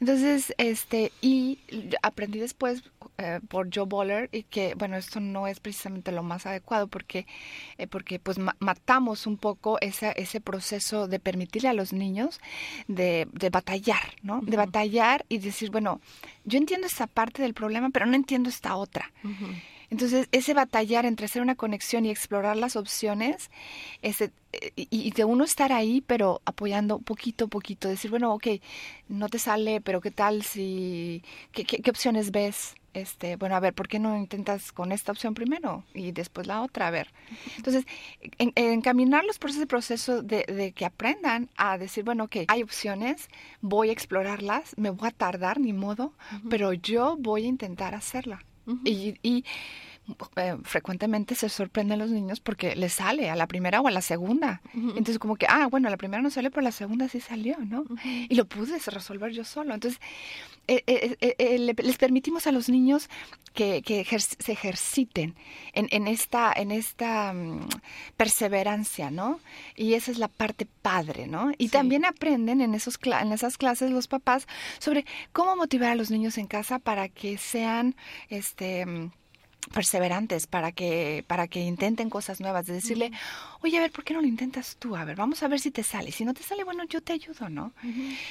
Entonces, 0.00 0.54
este, 0.58 1.10
y 1.20 1.58
aprendí 2.02 2.38
después 2.38 2.82
eh, 3.18 3.40
por 3.48 3.68
Joe 3.74 3.84
Boller 3.86 4.28
y 4.30 4.44
que, 4.44 4.74
bueno, 4.76 4.96
esto 4.96 5.18
no 5.20 5.46
es 5.48 5.58
precisamente 5.58 6.12
lo 6.12 6.22
más 6.22 6.46
adecuado 6.46 6.86
porque, 6.86 7.26
eh, 7.78 7.86
porque 7.88 8.18
pues 8.20 8.38
ma- 8.38 8.54
matamos 8.60 9.26
un 9.26 9.36
poco 9.38 9.78
esa, 9.80 10.12
ese 10.12 10.40
proceso 10.40 11.08
de 11.08 11.18
permitirle 11.18 11.68
a 11.68 11.72
los 11.72 11.92
niños 11.92 12.40
de, 12.86 13.26
de 13.32 13.50
batallar, 13.50 14.14
¿no? 14.22 14.40
De 14.40 14.56
batallar 14.56 15.24
y 15.28 15.38
decir, 15.38 15.70
bueno, 15.70 16.00
yo 16.44 16.58
entiendo 16.58 16.86
esta 16.86 17.06
parte 17.08 17.42
del 17.42 17.54
problema, 17.54 17.90
pero 17.90 18.06
no 18.06 18.14
entiendo 18.14 18.48
esta 18.48 18.76
otra. 18.76 19.10
Entonces, 19.90 20.28
ese 20.32 20.54
batallar 20.54 21.06
entre 21.06 21.26
hacer 21.26 21.42
una 21.42 21.54
conexión 21.54 22.04
y 22.06 22.10
explorar 22.10 22.56
las 22.56 22.76
opciones, 22.76 23.50
ese, 24.02 24.32
eh, 24.52 24.72
y, 24.76 24.88
y 24.90 25.10
de 25.12 25.24
uno 25.24 25.44
estar 25.44 25.72
ahí, 25.72 26.02
pero 26.06 26.40
apoyando 26.44 26.98
poquito 26.98 27.44
a 27.46 27.48
poquito, 27.48 27.88
decir, 27.88 28.10
bueno, 28.10 28.32
ok, 28.34 28.46
no 29.08 29.28
te 29.28 29.38
sale, 29.38 29.80
pero 29.80 30.00
¿qué 30.00 30.10
tal 30.10 30.42
si, 30.42 31.22
qué, 31.52 31.64
qué, 31.64 31.78
qué 31.82 31.90
opciones 31.90 32.30
ves? 32.30 32.74
Este, 32.94 33.36
bueno, 33.36 33.54
a 33.54 33.60
ver, 33.60 33.74
¿por 33.74 33.88
qué 33.88 33.98
no 33.98 34.16
intentas 34.16 34.72
con 34.72 34.90
esta 34.90 35.12
opción 35.12 35.34
primero 35.34 35.84
y 35.92 36.12
después 36.12 36.46
la 36.46 36.62
otra? 36.62 36.86
A 36.86 36.90
ver. 36.90 37.12
Entonces, 37.58 37.84
en- 38.38 38.52
encaminarlos 38.56 39.38
por 39.38 39.50
ese 39.50 39.66
proceso 39.66 40.22
de, 40.22 40.44
de 40.48 40.72
que 40.72 40.86
aprendan 40.86 41.50
a 41.58 41.76
decir, 41.76 42.04
bueno, 42.04 42.24
ok, 42.24 42.36
hay 42.48 42.62
opciones, 42.62 43.28
voy 43.60 43.90
a 43.90 43.92
explorarlas, 43.92 44.72
me 44.78 44.88
voy 44.88 45.08
a 45.08 45.12
tardar, 45.12 45.60
ni 45.60 45.74
modo, 45.74 46.14
pero 46.48 46.72
yo 46.72 47.16
voy 47.18 47.44
a 47.44 47.48
intentar 47.48 47.94
hacerla. 47.94 48.42
Y, 48.84 49.14
y 49.22 49.44
eh, 50.36 50.56
frecuentemente 50.64 51.34
se 51.34 51.48
sorprenden 51.48 51.98
los 51.98 52.10
niños 52.10 52.40
porque 52.40 52.76
les 52.76 52.92
sale 52.94 53.28
a 53.30 53.36
la 53.36 53.46
primera 53.46 53.80
o 53.80 53.88
a 53.88 53.90
la 53.90 54.02
segunda. 54.02 54.60
Entonces 54.74 55.18
como 55.18 55.36
que, 55.36 55.46
ah, 55.48 55.66
bueno, 55.70 55.88
la 55.90 55.96
primera 55.96 56.22
no 56.22 56.30
salió, 56.30 56.50
pero 56.50 56.62
la 56.62 56.72
segunda 56.72 57.08
sí 57.08 57.20
salió, 57.20 57.56
¿no? 57.58 57.84
Y 58.28 58.34
lo 58.34 58.44
pude 58.44 58.78
resolver 58.78 59.32
yo 59.32 59.44
solo. 59.44 59.74
Entonces, 59.74 60.00
eh, 60.68 60.82
eh, 61.20 61.58
le- 61.58 61.74
les 61.74 61.96
permitimos 61.96 62.46
a 62.46 62.52
los 62.52 62.68
niños 62.68 63.08
que, 63.54 63.82
que 63.82 64.04
ejer- 64.04 64.36
se 64.38 64.52
ejerciten 64.52 65.34
en, 65.72 65.88
en 65.90 66.08
esta, 66.08 66.52
en 66.54 66.70
esta 66.72 67.32
mm, 67.32 67.68
perseverancia, 68.16 69.10
¿no? 69.10 69.40
Y 69.76 69.94
esa 69.94 70.10
es 70.10 70.18
la 70.18 70.28
parte 70.28 70.66
padre, 70.82 71.26
¿no? 71.26 71.52
Y 71.58 71.68
también 71.68 72.04
aprenden 72.04 72.60
en, 72.60 72.74
esos 72.74 72.98
en 73.04 73.32
esas 73.32 73.56
clases 73.58 73.90
los 73.90 74.08
papás 74.08 74.46
sobre 74.78 75.04
cómo 75.32 75.54
motivar 75.56 75.90
a 75.92 75.94
los 75.94 76.10
niños 76.10 76.38
en 76.38 76.46
casa 76.46 76.78
para 76.78 77.08
que 77.08 77.38
sean, 77.38 77.94
este... 78.28 78.84
perseverantes 79.72 80.46
para 80.46 80.72
que 80.72 81.24
para 81.26 81.48
que 81.48 81.60
intenten 81.60 82.10
cosas 82.10 82.40
nuevas 82.40 82.66
de 82.66 82.74
decirle 82.74 83.10
oye 83.62 83.78
a 83.78 83.80
ver 83.80 83.90
por 83.92 84.04
qué 84.04 84.14
no 84.14 84.20
lo 84.20 84.26
intentas 84.26 84.76
tú 84.78 84.96
a 84.96 85.04
ver 85.04 85.16
vamos 85.16 85.42
a 85.42 85.48
ver 85.48 85.60
si 85.60 85.70
te 85.70 85.82
sale. 85.82 86.12
Si 86.12 86.24
no 86.24 86.34
te 86.34 86.42
sale 86.42 86.64
bueno 86.64 86.84
yo 86.88 87.00
te 87.00 87.12
ayudo 87.12 87.48
no 87.48 87.72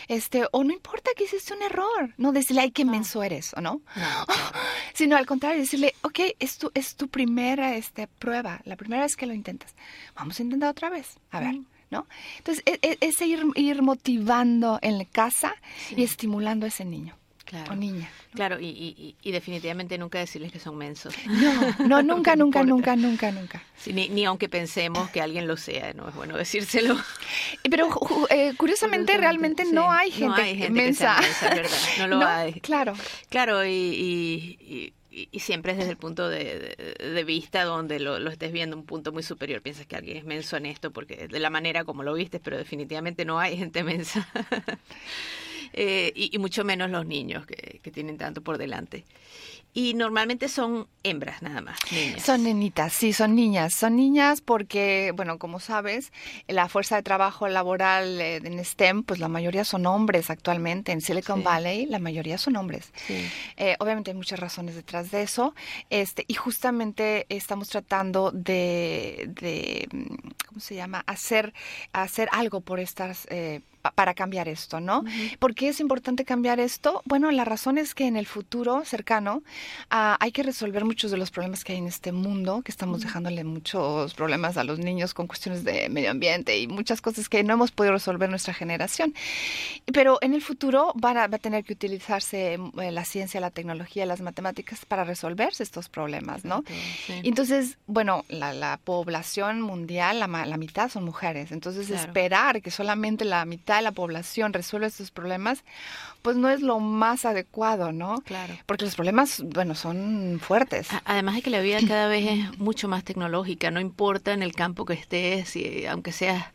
este 0.08 0.46
o 0.52 0.64
no 0.64 0.74
importa 0.74 1.12
que 1.16 1.26
hiciste 1.26 1.54
un 1.54 1.62
error 1.62 2.14
no 2.18 2.32
decirle 2.32 2.62
ay 2.62 2.72
qué 2.72 2.86
menso 2.86 3.24
eres 3.24 3.54
o 3.56 3.62
no 3.62 3.82
sino 4.94 5.16
al 5.18 5.26
contrario 5.26 5.60
decirle 5.62 5.94
ok 6.02 6.20
es 6.40 6.58
tu 6.58 6.72
es 6.74 6.96
tu 6.96 7.08
primera 7.08 7.76
este 7.76 8.08
prueba 8.08 8.62
la 8.66 8.76
primera 8.76 9.04
vez 9.04 9.16
que 9.16 9.26
lo 9.26 9.34
intentas 9.34 9.76
vamos 10.16 10.40
a 10.40 10.44
intentar 10.44 10.70
otra 10.70 10.90
vez 10.90 11.18
a 11.32 11.40
ver 11.40 11.56
¿no? 11.92 12.08
Entonces, 12.40 12.64
e- 12.66 12.80
e- 12.82 12.98
es, 13.00 13.22
ir, 13.22 13.46
ir 13.56 13.82
motivando 13.84 14.80
en 14.82 14.98
la 14.98 15.06
casa 15.06 15.54
y 15.96 16.04
estimulando 16.04 16.66
a 16.66 16.70
ese 16.70 16.84
niño 16.84 17.16
Claro. 17.46 17.74
o 17.74 17.76
niña. 17.76 18.10
Claro, 18.34 18.60
y, 18.60 18.66
y, 18.66 19.16
y- 19.22 19.32
definitivamente 19.32 19.98
nunca 20.00 20.18
decirles 20.20 20.52
que 20.52 20.60
son 20.60 20.76
mensos. 20.78 21.14
No, 21.28 22.02
no, 22.02 22.02
nunca, 22.16 22.36
No 22.36 22.46
nunca, 22.46 22.64
nunca, 22.64 22.96
nunca, 22.96 23.32
nunca. 23.32 23.64
Sí, 23.78 23.94
ni, 23.94 24.10
ni 24.10 24.26
aunque 24.26 24.50
pensemos 24.50 25.10
que 25.12 25.22
alguien 25.22 25.48
lo 25.48 25.56
sea, 25.56 25.94
no 25.94 26.10
es 26.10 26.16
bueno 26.16 26.36
decírselo. 26.38 26.98
Pero 27.70 27.88
ju- 27.90 28.00
ju- 28.00 28.28
eh, 28.32 28.54
curiosamente, 28.58 29.16
realmente 29.18 29.66
Sí, 29.66 29.72
no 29.74 29.92
hay 29.92 30.10
no 30.10 30.16
gente, 30.34 30.42
hay 30.42 30.58
gente 30.58 30.86
que 30.86 30.94
sea 30.94 31.18
mensa. 31.18 31.22
mensa, 31.22 31.48
es 31.50 31.56
verdad, 31.56 31.78
no 32.00 32.08
lo 32.08 32.26
hay. 32.28 32.54
Claro. 32.62 32.94
Claro, 33.30 33.64
y, 33.64 33.70
y, 33.70 34.58
y- 34.60 34.94
y- 35.12 35.30
y 35.32 35.40
siempre 35.40 35.72
es 35.74 35.78
desde 35.78 35.92
el 35.92 35.98
punto 35.98 36.28
de, 36.28 36.76
de- 37.00 37.10
de 37.12 37.24
vista 37.24 37.64
donde 37.64 38.00
lo, 38.00 38.18
lo 38.20 38.30
estés 38.32 38.52
viendo, 38.52 38.76
un 38.76 38.86
punto 38.86 39.12
muy 39.14 39.22
superior. 39.24 39.62
Piensas 39.62 39.86
que 39.86 39.96
alguien 39.96 40.18
es 40.18 40.26
menso 40.26 40.58
en 40.58 40.66
esto 40.66 40.92
porque 40.92 41.28
de 41.30 41.40
la 41.40 41.50
manera 41.52 41.86
como 41.86 42.02
lo 42.04 42.14
vistes, 42.16 42.42
pero 42.44 42.58
definitivamente 42.58 43.24
no 43.24 43.40
hay 43.40 43.56
gente 43.56 43.84
mensa. 43.84 44.28
Eh, 45.74 46.12
y, 46.16 46.36
y 46.36 46.40
mucho 46.40 46.64
menos 46.64 46.90
los 46.90 47.06
niños 47.06 47.46
que, 47.46 47.80
que 47.84 47.92
tienen 47.92 48.18
tanto 48.18 48.42
por 48.42 48.58
delante. 48.58 49.06
Y 49.78 49.94
normalmente 49.94 50.48
son 50.48 50.88
hembras 51.04 51.42
nada 51.42 51.60
más, 51.60 51.78
niñas. 51.92 52.24
Son 52.24 52.42
nenitas, 52.46 52.94
sí, 52.94 53.12
son 53.12 53.36
niñas. 53.36 53.74
Son 53.74 53.98
niñas 53.98 54.40
porque, 54.40 55.12
bueno, 55.14 55.38
como 55.38 55.60
sabes, 55.60 56.14
la 56.48 56.70
fuerza 56.70 56.96
de 56.96 57.04
trabajo 57.04 57.50
laboral 57.50 58.22
eh, 58.22 58.38
en 58.38 58.64
STEM, 58.64 59.04
pues 59.04 59.20
la 59.20 59.28
mayoría 59.28 59.66
son 59.66 59.86
hombres 59.86 60.30
actualmente. 60.30 60.94
En 60.94 61.02
Silicon 61.02 61.40
Sí. 61.40 61.44
Valley, 61.44 61.86
la 61.88 62.00
mayoría 62.00 62.38
son 62.38 62.56
hombres. 62.56 62.94
Sí. 63.06 63.18
Eh, 63.58 63.76
obviamente 63.80 64.12
hay 64.12 64.16
muchas 64.18 64.40
razones 64.40 64.76
detrás 64.76 65.12
de 65.12 65.24
eso. 65.24 65.54
Este, 65.90 66.24
y 66.26 66.36
justamente 66.36 67.26
estamos 67.28 67.68
tratando 67.68 68.32
de, 68.32 69.26
de, 69.28 69.90
mm, 69.92 70.16
¿cómo 70.48 70.62
se 70.62 70.76
llama? 70.76 71.04
Hacer, 71.06 71.54
hacer 71.92 72.30
algo 72.32 72.62
por 72.62 72.80
estas, 72.80 73.28
eh, 73.30 73.60
para 73.92 74.14
cambiar 74.14 74.48
esto, 74.48 74.80
¿no? 74.80 75.04
¿Por 75.40 75.54
qué 75.56 75.70
es 75.70 75.80
importante 75.80 76.26
cambiar 76.26 76.60
esto? 76.60 77.02
Bueno, 77.06 77.32
la 77.32 77.46
razón 77.46 77.78
es 77.78 77.94
que 77.94 78.08
en 78.08 78.18
el 78.18 78.26
futuro 78.26 78.84
cercano 78.86 79.44
ah, 79.90 80.18
hay 80.20 80.32
que 80.32 80.44
resolver 80.44 80.86
muchos 80.86 81.12
de 81.12 81.18
los 81.18 81.32
problemas 81.32 81.64
que 81.64 81.74
hay 81.74 81.80
en 81.80 81.88
este 81.88 82.12
mundo, 82.12 82.62
que 82.64 82.72
estamos 82.72 83.02
dejándole 83.02 83.44
muchos 83.44 84.14
problemas 84.14 84.58
a 84.58 84.64
los 84.64 84.80
niños 84.80 85.14
con 85.14 85.28
cuestiones 85.28 85.64
de 85.64 85.90
medio 85.90 86.12
ambiente 86.12 86.58
y 86.60 86.68
muchas 86.68 87.02
cosas 87.02 87.30
que 87.30 87.44
no 87.44 87.54
hemos 87.54 87.72
podido 87.72 87.94
resolver 87.94 88.30
nuestra 88.30 88.54
generación. 88.54 89.14
Pero 89.94 90.18
en 90.22 90.34
el 90.34 90.42
futuro 90.42 90.92
van 90.96 91.18
a- 91.18 91.28
va 91.28 91.36
a 91.38 91.40
tener 91.40 91.64
que 91.64 91.74
utilizarse 91.74 92.54
eh, 92.54 92.92
la 92.92 93.06
ciencia, 93.06 93.40
la 93.40 93.52
tecnología, 93.52 94.06
las 94.06 94.22
matemáticas 94.22 94.86
para 94.86 95.04
resolverse 95.04 95.64
estos 95.64 95.90
problemas, 95.90 96.44
¿no? 96.46 96.64
Sí. 97.08 97.14
Entonces, 97.24 97.78
bueno, 97.88 98.26
la, 98.30 98.54
la 98.54 98.78
población 98.84 99.62
mundial, 99.62 100.20
la, 100.20 100.28
mitad 100.58 100.90
son 100.90 101.04
mujeres. 101.06 101.52
Entonces, 101.52 101.88
Claro. 101.88 102.02
esperar 102.08 102.62
que 102.62 102.72
solamente 102.72 103.26
la 103.26 103.46
mitad 103.46 103.75
mitad 103.76 103.78
de 103.78 103.84
la 103.84 103.92
población 103.92 104.54
resuelve 104.54 104.88
estos 104.88 105.12
problemas, 105.12 105.64
pues 106.22 106.38
no 106.38 106.50
es 106.50 106.62
lo 106.62 106.80
más 106.80 107.26
adecuado, 107.26 107.92
¿no? 107.92 108.22
Claro. 108.22 108.56
Porque 108.66 108.86
los 108.86 108.96
problemas, 108.96 109.44
bueno, 109.46 109.76
son 109.76 110.40
fuertes. 110.42 110.88
Además 111.06 111.36
de 111.36 111.42
que 111.42 111.50
la 111.50 111.60
vida 111.60 111.80
cada 111.88 112.08
vez 112.08 112.28
es 112.32 112.58
mucho 112.60 112.88
más 112.88 113.04
tecnológica, 113.04 113.72
no 113.72 113.80
importa 113.80 114.34
en 114.34 114.44
el 114.44 114.54
campo 114.54 114.86
que 114.86 114.94
estés, 114.94 115.56
y 115.56 115.86
aunque 115.86 116.12
seas, 116.12 116.46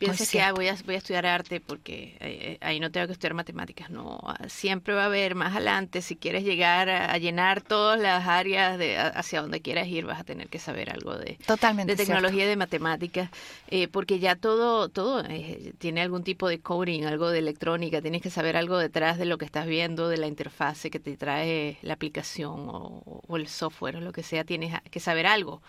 piensas 0.00 0.28
que 0.28 0.32
cierto. 0.32 0.48
ah, 0.48 0.52
voy, 0.52 0.68
a, 0.68 0.76
voy 0.84 0.94
a 0.96 0.98
estudiar 0.98 1.26
arte 1.26 1.60
porque 1.60 2.16
eh, 2.20 2.58
ahí 2.60 2.80
no 2.80 2.90
tengo 2.90 3.06
que 3.06 3.12
estudiar 3.12 3.34
matemáticas, 3.34 3.90
no, 3.90 4.18
ah, 4.24 4.48
siempre 4.48 4.94
va 4.94 5.02
a 5.02 5.06
haber 5.06 5.34
más 5.34 5.54
adelante, 5.54 6.02
si 6.02 6.16
quieres 6.16 6.42
llegar 6.44 6.88
a, 6.88 7.12
a 7.12 7.18
llenar 7.18 7.60
todas 7.62 8.00
las 8.00 8.26
áreas 8.26 8.78
de 8.78 8.98
a- 8.98 9.08
hacia 9.08 9.42
donde 9.42 9.60
quieras 9.60 9.86
ir, 9.86 10.06
vas 10.06 10.18
a 10.20 10.24
tener 10.24 10.48
que 10.48 10.58
saber 10.58 10.90
algo 10.90 11.16
de, 11.16 11.36
Totalmente. 11.46 11.92
de 11.92 11.96
tecnología 11.96 12.44
y 12.44 12.48
de 12.48 12.56
matemáticas, 12.56 13.30
eh, 13.68 13.86
porque 13.88 14.18
ya 14.18 14.34
todo, 14.36 14.88
todo 14.88 15.22
eh, 15.28 15.72
tiene 15.78 16.00
algún 16.02 16.24
tipo 16.24 16.48
de 16.48 16.58
coding, 16.60 17.04
algo 17.04 17.30
de 17.30 17.38
electrónica, 17.38 18.02
tienes 18.02 18.22
que 18.22 18.30
saber 18.30 18.56
algo 18.56 18.78
detrás 18.78 19.18
de 19.18 19.26
lo 19.26 19.38
que 19.38 19.44
estás 19.44 19.66
viendo, 19.66 20.08
de 20.08 20.16
la 20.16 20.26
interfase 20.26 20.90
que 20.90 20.98
te 20.98 21.16
trae 21.16 21.78
la 21.82 21.94
aplicación 21.94 22.68
o, 22.68 23.22
o 23.28 23.36
el 23.36 23.46
software 23.48 23.96
o 23.96 24.00
lo 24.00 24.12
que 24.12 24.22
sea, 24.22 24.44
tienes 24.44 24.74
que 24.90 25.00
saber 25.00 25.26
algo. 25.26 25.62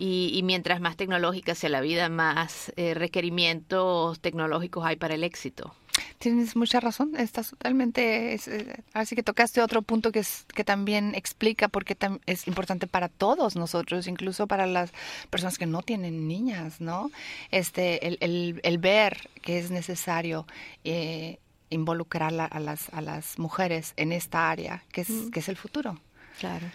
Y, 0.00 0.30
y 0.32 0.44
mientras 0.44 0.80
más 0.80 0.96
tecnológica 0.96 1.56
sea 1.56 1.70
la 1.70 1.80
vida, 1.80 2.08
más 2.08 2.72
eh, 2.76 2.94
requerimientos 2.94 4.20
tecnológicos 4.20 4.86
hay 4.86 4.94
para 4.94 5.14
el 5.14 5.24
éxito. 5.24 5.74
Tienes 6.18 6.54
mucha 6.54 6.78
razón, 6.78 7.16
estás 7.16 7.50
totalmente, 7.50 8.32
es, 8.32 8.46
eh, 8.46 8.84
así 8.92 9.16
que 9.16 9.24
tocaste 9.24 9.60
otro 9.60 9.82
punto 9.82 10.12
que 10.12 10.20
es 10.20 10.44
que 10.54 10.62
también 10.62 11.16
explica 11.16 11.66
por 11.66 11.84
qué 11.84 11.98
tam- 11.98 12.20
es 12.26 12.46
importante 12.46 12.86
para 12.86 13.08
todos 13.08 13.56
nosotros, 13.56 14.06
incluso 14.06 14.46
para 14.46 14.66
las 14.66 14.92
personas 15.30 15.58
que 15.58 15.66
no 15.66 15.82
tienen 15.82 16.28
niñas, 16.28 16.80
¿no? 16.80 17.10
Este, 17.50 18.06
el, 18.06 18.18
el, 18.20 18.60
el 18.62 18.78
ver 18.78 19.28
que 19.42 19.58
es 19.58 19.70
necesario 19.72 20.46
eh, 20.84 21.38
involucrar 21.70 22.32
a 22.40 22.60
las 22.60 22.88
a 22.94 23.00
las 23.00 23.38
mujeres 23.38 23.94
en 23.96 24.12
esta 24.12 24.50
área, 24.50 24.84
que 24.92 25.00
es 25.00 25.10
que 25.32 25.40
es 25.40 25.48
el 25.48 25.56
futuro. 25.56 26.00
Claro. 26.38 26.66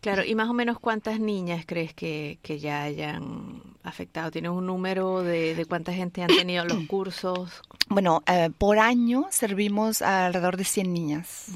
Claro, 0.00 0.24
y 0.24 0.34
más 0.34 0.48
o 0.48 0.52
menos 0.52 0.78
cuántas 0.78 1.20
niñas 1.20 1.64
crees 1.66 1.94
que, 1.94 2.38
que 2.42 2.58
ya 2.58 2.82
hayan 2.82 3.62
afectado? 3.82 4.30
¿Tienes 4.30 4.50
un 4.50 4.66
número 4.66 5.22
de, 5.22 5.54
de 5.54 5.64
cuánta 5.64 5.92
gente 5.92 6.22
han 6.22 6.28
tenido 6.28 6.64
los 6.64 6.86
cursos? 6.86 7.62
Bueno, 7.88 8.22
eh, 8.26 8.50
por 8.56 8.78
año 8.78 9.26
servimos 9.30 10.02
a 10.02 10.26
alrededor 10.26 10.56
de 10.56 10.64
100 10.64 10.92
niñas. 10.92 11.46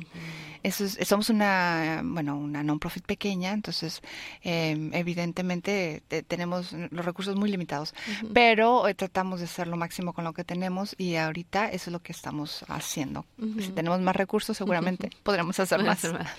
Eso 0.63 0.85
es- 0.85 0.99
somos 1.09 1.31
una, 1.31 2.03
bueno, 2.05 2.37
una 2.37 2.63
non-profit 2.63 3.05
pequeña, 3.07 3.53
entonces 3.53 4.03
eh, 4.43 4.91
evidentemente 4.93 6.03
te- 6.09 6.23
tenemos 6.23 6.73
los 6.91 7.05
recursos 7.05 7.37
muy 7.37 7.51
limitados, 7.51 7.95
pero 8.35 8.87
eh, 8.89 8.95
tratamos 8.95 9.41
de 9.41 9.47
hacer 9.47 9.67
lo 9.69 9.77
máximo 9.77 10.13
con 10.13 10.25
lo 10.25 10.33
que 10.33 10.45
tenemos 10.45 10.95
y 10.99 11.17
ahorita 11.17 11.69
eso 11.71 11.91
es 11.91 11.93
lo 11.93 12.01
que 12.01 12.13
estamos 12.13 12.65
haciendo. 12.69 13.25
Si 13.61 13.69
tenemos 13.73 14.01
más 14.01 14.15
recursos, 14.17 14.57
seguramente 14.57 15.11
podremos 15.23 15.59
hacer 15.61 15.79
Pueden 15.79 15.87
más. 15.91 15.99
hacer 16.05 16.13
más. 16.19 16.31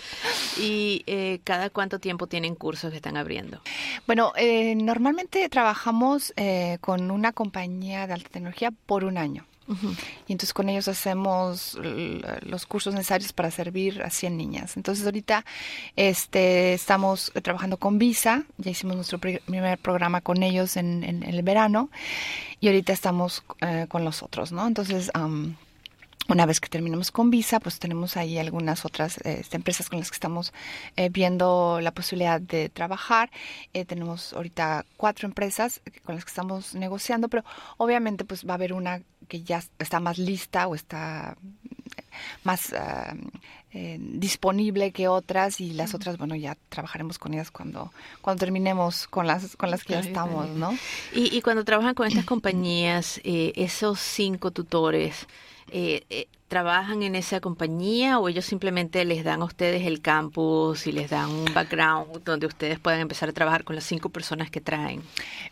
¿Y 0.59 1.03
eh, 1.07 1.39
cada 1.43 1.69
cuánto 1.69 1.99
tiempo 1.99 2.27
tienen 2.27 2.55
cursos 2.55 2.91
que 2.91 2.97
están 2.97 3.17
abriendo? 3.17 3.61
Bueno, 4.07 4.33
eh, 4.35 4.75
normalmente 4.75 5.47
trabajamos 5.49 6.33
eh, 6.35 6.77
con 6.81 7.09
una 7.11 7.31
compañía 7.31 8.05
de 8.07 8.13
alta 8.13 8.29
tecnología 8.29 8.71
por 8.85 9.03
un 9.03 9.17
año. 9.17 9.45
Y 10.27 10.33
entonces 10.33 10.53
con 10.53 10.67
ellos 10.67 10.87
hacemos 10.89 11.77
los 12.41 12.65
cursos 12.65 12.93
necesarios 12.93 13.31
para 13.31 13.51
servir 13.51 14.01
a 14.01 14.09
100 14.09 14.35
niñas. 14.37 14.75
Entonces 14.75 15.05
ahorita 15.05 15.45
este, 15.95 16.73
estamos 16.73 17.31
trabajando 17.41 17.77
con 17.77 17.97
Visa, 17.97 18.43
ya 18.57 18.71
hicimos 18.71 18.95
nuestro 18.97 19.19
pri- 19.19 19.39
primer 19.45 19.77
programa 19.79 20.19
con 20.21 20.43
ellos 20.43 20.75
en, 20.77 21.03
el 21.23 21.41
verano 21.43 21.89
y 22.59 22.67
ahorita 22.67 22.91
estamos 22.91 23.43
eh, 23.61 23.85
con 23.87 24.03
los 24.03 24.23
otros, 24.23 24.51
¿no? 24.51 24.67
Entonces... 24.67 25.09
una 26.27 26.45
vez 26.45 26.61
que 26.61 26.69
terminemos 26.69 27.11
con 27.11 27.29
Visa, 27.29 27.59
pues 27.59 27.77
tenemos 27.79 28.15
ahí 28.15 28.37
algunas 28.37 28.85
otras 28.85 29.17
eh, 29.25 29.43
empresas 29.51 29.89
con 29.89 29.99
las 29.99 30.09
que 30.11 30.15
estamos 30.15 30.53
eh, 30.95 31.09
viendo 31.09 31.79
la 31.81 31.91
posibilidad 31.91 32.39
de 32.39 32.69
trabajar. 32.69 33.29
Eh, 33.73 33.83
tenemos 33.83 34.31
ahorita 34.31 34.85
cuatro 34.95 35.27
empresas 35.27 35.81
con 36.05 36.15
las 36.15 36.23
que 36.23 36.29
estamos 36.29 36.73
negociando, 36.73 37.27
pero 37.27 37.43
obviamente 37.77 38.23
pues 38.23 38.45
va 38.47 38.51
a 38.51 38.55
haber 38.55 38.71
una 38.71 39.01
que 39.31 39.43
ya 39.43 39.63
está 39.79 40.01
más 40.01 40.17
lista 40.17 40.67
o 40.67 40.75
está 40.75 41.37
más 42.43 42.73
ah, 42.73 43.15
eh, 43.71 43.97
disponible 43.97 44.91
que 44.91 45.07
otras 45.07 45.61
y 45.61 45.71
las 45.71 45.93
otras, 45.93 46.17
bueno, 46.17 46.35
ya 46.35 46.57
trabajaremos 46.67 47.17
con 47.17 47.33
ellas 47.33 47.49
cuando 47.49 47.93
cuando 48.19 48.41
terminemos 48.41 49.07
con 49.07 49.27
las 49.27 49.55
con 49.55 49.71
las 49.71 49.85
que 49.85 49.93
ya 49.93 50.01
Claro, 50.01 50.07
estamos. 50.09 50.49
¿no? 50.49 50.77
Y, 51.13 51.33
y 51.33 51.41
cuando 51.41 51.63
trabajan 51.63 51.95
con 51.95 52.07
estas 52.09 52.25
compañías, 52.25 53.21
eh, 53.23 53.53
esos 53.55 54.01
cinco 54.01 54.51
tutores, 54.51 55.27
eh, 55.69 56.27
¿trabajan 56.51 57.01
en 57.01 57.15
esa 57.15 57.39
compañía 57.39 58.19
o 58.19 58.27
ellos 58.27 58.43
simplemente 58.43 59.05
les 59.05 59.23
dan 59.23 59.41
a 59.41 59.45
ustedes 59.45 59.85
el 59.87 60.01
campus 60.01 60.85
y 60.85 60.91
les 60.91 61.09
dan 61.09 61.29
un 61.29 61.45
background 61.53 62.25
donde 62.25 62.45
ustedes 62.45 62.77
puedan 62.77 62.99
empezar 62.99 63.29
a 63.29 63.31
trabajar 63.31 63.63
con 63.63 63.73
las 63.73 63.85
cinco 63.85 64.09
personas 64.09 64.51
que 64.51 64.59
traen? 64.59 65.01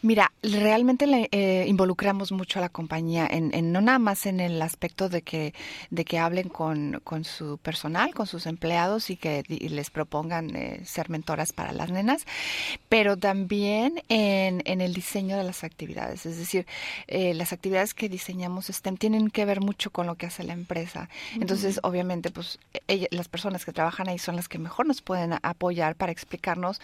Mira, 0.02 0.34
realmente 0.44 1.08
le, 1.08 1.30
eh, 1.32 1.64
involucramos 1.70 2.34
mucho 2.34 2.60
a 2.60 2.64
la 2.64 2.68
compañía, 2.68 3.26
en, 3.32 3.72
no 3.72 3.80
nada 3.80 3.98
más 3.98 4.26
en 4.26 4.42
el 4.42 4.62
aspecto 4.62 5.08
de 5.08 5.22
que, 5.22 5.54
de 5.90 6.04
que 6.04 6.20
hablen 6.20 6.50
con, 6.50 7.00
con 7.06 7.24
su 7.24 7.58
personal, 7.60 8.14
con 8.14 8.28
sus 8.28 8.46
empleados 8.46 9.10
y 9.10 9.16
que 9.16 9.46
les 9.48 9.92
propongan 9.92 10.54
eh, 10.54 10.82
ser 10.84 11.10
mentoras 11.10 11.54
para 11.54 11.72
las 11.72 11.92
nenas, 11.92 12.26
pero 12.90 13.16
también 13.16 14.04
en, 14.10 14.62
en 14.66 14.82
el 14.82 14.94
diseño 14.94 15.38
de 15.38 15.46
las 15.46 15.64
actividades. 15.64 16.26
Es 16.26 16.38
decir, 16.38 16.66
eh, 17.08 17.34
las 17.36 17.54
actividades 17.54 17.94
que 17.94 18.10
diseñamos 18.10 18.66
STEM 18.66 18.98
tienen 18.98 19.30
que 19.30 19.46
ver 19.46 19.62
mucho 19.62 19.92
con 19.92 20.06
lo 20.06 20.16
que 20.16 20.26
hace 20.26 20.44
la 20.44 20.52
empresa. 20.52 20.89
Entonces, 21.34 21.80
obviamente, 21.84 22.32
pues 22.32 22.60
ella- 22.88 23.08
las 23.12 23.28
personas 23.28 23.66
que 23.66 23.72
trabajan 23.74 24.08
ahí 24.10 24.18
son 24.20 24.36
las 24.36 24.48
que 24.48 24.58
mejor 24.60 24.86
nos 24.88 25.02
pueden 25.02 25.34
apoyar 25.42 25.96
para 25.96 26.12
explicarnos 26.12 26.80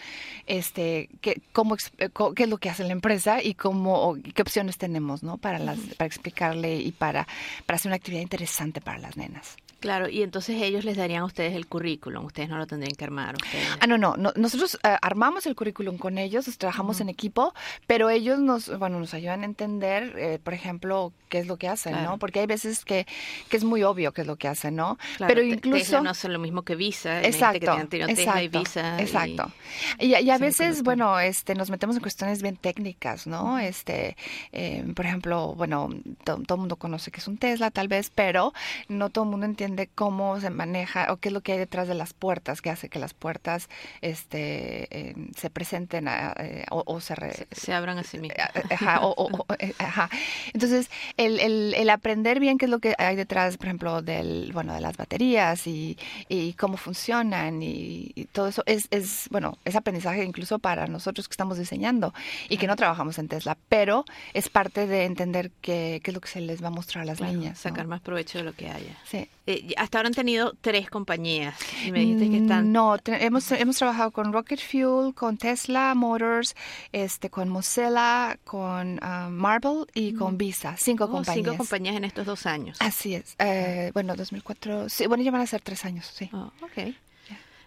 este 0.46 1.08
qué, 1.20 1.40
cómo, 1.52 1.76
eh, 1.98 2.10
qué 2.34 2.42
es 2.44 2.48
lo 2.48 2.58
que 2.58 2.70
hace 2.70 2.84
la 2.84 2.92
empresa 2.92 3.42
y 3.42 3.54
cómo 3.54 4.16
qué 4.34 4.42
opciones 4.42 4.78
tenemos, 4.78 5.22
¿no? 5.22 5.38
Para 5.38 5.58
las 5.58 5.78
para 5.96 6.06
explicarle 6.06 6.76
y 6.76 6.92
para 6.92 7.26
para 7.66 7.76
hacer 7.76 7.88
una 7.90 7.96
actividad 7.96 8.22
interesante 8.22 8.80
para 8.80 8.98
las 8.98 9.16
nenas. 9.16 9.56
Claro, 9.80 10.08
y 10.08 10.22
entonces 10.22 10.60
ellos 10.62 10.84
les 10.84 10.96
darían 10.96 11.22
a 11.22 11.24
ustedes 11.26 11.54
el 11.54 11.66
currículum, 11.66 12.24
ustedes 12.24 12.48
no 12.48 12.56
lo 12.56 12.66
tendrían 12.66 12.94
que 12.96 13.04
armar. 13.04 13.34
Ustedes. 13.36 13.68
Ah, 13.80 13.86
no, 13.86 13.98
no, 13.98 14.16
no, 14.16 14.32
nosotros 14.34 14.78
eh, 14.82 14.96
armamos 15.02 15.46
el 15.46 15.54
currículum 15.54 15.98
con 15.98 16.16
ellos, 16.18 16.46
trabajamos 16.58 17.00
en 17.00 17.08
equipo, 17.08 17.54
pero 17.86 18.08
ellos 18.10 18.38
nos, 18.38 18.76
bueno, 18.78 18.98
nos 18.98 19.12
ayudan 19.14 19.42
a 19.42 19.44
entender, 19.44 20.14
eh, 20.18 20.38
por 20.42 20.54
ejemplo, 20.54 21.12
qué 21.28 21.38
es 21.38 21.46
lo 21.46 21.56
que 21.58 21.68
hacen, 21.68 21.92
Claro. 21.92 22.10
¿no? 22.12 22.18
Porque 22.18 22.40
hay 22.40 22.46
veces 22.46 22.84
que, 22.84 23.06
que 23.48 23.56
es 23.56 23.64
muy 23.64 23.82
obvio 23.82 24.12
qué 24.12 24.22
es 24.22 24.26
lo 24.26 24.36
que 24.36 24.48
hacen, 24.48 24.76
¿no? 24.76 24.96
Claro, 25.18 25.32
pero 25.34 25.46
incluso... 25.46 26.00
No 26.00 26.14
son 26.14 26.32
lo 26.32 26.38
mismo 26.38 26.62
que 26.62 26.74
Visa. 26.74 27.22
Exacto, 27.22 27.76
que 27.76 27.84
Tesla 27.86 28.08
y 28.42 28.46
exacto, 28.46 28.58
Visa. 28.60 29.00
exacto. 29.00 29.52
Y, 29.98 30.14
y 30.16 30.30
a 30.30 30.38
veces, 30.38 30.82
bueno, 30.82 31.18
este, 31.20 31.54
nos 31.54 31.68
metemos 31.70 31.96
en 31.96 32.02
cuestiones 32.02 32.40
bien 32.42 32.56
técnicas, 32.56 33.26
¿no? 33.26 33.58
Este, 33.58 34.16
eh, 34.52 34.84
por 34.94 35.04
ejemplo, 35.04 35.54
bueno, 35.54 35.90
to- 36.24 36.38
todo 36.46 36.54
el 36.54 36.60
mundo 36.60 36.76
conoce 36.76 37.10
que 37.10 37.20
es 37.20 37.28
un 37.28 37.36
Tesla, 37.36 37.70
tal 37.70 37.88
vez, 37.88 38.10
pero 38.14 38.54
no 38.88 39.10
todo 39.10 39.24
el 39.24 39.30
mundo 39.30 39.46
entiende 39.46 39.75
cómo 39.86 40.40
se 40.40 40.48
maneja 40.50 41.12
o 41.12 41.18
qué 41.18 41.28
es 41.28 41.32
lo 41.34 41.42
que 41.42 41.52
hay 41.52 41.58
detrás 41.58 41.88
de 41.88 41.94
las 41.94 42.14
puertas, 42.14 42.62
que 42.62 42.70
hace 42.70 42.88
que 42.88 42.98
las 42.98 43.12
puertas, 43.12 43.68
este, 44.00 44.88
eh, 45.10 45.14
se 45.36 45.50
presenten 45.50 46.08
a- 46.08 46.34
eh, 46.38 46.64
o, 46.70 46.82
o 46.86 47.00
se, 47.00 47.14
re- 47.14 47.34
se, 47.34 47.46
se 47.52 47.72
abran 47.74 47.98
a 47.98 48.02
sí 48.04 48.18
mismos. 48.18 48.38
eh, 48.54 48.62
Ajá, 48.74 49.00
o- 49.00 49.10
o- 49.12 49.30
o- 49.36 49.46
ajá. 49.78 50.08
Entonces, 50.54 50.88
el, 51.18 51.38
el, 51.40 51.74
el 51.74 51.90
aprender 51.90 52.40
bien 52.40 52.56
qué 52.58 52.64
es 52.64 52.70
lo 52.70 52.78
que 52.78 52.94
hay 52.98 53.16
detrás, 53.16 53.56
por 53.58 53.66
ejemplo, 53.66 54.00
del, 54.02 54.52
bueno, 54.52 54.72
de 54.74 54.80
las 54.80 54.96
baterías 54.96 55.66
y, 55.66 55.98
y 56.28 56.54
cómo 56.54 56.76
funcionan 56.76 57.62
y, 57.62 58.12
y 58.14 58.24
todo 58.26 58.48
eso 58.48 58.62
es, 58.66 58.88
es, 58.90 59.28
bueno, 59.30 59.58
es 59.64 59.76
aprendizaje 59.76 60.24
incluso 60.24 60.58
para 60.58 60.86
nosotros 60.86 61.28
que 61.28 61.32
estamos 61.32 61.58
diseñando 61.58 62.14
y 62.48 62.56
que 62.56 62.66
no 62.66 62.76
trabajamos 62.76 63.18
en 63.18 63.28
Tesla, 63.28 63.56
pero 63.68 64.04
es 64.32 64.48
parte 64.48 64.86
de 64.86 65.04
entender 65.04 65.50
qué, 65.60 66.00
qué 66.02 66.10
es 66.10 66.14
lo 66.14 66.20
que 66.20 66.28
se 66.28 66.40
les 66.40 66.62
va 66.62 66.68
a 66.68 66.70
mostrar 66.70 67.02
a 67.02 67.04
las 67.06 67.18
Claro, 67.18 67.32
niñas. 67.32 67.52
¿no? 67.64 67.70
sacar 67.70 67.86
más 67.86 68.00
provecho 68.00 68.38
de 68.38 68.44
lo 68.44 68.52
que 68.54 68.68
haya. 68.68 68.96
Sí. 69.04 69.28
Eh, 69.48 69.74
hasta 69.76 69.98
ahora 69.98 70.08
han 70.08 70.14
tenido 70.14 70.54
tres 70.60 70.90
compañías 70.90 71.54
y 71.84 71.92
me 71.92 72.00
dijiste 72.00 72.28
que 72.30 72.38
están... 72.38 72.68
Mm, 72.68 72.72
No, 72.72 72.96
hemos, 73.06 73.52
hemos 73.52 73.76
trabajado 73.76 74.10
con 74.10 74.32
Rocket 74.32 74.58
Fuel, 74.60 75.14
con 75.14 75.36
Tesla 75.36 75.94
Motors, 75.94 76.56
este, 76.92 77.30
con 77.30 77.48
Mozilla, 77.48 78.38
con 78.44 78.98
ah, 79.02 79.28
Marble 79.30 79.84
y 79.94 80.14
con 80.14 80.36
Visa. 80.36 80.74
Cinco 80.78 81.04
Oh, 81.04 81.10
compañías. 81.10 81.44
cinco 81.46 81.56
compañías 81.58 81.94
en 81.96 82.04
estos 82.04 82.26
dos 82.26 82.44
años. 82.46 82.76
Así 82.80 83.14
es. 83.14 83.36
Eh, 83.38 83.90
bueno, 83.94 84.16
2004. 84.16 84.88
Sí, 84.88 85.06
bueno, 85.06 85.22
ya 85.22 85.30
van 85.30 85.42
a 85.42 85.46
ser 85.46 85.60
tres 85.60 85.84
años, 85.84 86.06
sí. 86.12 86.28
Oh, 86.32 86.50
ok. 86.62 86.94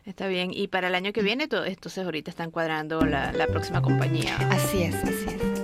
Está 0.06 0.28
bien. 0.28 0.52
Y 0.54 0.68
para 0.70 0.88
el 0.88 0.96
año 0.96 1.14
que 1.14 1.22
viene, 1.22 1.48
to- 1.48 1.64
entonces 1.66 2.04
ahorita 2.04 2.32
están 2.32 2.50
cuadrando 2.52 3.06
la, 3.06 3.32
la 3.32 3.48
próxima 3.48 3.82
compañía. 3.82 4.36
Así 4.50 4.82
es, 4.84 4.96
así 4.96 5.26
es. 5.28 5.59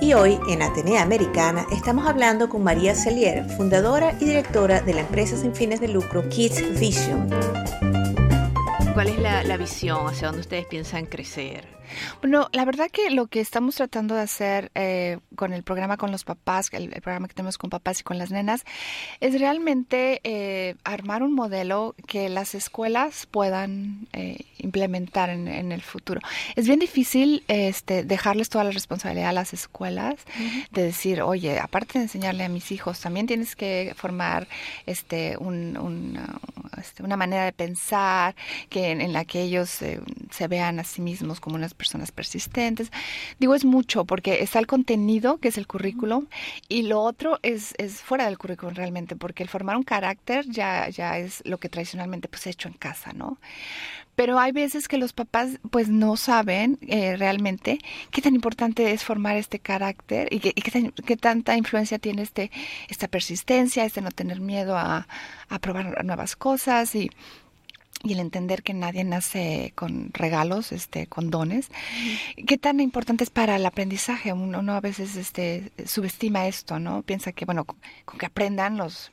Y 0.00 0.14
hoy 0.14 0.36
en 0.48 0.62
Atenea 0.62 1.02
Americana 1.02 1.64
estamos 1.72 2.08
hablando 2.08 2.48
con 2.48 2.64
María 2.64 2.94
Celier, 2.94 3.44
fundadora 3.50 4.16
y 4.18 4.24
directora 4.24 4.80
de 4.80 4.94
la 4.94 5.02
empresa 5.02 5.36
sin 5.36 5.54
fines 5.54 5.80
de 5.80 5.88
lucro 5.88 6.26
Kids 6.28 6.80
Vision. 6.80 7.28
¿Cuál 8.94 9.08
es 9.08 9.18
la, 9.18 9.44
la 9.44 9.56
visión 9.56 10.08
hacia 10.08 10.26
dónde 10.28 10.40
ustedes 10.40 10.66
piensan 10.66 11.06
crecer? 11.06 11.79
Bueno, 12.20 12.48
la 12.52 12.64
verdad 12.64 12.88
que 12.90 13.10
lo 13.10 13.26
que 13.26 13.40
estamos 13.40 13.76
tratando 13.76 14.14
de 14.14 14.22
hacer 14.22 14.70
eh, 14.74 15.18
con 15.36 15.52
el 15.52 15.62
programa 15.62 15.96
con 15.96 16.10
los 16.10 16.24
papás, 16.24 16.68
el, 16.72 16.90
programa 16.90 17.28
que 17.28 17.34
tenemos 17.34 17.58
con 17.58 17.70
papás 17.70 18.00
y 18.00 18.02
con 18.02 18.18
las 18.18 18.30
nenas, 18.30 18.64
es 19.20 19.38
realmente 19.38 20.20
eh, 20.24 20.76
armar 20.84 21.22
un 21.22 21.34
modelo 21.34 21.94
que 22.06 22.28
las 22.28 22.54
escuelas 22.54 23.26
puedan 23.26 24.08
eh, 24.12 24.38
implementar 24.58 25.30
en, 25.30 25.50
el 25.70 25.82
futuro. 25.82 26.20
Es 26.56 26.66
bien 26.66 26.80
difícil 26.80 27.44
este, 27.48 28.04
dejarles 28.04 28.48
toda 28.48 28.64
la 28.64 28.70
responsabilidad 28.70 29.30
a 29.30 29.32
las 29.32 29.52
escuelas 29.52 30.16
de 30.72 30.82
decir, 30.82 31.22
oye, 31.22 31.58
aparte 31.58 31.98
de 31.98 32.04
enseñarle 32.04 32.44
a 32.44 32.48
mis 32.48 32.72
hijos, 32.72 33.00
también 33.00 33.26
tienes 33.26 33.56
que 33.56 33.94
formar 33.96 34.48
este, 34.86 35.36
este 36.78 37.02
una 37.02 37.16
manera 37.16 37.44
de 37.44 37.52
pensar 37.52 38.34
que 38.68 38.90
en, 38.90 39.12
la 39.12 39.24
que 39.24 39.42
ellos 39.42 39.70
se 39.70 40.48
vean 40.48 40.80
a 40.80 40.84
sí 40.84 41.00
mismos 41.00 41.40
como 41.40 41.56
unas 41.56 41.74
personas 41.80 42.12
persistentes. 42.12 42.92
Digo, 43.38 43.54
es 43.54 43.64
mucho 43.64 44.04
porque 44.04 44.42
está 44.42 44.58
el 44.58 44.66
contenido, 44.66 45.38
que 45.38 45.48
es 45.48 45.56
el 45.56 45.66
currículum, 45.66 46.26
y 46.68 46.82
lo 46.82 47.00
otro 47.00 47.38
es, 47.42 47.74
es 47.78 48.02
fuera 48.02 48.26
del 48.26 48.36
currículum 48.36 48.74
realmente, 48.74 49.16
porque 49.16 49.42
el 49.42 49.48
formar 49.48 49.76
un 49.76 49.82
carácter 49.82 50.44
ya, 50.48 50.88
ya 50.90 51.18
es 51.18 51.42
lo 51.46 51.58
que 51.58 51.70
tradicionalmente 51.70 52.28
pues 52.28 52.46
he 52.46 52.50
hecho 52.50 52.68
en 52.68 52.74
casa, 52.74 53.12
¿no? 53.14 53.38
Pero 54.14 54.38
hay 54.38 54.52
veces 54.52 54.86
que 54.86 54.98
los 54.98 55.14
papás 55.14 55.58
pues 55.70 55.88
no 55.88 56.16
saben 56.16 56.78
eh, 56.82 57.16
realmente 57.16 57.78
qué 58.10 58.20
tan 58.20 58.34
importante 58.34 58.92
es 58.92 59.02
formar 59.02 59.36
este 59.36 59.60
carácter 59.60 60.28
y, 60.30 60.40
qué, 60.40 60.52
qué, 60.52 61.16
tanta 61.16 61.56
influencia 61.56 61.98
tiene 61.98 62.20
este, 62.22 62.50
esta 62.88 63.08
persistencia, 63.08 63.84
este 63.84 64.02
no 64.02 64.10
tener 64.10 64.40
miedo 64.40 64.76
a, 64.76 65.08
a 65.48 65.58
probar 65.60 66.04
nuevas 66.04 66.36
cosas 66.36 66.94
y 66.94 67.10
y 68.02 68.14
el 68.14 68.20
entender 68.20 68.62
que 68.62 68.72
nadie 68.72 69.04
nace 69.04 69.72
con 69.74 70.10
regalos, 70.12 70.72
este, 70.72 71.06
con 71.06 71.30
dones, 71.30 71.68
qué 72.46 72.56
tan 72.56 72.80
importante 72.80 73.24
es 73.24 73.30
para 73.30 73.56
el 73.56 73.66
aprendizaje. 73.66 74.32
Uno, 74.32 74.72
a 74.72 74.80
veces 74.80 75.16
este, 75.16 75.70
subestima 75.84 76.46
esto, 76.46 76.78
¿no? 76.78 77.02
Piensa 77.02 77.32
que, 77.32 77.44
bueno, 77.44 77.64
con, 77.64 77.78
que 78.18 78.26
aprendan 78.26 78.78
los, 78.78 79.12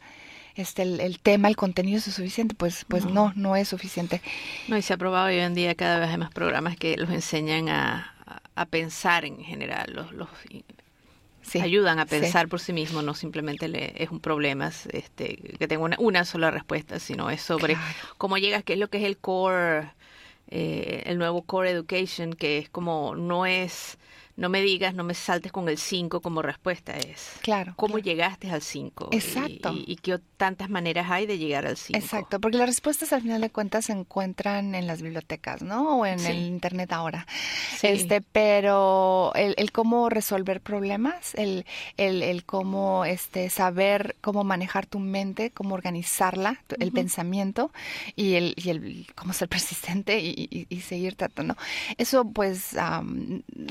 este, 0.56 0.84
el, 0.84 1.20
tema, 1.20 1.50
el 1.50 1.58
contenido 1.58 1.98
es 1.98 2.06
suficiente, 2.06 2.56
pues, 2.56 2.86
pues 2.88 3.06
no. 3.06 3.34
no, 3.36 3.56
es 3.56 3.68
suficiente. 3.68 4.22
No, 4.68 4.78
y 4.78 4.82
se 4.82 4.94
ha 4.94 4.98
probado 4.98 5.28
hoy 5.28 5.40
en 5.40 5.54
día 5.54 5.76
cada 5.76 6.00
vez 6.00 6.10
hay 6.10 6.18
más 6.18 6.32
programas 6.32 6.78
que 6.78 6.96
los 6.96 7.10
enseñan 7.10 7.68
a, 7.68 8.14
a 8.56 8.66
pensar 8.66 9.26
en 9.26 9.44
general, 9.44 9.92
los, 9.94 10.12
los 10.14 10.30
ayudan 11.56 12.00
a 12.00 12.06
pensar 12.06 12.48
por 12.48 12.60
sí 12.60 12.74
mismos, 12.74 13.04
no 13.04 13.14
simplemente 13.14 13.68
le, 13.68 13.94
es 14.02 14.10
un 14.10 14.20
problema 14.20 14.72
este, 14.92 15.38
que 15.58 15.68
tenga 15.68 15.90
una, 15.98 16.26
sola 16.26 16.52
respuesta, 16.52 17.00
sino 17.00 17.30
es 17.30 17.42
sobre 17.42 17.78
cómo 18.18 18.38
llegas, 18.38 18.64
qué 18.64 18.74
es 18.74 18.80
lo 18.80 18.90
que 18.90 18.98
es 18.98 19.04
el 19.04 19.18
core, 19.18 19.92
eh, 20.50 21.04
el 21.06 21.18
nuevo 21.18 21.42
core 21.42 21.72
education, 21.72 22.34
que 22.34 22.58
es 22.58 22.70
como 22.70 23.16
no 23.16 23.46
es 23.46 23.98
no 24.38 24.50
me 24.50 24.62
digas, 24.62 24.94
no 24.94 25.04
me 25.04 25.16
saltes 25.16 25.52
con 25.52 25.68
el 25.68 25.80
5 25.80 26.22
como 26.22 26.44
respuesta 26.44 26.96
es. 26.96 27.34
Claro. 27.42 27.74
¿Cómo 27.76 27.98
llegaste 27.98 28.50
al 28.52 28.62
5? 28.62 29.10
Exacto. 29.12 29.74
Y, 29.74 29.96
qué 29.98 30.20
tantas 30.38 30.70
maneras 30.70 31.10
hay 31.10 31.26
de 31.26 31.40
llegar 31.40 31.66
al 31.66 31.76
5. 31.76 31.98
Exacto, 31.98 32.40
porque 32.40 32.58
las 32.58 32.68
respuestas 32.68 33.12
al 33.14 33.24
final 33.24 33.42
de 33.42 33.50
cuentas 33.50 33.86
se 33.86 33.94
encuentran 33.94 34.76
en 34.76 34.86
las 34.86 35.02
bibliotecas, 35.02 35.64
¿no? 35.64 35.98
O 35.98 36.06
en 36.06 36.24
el 36.24 36.38
internet 36.38 36.94
ahora. 36.94 37.26
Sí. 37.78 37.88
Este, 37.88 38.22
pero 38.22 39.32
el, 39.34 39.56
el, 39.58 39.72
cómo 39.72 40.08
resolver 40.08 40.62
problemas, 40.62 41.34
el, 41.34 41.66
el, 41.98 42.22
el, 42.22 42.46
cómo 42.46 43.06
este, 43.06 43.50
saber 43.50 44.16
cómo 44.22 44.44
manejar 44.44 44.86
tu 44.86 45.00
mente, 45.00 45.50
cómo 45.50 45.74
organizarla, 45.74 46.62
el 46.80 46.92
pensamiento 46.92 47.72
y 48.16 48.36
el, 48.36 48.54
y 48.56 48.70
el 48.70 49.08
cómo 49.16 49.34
ser 49.34 49.50
persistente 49.50 50.20
y, 50.20 50.68
y, 50.70 50.82
seguir 50.82 51.16
tratando. 51.16 51.58
Eso 51.98 52.26
pues 52.26 52.76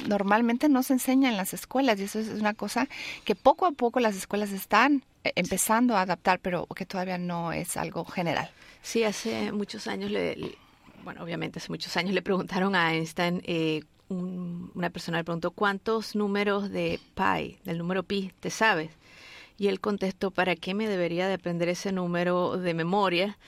normalmente 0.08 0.55
no 0.68 0.82
se 0.82 0.94
enseña 0.94 1.28
en 1.28 1.36
las 1.36 1.54
escuelas 1.54 1.98
y 2.00 2.04
eso 2.04 2.18
es 2.18 2.28
una 2.28 2.54
cosa 2.54 2.88
que 3.24 3.34
poco 3.34 3.66
a 3.66 3.72
poco 3.72 4.00
las 4.00 4.16
escuelas 4.16 4.52
están 4.52 5.02
eh, 5.24 5.32
empezando 5.36 5.96
a 5.96 6.02
adaptar, 6.02 6.40
pero 6.40 6.66
que 6.66 6.86
todavía 6.86 7.18
no 7.18 7.52
es 7.52 7.76
algo 7.76 8.04
general. 8.04 8.50
Sí, 8.82 9.04
hace 9.04 9.52
muchos 9.52 9.86
años, 9.86 10.10
le, 10.10 10.56
bueno, 11.04 11.22
obviamente 11.22 11.58
hace 11.58 11.70
muchos 11.70 11.96
años 11.96 12.14
le 12.14 12.22
preguntaron 12.22 12.74
a 12.74 12.94
Einstein, 12.94 13.42
eh, 13.44 13.82
una 14.08 14.90
persona 14.90 15.18
le 15.18 15.24
preguntó, 15.24 15.50
¿cuántos 15.50 16.14
números 16.14 16.70
de 16.70 17.00
pi, 17.14 17.58
del 17.64 17.78
número 17.78 18.04
pi, 18.04 18.32
te 18.40 18.50
sabes? 18.50 18.90
Y 19.58 19.68
él 19.68 19.80
contestó, 19.80 20.30
¿para 20.30 20.54
qué 20.54 20.74
me 20.74 20.86
debería 20.86 21.26
de 21.28 21.34
aprender 21.34 21.68
ese 21.68 21.90
número 21.90 22.56
de 22.58 22.74
memoria? 22.74 23.38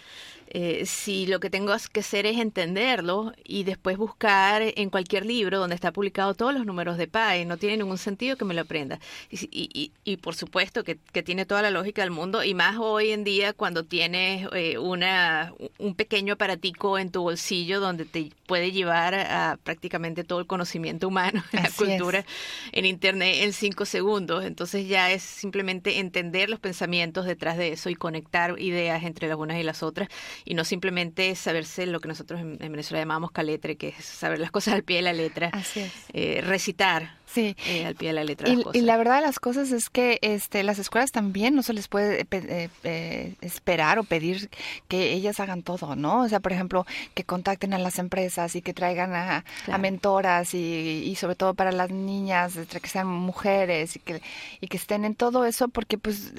Eh, 0.50 0.86
si 0.86 1.26
lo 1.26 1.40
que 1.40 1.50
tengo 1.50 1.74
que 1.92 2.00
hacer 2.00 2.24
es 2.24 2.38
entenderlo 2.38 3.32
y 3.44 3.64
después 3.64 3.98
buscar 3.98 4.62
en 4.62 4.88
cualquier 4.88 5.26
libro 5.26 5.58
donde 5.58 5.74
está 5.74 5.92
publicado 5.92 6.34
todos 6.34 6.54
los 6.54 6.64
números 6.64 6.96
de 6.96 7.06
pi, 7.06 7.44
no 7.46 7.58
tiene 7.58 7.76
ningún 7.76 7.98
sentido 7.98 8.36
que 8.36 8.46
me 8.46 8.54
lo 8.54 8.62
aprenda. 8.62 8.98
Y, 9.30 9.92
y, 10.04 10.16
por 10.16 10.34
supuesto 10.34 10.84
que, 10.84 10.98
que, 11.12 11.22
tiene 11.22 11.44
toda 11.44 11.60
la 11.60 11.70
lógica 11.70 12.02
del 12.02 12.10
mundo, 12.10 12.42
y 12.42 12.54
más 12.54 12.76
hoy 12.78 13.10
en 13.10 13.24
día 13.24 13.52
cuando 13.52 13.84
tienes 13.84 14.48
eh, 14.52 14.78
una, 14.78 15.52
un 15.78 15.94
pequeño 15.94 16.34
aparatico 16.34 16.98
en 16.98 17.10
tu 17.10 17.22
bolsillo 17.22 17.80
donde 17.80 18.06
te 18.06 18.30
puede 18.46 18.72
llevar 18.72 19.14
a 19.14 19.58
prácticamente 19.62 20.24
todo 20.24 20.40
el 20.40 20.46
conocimiento 20.46 21.08
humano, 21.08 21.44
la 21.52 21.70
cultura 21.70 22.24
en 22.72 22.86
Internet 22.86 23.36
en 23.42 23.52
cinco 23.52 23.84
segundos. 23.84 24.44
Entonces 24.44 24.88
ya 24.88 25.10
es 25.10 25.22
simplemente 25.22 25.98
entender 25.98 26.48
los 26.48 26.60
pensamientos 26.60 27.26
detrás 27.26 27.58
de 27.58 27.72
eso 27.72 27.90
y 27.90 27.94
conectar 27.94 28.58
ideas 28.58 29.02
entre 29.04 29.28
las 29.28 29.36
unas 29.36 29.58
y 29.58 29.62
las 29.62 29.82
otras 29.82 30.08
y 30.44 30.54
no 30.54 30.64
simplemente 30.64 31.34
saberse 31.34 31.86
lo 31.86 32.00
que 32.00 32.08
nosotros 32.08 32.40
en, 32.40 32.58
Venezuela 32.58 33.02
llamamos 33.02 33.30
caletre, 33.30 33.76
que 33.76 33.88
es 33.88 34.04
saber 34.04 34.38
las 34.38 34.50
cosas 34.50 34.74
al 34.74 34.84
pie 34.84 34.96
de 34.96 35.02
la 35.02 35.12
letra, 35.12 35.50
Así 35.52 35.80
es. 35.80 35.92
Eh, 36.12 36.40
recitar 36.42 37.17
Sí. 37.28 37.56
Eh, 37.66 37.84
al 37.84 37.94
pie 37.94 38.08
de 38.08 38.14
la 38.14 38.24
letra. 38.24 38.48
Y, 38.48 38.80
la 38.80 38.96
verdad 38.96 39.16
de 39.16 39.22
las 39.22 39.38
cosas 39.38 39.70
es 39.70 39.90
que 39.90 40.18
este, 40.22 40.62
las 40.62 40.78
escuelas 40.78 41.12
también 41.12 41.54
no 41.54 41.62
se 41.62 41.74
les 41.74 41.86
puede 41.86 42.26
eh, 42.30 42.70
eh, 42.84 43.34
esperar 43.42 43.98
o 43.98 44.04
pedir 44.04 44.48
que 44.88 45.12
ellas 45.12 45.38
hagan 45.40 45.62
todo, 45.62 45.94
¿no? 45.94 46.22
O 46.22 46.28
sea, 46.28 46.40
por 46.40 46.52
ejemplo, 46.52 46.86
que 47.14 47.24
contacten 47.24 47.74
a 47.74 47.78
las 47.78 47.98
empresas 47.98 48.56
y 48.56 48.62
que 48.62 48.72
traigan 48.72 49.14
a, 49.14 49.44
mentoras 49.78 50.54
y, 50.54 51.04
y, 51.04 51.14
sobre 51.16 51.34
todo 51.34 51.54
para 51.54 51.70
las 51.70 51.90
niñas, 51.90 52.54
que 52.54 52.88
sean 52.88 53.06
mujeres 53.06 53.96
y 53.96 53.98
que, 54.00 54.22
y 54.60 54.68
que 54.68 54.76
estén 54.76 55.04
en 55.04 55.14
todo 55.14 55.44
eso, 55.44 55.68
porque 55.68 55.98
pues, 55.98 56.32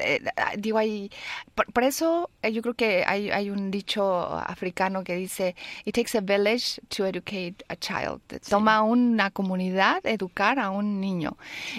digo, 0.58 0.80
hay, 0.80 1.12
por, 1.74 1.84
eso 1.84 2.30
yo 2.52 2.62
creo 2.62 2.74
que 2.74 3.04
hay, 3.06 3.30
hay 3.30 3.50
un 3.50 3.72
dicho 3.72 4.26
africano 4.38 5.04
que 5.04 5.16
dice, 5.16 5.56
it 5.86 5.96
takes 5.96 6.18
a 6.18 6.22
village 6.22 6.82
to 6.90 7.06
educate 7.06 7.56
a 7.68 7.76
child. 7.76 8.22
Toma 8.50 8.82
una 8.82 9.30
comunidad 9.30 10.06
educar 10.06 10.60
a 10.60 10.70
un 10.72 10.79
un 10.80 11.00
niño. 11.00 11.38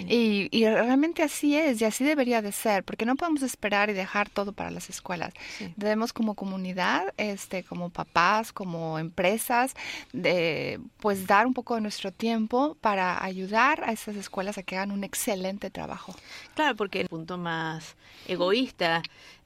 Y, 0.08 0.48
realmente 0.64 1.22
así 1.22 1.56
es 1.56 1.80
y 1.80 1.84
así 1.84 2.04
debería 2.04 2.42
de 2.42 2.52
ser, 2.52 2.84
porque 2.84 3.04
no 3.04 3.16
podemos 3.16 3.42
esperar 3.42 3.90
y 3.90 3.92
dejar 3.92 4.30
todo 4.30 4.52
para 4.52 4.70
las 4.70 4.88
escuelas. 4.88 5.34
Debemos 5.76 6.12
como 6.12 6.34
comunidad, 6.34 7.12
este, 7.16 7.64
como 7.64 7.90
papás, 7.90 8.52
como 8.52 8.98
empresas, 8.98 9.74
de, 10.12 10.80
pues 10.98 11.26
dar 11.26 11.46
un 11.46 11.54
poco 11.54 11.74
de 11.74 11.80
nuestro 11.80 12.12
tiempo 12.12 12.76
para 12.80 13.22
ayudar 13.24 13.82
a 13.84 13.92
esas 13.92 14.16
escuelas 14.16 14.58
a 14.58 14.62
que 14.62 14.76
hagan 14.76 14.92
un 14.92 15.04
excelente 15.04 15.70
trabajo. 15.70 16.14
Claro, 16.54 16.76
porque 16.76 17.00
el 17.00 17.08
punto 17.08 17.38
más 17.38 17.96
egoísta 18.26 19.02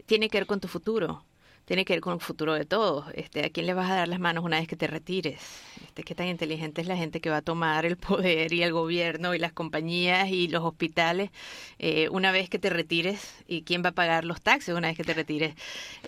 tiene 0.07 0.29
que 0.29 0.39
ver 0.39 0.47
con 0.47 0.61
tu 0.61 0.69
futuro 0.69 1.25
tiene 1.65 1.85
que 1.85 1.95
ver 1.95 2.01
con 2.01 2.15
el 2.15 2.21
futuro 2.21 2.55
de 2.55 2.65
todos. 2.65 3.07
Este, 3.15 3.45
¿A 3.45 3.51
quién 3.51 3.67
le 3.67 3.75
vas 3.75 3.91
a 3.91 3.95
dar 3.95 4.09
las 4.09 4.21
manos 4.21 4.45
una 4.45 4.59
vez 4.59 4.69
que 4.69 4.77
te 4.77 4.87
retires? 4.87 5.41
Este, 5.83 6.03
¿Qué 6.03 6.15
tan 6.15 6.27
inteligente 6.29 6.81
es 6.81 6.87
la 6.87 6.97
gente 6.97 7.21
que 7.21 7.31
va 7.31 7.39
a 7.39 7.43
tomar 7.43 7.87
el 7.87 7.97
poder 8.09 8.53
y 8.53 8.63
el 8.63 8.73
gobierno 8.73 9.35
y 9.35 9.39
las 9.39 9.53
compañías 9.53 10.29
y 10.29 10.49
los 10.49 10.63
hospitales 10.63 11.31
eh, 11.79 12.09
una 12.11 12.33
vez 12.33 12.51
que 12.51 12.59
te 12.59 12.71
retires? 12.71 13.35
¿Y 13.47 13.63
quién 13.63 13.83
va 13.85 13.91
a 13.91 13.93
pagar 13.93 14.25
los 14.25 14.43
taxes 14.43 14.75
una 14.75 14.89
vez 14.89 14.97
que 14.97 15.05
te 15.05 15.15
retires? 15.15 15.55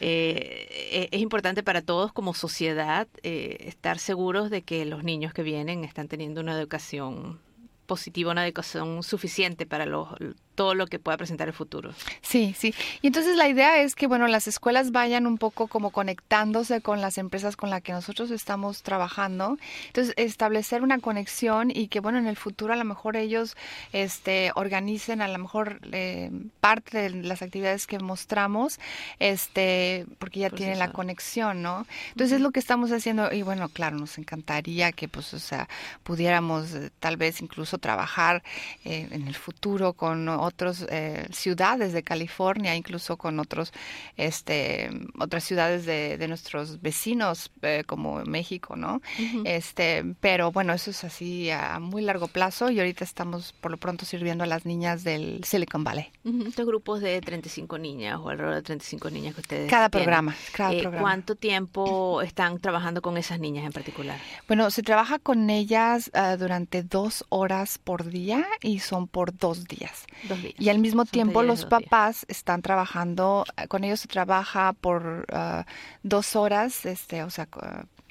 Eh, 0.00 0.68
e, 0.92 1.08
es 1.10 1.20
importante 1.20 1.62
para 1.62 1.82
todos 1.82 2.12
como 2.12 2.34
sociedad 2.34 3.08
eh, 3.22 3.56
estar 3.60 3.98
seguros 3.98 4.50
de 4.50 4.62
que 4.62 4.84
los 4.84 5.04
niños 5.04 5.32
que 5.32 5.42
vienen 5.42 5.84
están 5.84 6.08
teniendo 6.08 6.40
una 6.40 6.52
educación 6.58 7.40
positiva, 7.86 8.32
una 8.32 8.44
educación 8.44 9.02
suficiente 9.02 9.64
para 9.64 9.86
los 9.86 10.08
todo 10.56 10.74
lo 10.74 10.86
que 10.86 10.98
pueda 10.98 11.16
presentar 11.16 11.46
el 11.46 11.54
futuro. 11.54 11.92
Sí, 12.22 12.54
sí. 12.58 12.74
Y 13.02 13.06
entonces 13.08 13.36
la 13.36 13.48
idea 13.48 13.80
es 13.80 13.94
que, 13.94 14.08
bueno, 14.08 14.26
las 14.26 14.48
escuelas 14.48 14.90
vayan 14.90 15.26
un 15.26 15.38
poco 15.38 15.68
como 15.68 15.90
conectándose 15.90 16.80
con 16.80 17.00
las 17.00 17.18
empresas 17.18 17.56
con 17.56 17.70
las 17.70 17.82
que 17.82 17.92
nosotros 17.92 18.30
estamos 18.30 18.82
trabajando. 18.82 19.58
Entonces, 19.88 20.14
establecer 20.16 20.82
una 20.82 20.98
conexión 20.98 21.70
y 21.70 21.88
que, 21.88 22.00
bueno, 22.00 22.18
en 22.18 22.26
el 22.26 22.36
futuro 22.36 22.72
a 22.72 22.76
lo 22.76 22.84
mejor 22.84 23.16
ellos 23.16 23.56
este, 23.92 24.50
organicen 24.56 25.20
a 25.20 25.28
lo 25.28 25.38
mejor 25.38 25.80
eh, 25.92 26.30
parte 26.60 26.98
de 26.98 27.10
las 27.10 27.42
actividades 27.42 27.86
que 27.86 27.98
mostramos, 27.98 28.80
este, 29.18 30.06
porque 30.18 30.40
ya 30.40 30.50
tienen 30.50 30.78
la 30.78 30.92
conexión, 30.92 31.62
¿no? 31.62 31.86
Entonces, 32.08 32.36
es 32.36 32.40
lo 32.40 32.50
que 32.50 32.60
estamos 32.60 32.90
haciendo 32.90 33.32
y, 33.32 33.42
bueno, 33.42 33.68
claro, 33.68 33.98
nos 33.98 34.18
encantaría 34.18 34.90
que, 34.92 35.06
pues, 35.06 35.34
o 35.34 35.38
sea, 35.38 35.68
pudiéramos 36.02 36.72
eh, 36.72 36.90
tal 36.98 37.18
vez 37.18 37.42
incluso 37.42 37.78
trabajar 37.78 38.42
eh, 38.84 39.06
en 39.10 39.28
el 39.28 39.34
futuro 39.34 39.92
con 39.92 40.28
otras 40.46 40.86
eh, 40.88 41.26
ciudades 41.32 41.92
de 41.92 42.02
California, 42.02 42.74
incluso 42.74 43.16
con 43.16 43.38
otros, 43.38 43.72
este, 44.16 44.90
otras 45.18 45.44
ciudades 45.44 45.86
de, 45.86 46.16
de 46.18 46.28
nuestros 46.28 46.80
vecinos 46.80 47.50
eh, 47.62 47.84
como 47.86 48.24
México, 48.24 48.76
¿no? 48.76 49.00
Este, 49.44 50.04
pero 50.20 50.52
bueno, 50.52 50.72
eso 50.72 50.90
es 50.90 51.04
así 51.04 51.50
a 51.50 51.78
muy 51.80 52.02
largo 52.02 52.28
plazo 52.28 52.70
y 52.70 52.78
ahorita 52.78 53.04
estamos 53.04 53.52
por 53.52 53.70
lo 53.70 53.76
pronto 53.76 54.04
sirviendo 54.04 54.44
a 54.44 54.46
las 54.46 54.64
niñas 54.64 55.04
del 55.04 55.42
Silicon 55.44 55.84
Valley. 55.84 56.06
Estos 56.46 56.66
grupos 56.66 57.00
de 57.00 57.20
35 57.20 57.78
niñas 57.78 58.18
o 58.22 58.28
alrededor 58.28 58.56
de 58.56 58.62
35 58.62 59.10
niñas 59.10 59.34
que 59.34 59.40
ustedes 59.40 59.70
Cada 59.70 59.88
tienen, 59.88 60.04
programa, 60.04 60.36
cada 60.52 60.72
eh, 60.72 60.80
programa. 60.80 61.02
¿Cuánto 61.02 61.34
tiempo 61.34 62.22
están 62.22 62.58
trabajando 62.60 63.02
con 63.02 63.16
esas 63.16 63.40
niñas 63.40 63.64
en 63.64 63.72
particular? 63.72 64.18
Bueno, 64.46 64.70
se 64.70 64.82
trabaja 64.82 65.18
con 65.18 65.50
ellas 65.50 66.10
ah, 66.14 66.36
durante 66.36 66.82
dos 66.82 67.24
horas 67.28 67.78
por 67.78 68.04
día 68.04 68.46
y 68.62 68.80
son 68.80 69.08
por 69.08 69.36
dos 69.36 69.64
días. 69.64 70.06
Dos 70.28 70.35
Y 70.58 70.68
al 70.68 70.78
mismo 70.78 71.02
Son 71.04 71.10
tiempo 71.10 71.42
los 71.42 71.60
días. 71.60 71.70
papás 71.70 72.24
están 72.28 72.62
trabajando, 72.62 73.44
eh, 73.56 73.66
con 73.68 73.84
ellos 73.84 74.00
se 74.00 74.08
trabaja 74.08 74.72
por 74.72 75.26
ah, 75.32 75.64
dos 76.02 76.36
horas, 76.36 76.86
este, 76.86 77.22
o 77.22 77.30
sea, 77.30 77.46
cu- 77.46 77.60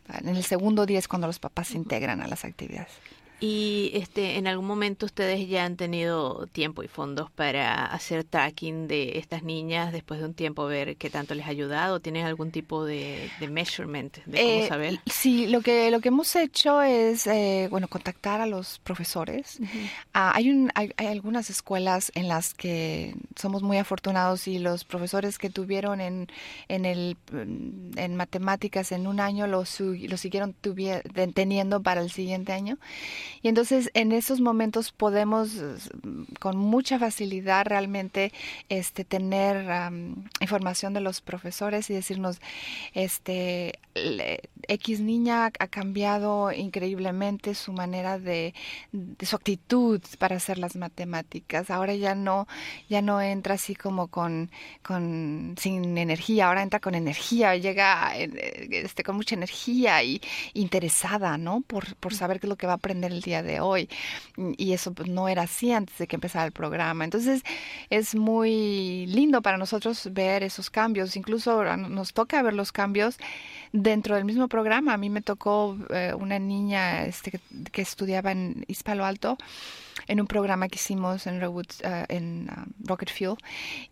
en 0.08 0.28
el 0.30 0.44
segundo 0.44 0.86
día 0.86 1.00
es 1.00 1.08
cuando 1.08 1.28
los 1.28 1.40
papás 1.40 1.70
se 1.70 1.78
integran 1.78 2.22
a 2.22 2.28
las 2.28 2.46
actividades. 2.46 2.92
Y 3.40 3.92
este, 3.94 4.38
en 4.38 4.48
algún 4.48 4.66
momento 4.66 5.06
ustedes 5.06 5.48
ya 5.50 5.66
han 5.66 5.76
tenido 5.76 6.48
tiempo 6.48 6.84
y 6.84 6.88
fondos 6.88 7.30
para 7.32 7.86
hacer 7.86 8.24
tracking 8.24 8.88
de 8.88 9.18
estas 9.20 9.44
niñas 9.44 9.92
después 9.92 10.22
de 10.22 10.26
un 10.28 10.34
tiempo 10.34 10.66
ver 10.66 10.96
qué 10.96 11.10
tanto 11.10 11.36
les 11.36 11.46
ha 11.46 11.50
ayudado. 11.50 12.00
¿Tienen 12.00 12.26
algún 12.26 12.52
tipo 12.52 12.86
de, 12.86 13.30
de 13.40 13.48
measurement 13.50 14.16
de 14.26 14.38
cómo 14.42 14.60
Eh, 14.62 14.68
saber? 14.70 15.00
Sí, 15.06 15.48
lo 15.48 15.62
que 15.62 15.92
lo 15.92 16.00
que 16.00 16.08
hemos 16.08 16.36
hecho 16.36 16.82
es 16.82 17.28
eh, 17.28 17.68
bueno 17.70 17.88
contactar 17.90 18.40
a 18.42 18.46
los 18.46 18.80
profesores. 18.80 19.60
Ah, 20.14 20.32
hay, 20.34 20.50
un, 20.50 20.72
hay 20.76 20.92
hay 20.98 21.08
algunas 21.08 21.50
escuelas 21.50 22.12
en 22.16 22.28
las 22.30 22.54
que 22.54 23.16
somos 23.36 23.64
muy 23.64 23.78
afortunados 23.78 24.48
y 24.48 24.60
los 24.60 24.86
profesores 24.86 25.38
que 25.38 25.50
tuvieron 25.50 26.00
en 26.00 26.28
en 26.70 26.86
el 26.86 27.18
en 27.34 28.16
matemáticas 28.16 28.92
en 28.94 29.08
un 29.08 29.20
año 29.20 29.46
lo, 29.48 29.66
su- 29.66 29.94
lo 30.08 30.18
siguieron 30.18 30.56
tuvie- 30.64 31.02
teniendo 31.34 31.82
para 31.82 32.02
el 32.02 32.12
siguiente 32.12 32.54
año. 32.54 32.78
Y 33.42 33.48
entonces 33.48 33.90
en 33.94 34.12
esos 34.12 34.42
momentos 34.42 34.92
podemos 34.92 35.62
con 36.40 36.58
mucha 36.58 37.00
facilidad 37.00 37.66
realmente 37.66 38.32
este 38.70 39.04
tener 39.06 39.66
información 40.42 40.94
de 40.94 41.02
los 41.02 41.22
profesores 41.22 41.90
y 41.90 41.94
decirnos 41.94 42.40
este 42.94 43.80
le- 43.94 44.42
X 44.68 45.00
niña 45.00 45.46
ha 45.46 45.68
cambiado 45.68 46.52
increíblemente 46.52 47.54
su 47.54 47.72
manera 47.72 48.18
de, 48.18 48.54
de 48.92 49.26
su 49.26 49.36
actitud 49.36 50.02
para 50.18 50.38
hacer 50.38 50.58
las 50.58 50.76
matemáticas. 50.76 51.70
Ahora 51.70 51.94
ya 51.94 52.16
no 52.16 52.48
ya 52.90 53.02
no 53.02 53.22
entra 53.22 53.56
así 53.56 53.76
como 53.76 54.08
con 54.08 54.50
con 54.82 55.56
sin 55.60 55.98
energía, 55.98 56.48
ahora 56.48 56.64
entra 56.64 56.80
con 56.80 56.96
energía, 56.96 57.56
llega 57.56 58.18
eh, 58.18 58.70
este 58.72 59.04
con 59.04 59.16
mucha 59.16 59.36
energía 59.36 60.04
y 60.04 60.20
interesada, 60.54 61.38
¿no? 61.38 61.62
Por 61.62 61.96
por 61.98 62.14
saber 62.14 62.40
qué 62.40 62.48
es 62.48 62.50
lo 62.50 62.58
que 62.58 62.68
va 62.68 62.74
a 62.74 62.76
aprender 62.78 63.12
el 63.16 63.22
día 63.22 63.44
de 63.44 63.60
hoy. 63.60 63.90
Y 64.58 64.74
eso 64.74 64.94
pues, 64.94 65.10
no 65.10 65.28
era 65.28 65.44
así 65.44 65.72
antes 65.72 65.98
de 65.98 66.08
que 66.08 66.16
empezara 66.16 66.46
el 66.46 66.52
programa. 66.52 67.04
Entonces 67.04 67.44
es 67.90 68.16
muy 68.16 69.06
lindo 69.08 69.42
para 69.42 69.58
nosotros 69.58 70.10
ver 70.12 70.44
esos 70.44 70.70
cambios. 70.70 71.16
Incluso 71.16 71.64
nos 71.76 72.14
toca 72.14 72.42
ver 72.42 72.54
los 72.54 72.72
cambios 72.72 73.18
dentro 73.72 74.16
del 74.16 74.26
mismo 74.26 74.48
programa. 74.48 74.94
A 74.94 74.98
mí 74.98 75.10
me 75.10 75.22
tocó 75.22 75.78
eh, 75.90 76.14
una 76.18 76.40
niña 76.40 77.06
este, 77.06 77.40
que, 77.72 77.82
estudiaba 77.82 78.32
en 78.32 78.66
East 78.68 78.84
Palo 78.84 79.06
Alto 79.06 79.38
en 80.08 80.20
un 80.20 80.28
programa 80.28 80.68
que 80.68 80.76
hicimos 80.76 81.26
en 81.26 81.40
Redwood, 81.40 81.68
eh, 81.82 82.06
en 82.10 82.48
ah, 82.50 82.66
Rocket 82.84 83.10
Fuel. 83.10 83.36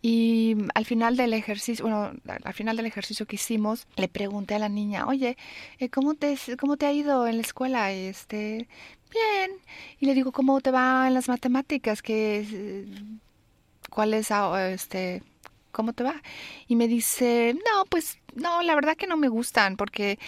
Y 0.02 0.54
mm, 0.56 0.68
al 0.74 0.84
final 0.84 1.16
del 1.16 1.32
ejercicio, 1.32 1.84
bueno, 1.84 2.12
al 2.28 2.54
al 2.54 2.56
final 2.56 2.76
del 2.76 2.86
ejercicio 2.86 3.26
que 3.26 3.34
hicimos, 3.34 3.88
le 3.96 4.06
pregunté 4.06 4.54
a 4.54 4.60
la 4.60 4.68
niña, 4.68 5.08
oye, 5.08 5.36
eh, 5.80 5.88
¿cómo 5.88 6.14
te, 6.14 6.38
cómo 6.56 6.76
te 6.76 6.86
ha 6.86 6.92
ido 6.92 7.26
en 7.26 7.36
la 7.38 7.42
escuela? 7.42 7.90
Este, 7.90 8.68
bien. 9.14 9.52
Y 10.00 10.06
le 10.06 10.14
digo, 10.14 10.32
¿cómo 10.32 10.60
te 10.60 10.70
va 10.70 11.06
en 11.06 11.14
las 11.14 11.28
matemáticas? 11.28 12.02
¿Qué, 12.02 12.46
eh, 12.50 12.86
¿Cuál 13.90 14.14
es, 14.14 14.30
este, 14.70 15.22
cómo 15.72 15.92
te 15.92 16.04
va? 16.04 16.20
Y 16.68 16.76
me 16.76 16.88
dice, 16.88 17.54
no, 17.54 17.84
pues, 17.86 18.18
no, 18.34 18.62
la 18.62 18.74
verdad 18.74 18.96
que 18.96 19.06
no 19.06 19.16
me 19.16 19.28
gustan 19.28 19.76
porque... 19.76 20.18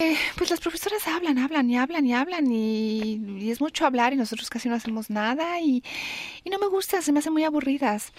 Eh, 0.00 0.16
pues 0.36 0.48
las 0.50 0.60
profesoras 0.60 1.08
hablan, 1.08 1.38
hablan 1.38 1.68
y 1.68 1.76
hablan 1.76 2.06
y 2.06 2.14
hablan 2.14 2.52
y, 2.52 3.20
y 3.40 3.50
es 3.50 3.60
mucho 3.60 3.84
hablar 3.84 4.12
y 4.12 4.16
nosotros 4.16 4.48
casi 4.48 4.68
no 4.68 4.76
hacemos 4.76 5.10
nada 5.10 5.60
y, 5.60 5.82
y 6.44 6.50
no 6.50 6.60
me 6.60 6.68
gusta, 6.68 7.02
se 7.02 7.10
me 7.10 7.18
hacen 7.18 7.32
muy 7.32 7.42
aburridas. 7.42 8.12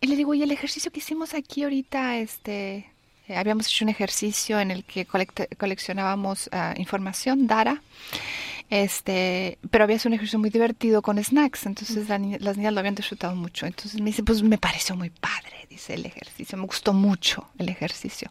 Y 0.00 0.06
le 0.06 0.14
digo, 0.14 0.32
y 0.34 0.44
el 0.44 0.52
ejercicio 0.52 0.92
que 0.92 1.00
hicimos 1.00 1.34
aquí 1.34 1.64
ahorita, 1.64 2.18
este, 2.18 2.88
eh, 3.26 3.36
habíamos 3.36 3.66
hecho 3.68 3.84
un 3.84 3.88
ejercicio 3.88 4.60
en 4.60 4.70
el 4.70 4.84
que 4.84 5.06
coleccionábamos 5.06 6.50
ah, 6.52 6.74
información, 6.76 7.46
data, 7.46 7.82
este, 8.70 9.58
pero 9.70 9.84
había 9.84 9.98
sido 9.98 10.10
un 10.10 10.14
ejercicio 10.14 10.38
muy 10.38 10.50
divertido 10.50 11.02
con 11.02 11.22
snacks, 11.22 11.66
entonces 11.66 12.08
las 12.08 12.56
niñas 12.56 12.72
lo 12.72 12.80
habían 12.80 12.94
disfrutado 12.94 13.34
mucho. 13.36 13.66
Entonces 13.66 14.00
me 14.00 14.06
dice, 14.06 14.22
pues 14.22 14.42
me 14.42 14.58
pareció 14.58 14.96
muy 14.96 15.10
padre, 15.10 15.66
dice 15.68 15.94
el 15.94 16.06
ejercicio, 16.06 16.58
me 16.58 16.64
gustó 16.66 16.92
mucho 16.92 17.48
el 17.58 17.68
ejercicio 17.68 18.30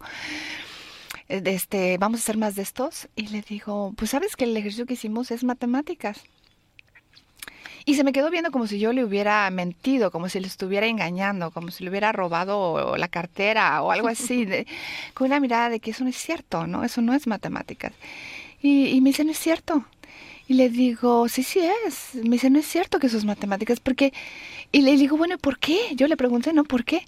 eh, 1.29 1.41
este, 1.45 1.97
vamos 1.97 2.19
a 2.19 2.23
hacer 2.23 2.38
más 2.38 2.55
de 2.55 2.63
estos. 2.63 3.07
Y 3.15 3.27
le 3.27 3.41
digo, 3.41 3.93
pues 3.95 4.11
sabes 4.11 4.36
que 4.36 4.43
el 4.45 4.55
ejercicio 4.57 4.86
que 4.86 4.93
hicimos 4.95 5.31
es 5.31 5.43
matemáticas. 5.43 6.21
Y 7.86 7.95
se 7.95 8.03
me 8.05 8.13
quedó 8.13 8.29
viendo 8.29 8.49
como 8.51 8.65
si 8.65 8.79
yo 8.79 8.93
le 8.93 9.03
hubiera 9.03 9.49
mentido, 9.49 10.09
como 10.09 10.29
si 10.29 10.39
le 10.39 10.47
estuviera 10.47 10.88
engañando, 10.88 11.51
como 11.51 11.69
si 11.69 11.84
le 11.84 11.89
hubiera 11.89 12.13
robado 12.13 12.95
la 12.95 13.09
cartera 13.09 13.81
o 13.81 13.91
algo 13.91 14.07
así, 14.07 14.45
de- 14.45 14.65
con 15.13 15.27
una 15.27 15.39
mirada 15.41 15.69
de 15.69 15.79
que 15.81 15.91
eso 15.91 16.03
no 16.05 16.09
es 16.09 16.15
cierto, 16.15 16.65
¿no? 16.65 16.86
Eso 16.86 17.01
no 17.01 17.13
es 17.13 17.27
matemáticas. 17.27 17.91
Y, 18.61 18.88
y 18.88 19.01
me 19.01 19.09
dice, 19.09 19.25
no 19.25 19.31
es 19.31 19.39
cierto. 19.39 19.86
Y 20.48 20.56
le 20.56 20.70
digo, 20.70 21.30
sí, 21.30 21.41
sí 21.44 21.62
es. 21.88 22.16
Me 22.16 22.32
dice, 22.32 22.50
no 22.50 22.60
es 22.60 22.66
cierto 22.68 23.00
que 23.00 23.08
eso 23.08 23.18
es 23.18 23.26
matemáticas, 23.26 23.80
porque... 23.80 24.14
Y 24.72 24.82
le 24.82 24.98
digo, 24.98 25.16
bueno, 25.18 25.36
¿y 25.36 25.38
¿por 25.38 25.58
qué? 25.58 25.96
Yo 25.96 26.08
le 26.08 26.18
pregunté, 26.18 26.52
¿no? 26.52 26.64
¿Por 26.64 26.84
qué? 26.84 27.06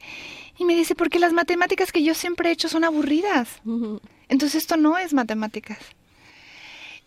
Y 0.58 0.66
me 0.66 0.76
dice, 0.76 0.96
porque 0.96 1.20
las 1.20 1.34
matemáticas 1.34 1.92
que 1.92 2.04
yo 2.04 2.14
siempre 2.14 2.50
he 2.50 2.54
hecho 2.54 2.70
son 2.70 2.84
aburridas. 2.84 3.62
Entonces 4.30 4.56
esto 4.64 4.78
no 4.78 4.98
es 4.98 5.14
matemáticas. 5.14 5.80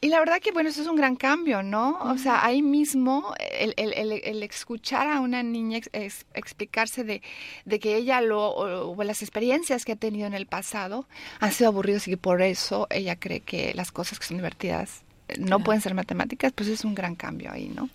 Y 0.00 0.08
la 0.08 0.20
verdad 0.20 0.38
que, 0.40 0.52
bueno, 0.52 0.68
eso 0.68 0.82
es 0.82 0.86
un 0.86 0.94
gran 0.94 1.16
cambio, 1.16 1.62
¿no? 1.62 1.98
O 2.02 2.18
sea, 2.18 2.44
ahí 2.44 2.62
mismo 2.62 3.34
el, 3.58 3.74
el, 3.76 3.92
el, 3.94 4.12
el 4.22 4.42
escuchar 4.44 5.08
a 5.08 5.20
una 5.20 5.42
niña 5.42 5.78
ex- 5.78 5.90
ex- 5.92 6.26
explicarse 6.34 7.02
de, 7.02 7.20
de 7.64 7.80
que 7.80 7.96
ella 7.96 8.20
lo, 8.20 8.48
o, 8.48 8.96
o 8.96 9.02
las 9.02 9.22
experiencias 9.22 9.84
que 9.84 9.92
ha 9.92 9.96
tenido 9.96 10.28
en 10.28 10.34
el 10.34 10.46
pasado 10.46 11.08
han 11.40 11.50
sido 11.50 11.70
aburridas 11.70 12.06
y 12.06 12.12
que 12.12 12.16
por 12.16 12.42
eso 12.42 12.86
ella 12.90 13.16
cree 13.16 13.40
que 13.40 13.72
las 13.74 13.90
cosas 13.90 14.20
que 14.20 14.26
son 14.26 14.36
divertidas 14.36 15.02
no 15.38 15.58
pueden 15.60 15.80
ser 15.82 15.94
matemáticas, 15.94 16.52
pues 16.54 16.68
es 16.68 16.84
un 16.84 16.94
gran 16.94 17.14
cambio 17.16 17.50
ahí, 17.52 17.68
¿no? 17.68 17.88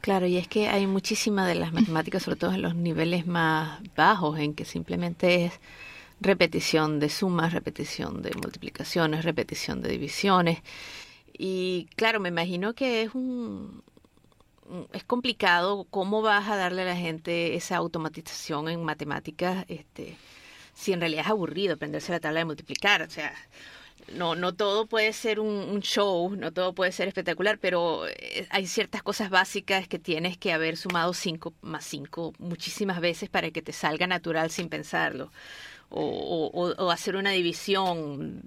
Claro, 0.00 0.26
y 0.26 0.36
es 0.38 0.48
que 0.48 0.68
hay 0.68 0.86
muchísimas 0.86 1.46
de 1.46 1.54
las 1.54 1.72
matemáticas, 1.72 2.22
sobre 2.22 2.38
todo 2.38 2.52
en 2.52 2.62
los 2.62 2.74
niveles 2.74 3.26
más 3.26 3.80
bajos, 3.94 4.38
en 4.38 4.54
que 4.54 4.64
simplemente 4.64 5.44
es 5.44 5.52
repetición 6.20 7.00
de 7.00 7.08
sumas, 7.10 7.52
repetición 7.52 8.22
de 8.22 8.30
multiplicaciones, 8.34 9.24
repetición 9.24 9.82
de 9.82 9.90
divisiones. 9.90 10.58
Y 11.36 11.88
claro, 11.96 12.20
me 12.20 12.28
imagino 12.30 12.74
que 12.74 13.02
es 13.02 13.14
un 13.14 13.82
un- 14.68 14.86
es 14.92 15.02
complicado 15.02 15.84
cómo 15.90 16.22
vas 16.22 16.48
a 16.48 16.54
darle 16.54 16.82
a 16.82 16.84
la 16.84 16.96
gente 16.96 17.56
esa 17.56 17.76
automatización 17.76 18.68
en 18.68 18.84
matemáticas, 18.84 19.64
este, 19.68 20.16
si 20.74 20.92
en 20.92 21.00
realidad 21.00 21.24
es 21.24 21.30
aburrido 21.30 21.74
aprenderse 21.74 22.12
la 22.12 22.20
tabla 22.20 22.38
de 22.38 22.44
multiplicar, 22.44 23.02
o 23.02 23.10
sea, 23.10 23.34
no, 24.10 24.34
no 24.34 24.54
todo 24.54 24.86
puede 24.86 25.12
ser 25.12 25.40
un, 25.40 25.48
un 25.48 25.80
show, 25.82 26.34
no 26.36 26.52
todo 26.52 26.74
puede 26.74 26.92
ser 26.92 27.08
espectacular, 27.08 27.58
pero 27.58 28.06
eh, 28.08 28.46
hay 28.50 28.66
ciertas 28.66 29.02
cosas 29.02 29.30
básicas 29.30 29.88
que 29.88 29.98
tienes 29.98 30.36
que 30.38 30.52
haber 30.52 30.76
sumado 30.76 31.14
5 31.14 31.54
más 31.62 31.84
5 31.84 32.32
muchísimas 32.38 33.00
veces 33.00 33.28
para 33.30 33.50
que 33.50 33.62
te 33.62 33.72
salga 33.72 34.06
natural 34.06 34.50
sin 34.50 34.68
pensarlo. 34.68 35.30
O, 35.90 36.02
o- 36.04 36.68
o- 36.70 36.86
o 36.86 36.90
hacer 36.90 37.16
una 37.16 37.30
división 37.32 38.42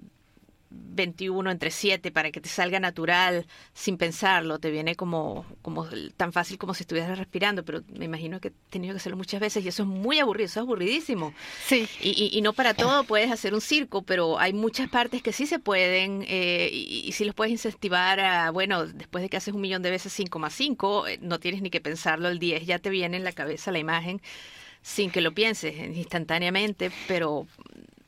21 0.74 1.50
entre 1.50 1.70
7 1.70 2.10
para 2.10 2.30
que 2.30 2.40
te 2.40 2.48
salga 2.48 2.80
natural 2.80 3.46
sin 3.72 3.96
pensarlo, 3.96 4.58
te 4.58 4.70
viene 4.70 4.94
como, 4.94 5.44
como 5.62 5.86
tan 6.16 6.32
fácil 6.32 6.58
como 6.58 6.74
si 6.74 6.82
estuvieras 6.82 7.18
respirando, 7.18 7.64
pero 7.64 7.82
me 7.88 8.04
imagino 8.04 8.40
que 8.40 8.48
he 8.48 8.52
tenido 8.70 8.94
que 8.94 8.98
hacerlo 8.98 9.16
muchas 9.16 9.40
veces 9.40 9.64
y 9.64 9.68
eso 9.68 9.82
es 9.82 9.88
muy 9.88 10.18
aburrido, 10.18 10.46
eso 10.46 10.60
es 10.60 10.64
aburridísimo. 10.64 11.34
Sí. 11.66 11.88
Y, 12.00 12.30
y, 12.36 12.40
no 12.42 12.52
para 12.52 12.74
todo 12.74 13.04
puedes 13.04 13.30
hacer 13.30 13.54
un 13.54 13.60
circo, 13.60 14.02
pero 14.02 14.38
hay 14.38 14.52
muchas 14.52 14.88
partes 14.88 15.22
que 15.22 15.32
sí 15.32 15.46
se 15.46 15.58
pueden 15.58 16.24
eh, 16.28 16.70
y, 16.72 17.04
y 17.06 17.12
sí 17.12 17.24
los 17.24 17.34
puedes 17.34 17.52
incentivar 17.52 18.20
a, 18.20 18.50
bueno, 18.50 18.86
después 18.86 19.22
de 19.22 19.28
que 19.28 19.36
haces 19.36 19.54
un 19.54 19.60
millón 19.60 19.82
de 19.82 19.90
veces 19.90 20.18
5,5, 20.18 21.08
eh, 21.08 21.18
no 21.20 21.40
tienes 21.40 21.62
ni 21.62 21.70
que 21.70 21.80
pensarlo 21.80 22.28
el 22.28 22.38
10, 22.38 22.66
ya 22.66 22.78
te 22.78 22.90
viene 22.90 23.16
en 23.16 23.24
la 23.24 23.32
cabeza 23.32 23.72
la 23.72 23.78
imagen 23.78 24.20
sin 24.82 25.10
que 25.10 25.22
lo 25.22 25.32
pienses 25.32 25.74
instantáneamente, 25.96 26.90
pero 27.08 27.46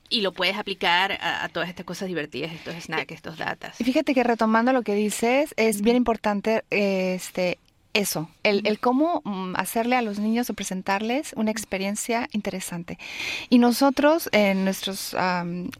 y 0.09 0.21
lo 0.21 0.33
puedes 0.33 0.57
aplicar 0.57 1.19
a, 1.21 1.49
todas 1.49 1.69
estas 1.69 1.87
cosas 1.87 2.09
divertidas, 2.09 2.53
estos 2.53 2.75
snacks, 2.75 3.13
estos 3.13 3.37
datas. 3.39 3.81
Y 3.81 3.85
fíjate 3.85 4.15
que 4.15 4.23
retomando 4.23 4.73
lo 4.73 4.83
que 4.83 4.95
dices, 4.95 5.55
es 5.57 5.83
bien 5.83 5.97
importante 5.97 6.65
este 6.71 7.59
eso, 7.97 8.29
el, 8.43 8.67
el, 8.67 8.79
cómo 8.79 9.23
mm, 9.25 9.55
hacerle 9.57 9.97
a 9.97 10.03
los 10.03 10.19
niños 10.19 10.51
o 10.51 10.55
presentarles 10.55 11.33
una 11.35 11.51
experiencia 11.51 12.29
interesante. 12.33 12.99
Y 13.49 13.59
nosotros, 13.59 14.29
en 14.33 14.65
nuestras 14.65 15.17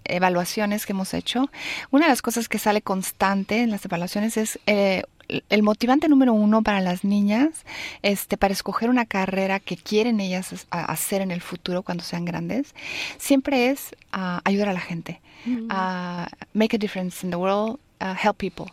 evaluaciones 0.05 0.87
que 0.87 0.93
hemos 0.93 1.13
hecho, 1.15 1.51
una 1.91 2.07
de 2.07 2.11
las 2.11 2.23
cosas 2.23 2.49
que 2.49 2.59
sale 2.59 2.81
constante 2.81 3.61
en 3.61 3.71
las 3.71 3.85
evaluaciones 3.85 4.37
es 4.39 4.59
eh, 4.67 5.03
el 5.29 5.63
motivante 5.63 6.09
número 6.09 6.33
uno 6.33 6.63
para 6.63 6.81
las 6.81 7.05
niñas, 7.05 7.65
este, 8.03 8.37
para 8.37 8.53
escoger 8.53 8.89
una 8.89 9.05
carrera 9.05 9.61
que 9.61 9.77
quieren 9.77 10.21
ellas 10.21 10.67
hacer 10.71 11.21
en 11.21 11.31
el 11.31 11.41
futuro 11.41 11.83
cuando 11.83 12.05
sean 12.05 12.25
grandes, 12.25 12.75
siempre 13.19 13.69
es 13.71 13.95
uh, 14.15 14.39
ayudar 14.45 14.69
a 14.69 14.73
la 14.73 14.81
gente, 14.81 15.21
uh, 15.47 16.27
make 16.55 16.77
a 16.77 16.79
difference 16.79 17.25
in 17.25 17.31
the 17.31 17.37
world, 17.37 17.79
uh, 18.01 18.15
help 18.15 18.37
people. 18.37 18.67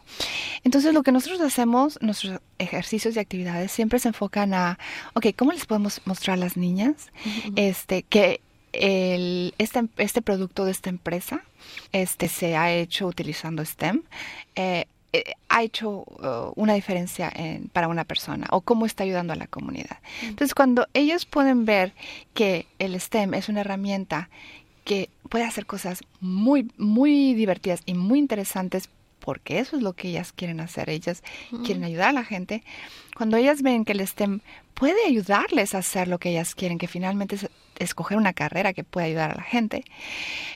Entonces, 0.64 0.94
lo 0.94 1.04
que 1.04 1.12
nosotros 1.12 1.42
hacemos, 1.42 2.00
nuestros 2.02 2.40
ejercicios 2.58 3.16
y 3.16 3.20
actividades 3.20 3.72
siempre 3.72 4.00
se 4.00 4.10
enfocan 4.10 4.54
a, 4.54 4.80
ok, 5.14 5.28
¿cómo 5.36 5.52
les 5.52 5.66
podemos 5.66 6.02
mostrar 6.06 6.36
a 6.36 6.38
las 6.38 6.58
niñas 6.58 7.12
este, 7.56 8.04
que 8.04 8.42
el, 8.72 9.54
este, 9.58 9.84
este 9.98 10.22
producto 10.22 10.66
de 10.66 10.72
esta 10.72 10.90
empresa 10.90 11.44
este, 11.92 12.28
se 12.28 12.56
ha 12.56 12.72
hecho 12.72 13.08
utilizando 13.08 13.64
STEM? 13.66 14.04
Eh, 14.56 14.86
eh, 15.16 15.34
ha 15.48 15.62
hecho 15.62 15.90
uh, 15.90 16.54
una 16.56 16.74
diferencia 16.74 17.32
en, 17.36 17.68
para 17.68 17.88
una 17.88 18.04
persona 18.04 18.48
o 18.50 18.62
cómo 18.62 18.88
está 18.88 19.04
ayudando 19.04 19.32
a 19.34 19.36
la 19.36 19.46
comunidad. 19.46 20.00
Entonces, 20.24 20.56
cuando 20.56 20.88
ellos 20.96 21.26
pueden 21.26 21.66
ver 21.66 21.94
que 22.34 22.66
el 22.80 23.00
STEM 23.00 23.36
es 23.36 23.48
una 23.48 23.62
herramienta 23.62 24.30
que 24.84 25.10
puede 25.30 25.46
hacer 25.46 25.68
cosas 25.68 26.04
muy, 26.20 26.72
muy 26.78 27.36
divertidas 27.36 27.82
y 27.86 27.94
muy 27.94 28.18
interesantes, 28.18 28.90
porque 29.24 29.60
eso 29.60 29.78
es 29.78 29.82
lo 29.82 29.94
que 29.94 30.10
ellas 30.10 30.34
quieren 30.34 30.60
hacer, 30.60 30.90
ellas 30.90 31.24
quieren 31.66 31.86
ayudar 31.86 32.10
a 32.10 32.14
la 32.14 32.26
gente, 32.26 32.62
cuando 33.16 33.38
ellas 33.38 33.62
ven 33.62 33.86
que 33.86 33.94
el 33.94 34.06
STEM 34.06 34.42
puede 34.74 35.06
ayudarles 35.08 35.74
a 35.74 35.78
hacer 35.78 36.10
lo 36.10 36.20
que 36.20 36.32
ellas 36.32 36.56
quieren, 36.56 36.78
que 36.78 36.88
finalmente 36.88 37.36
es 37.36 37.50
escoger 37.80 38.18
una 38.18 38.34
carrera 38.34 38.74
que 38.74 38.84
puede 38.84 39.08
ayudar 39.08 39.32
a 39.32 39.36
la 39.36 39.44
gente, 39.44 39.86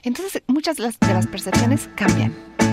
entonces 0.04 0.44
muchas 0.48 0.76
de 0.76 0.84
las, 0.84 1.00
de 1.00 1.14
las 1.14 1.28
percepciones 1.28 1.90
cambian. 1.96 2.67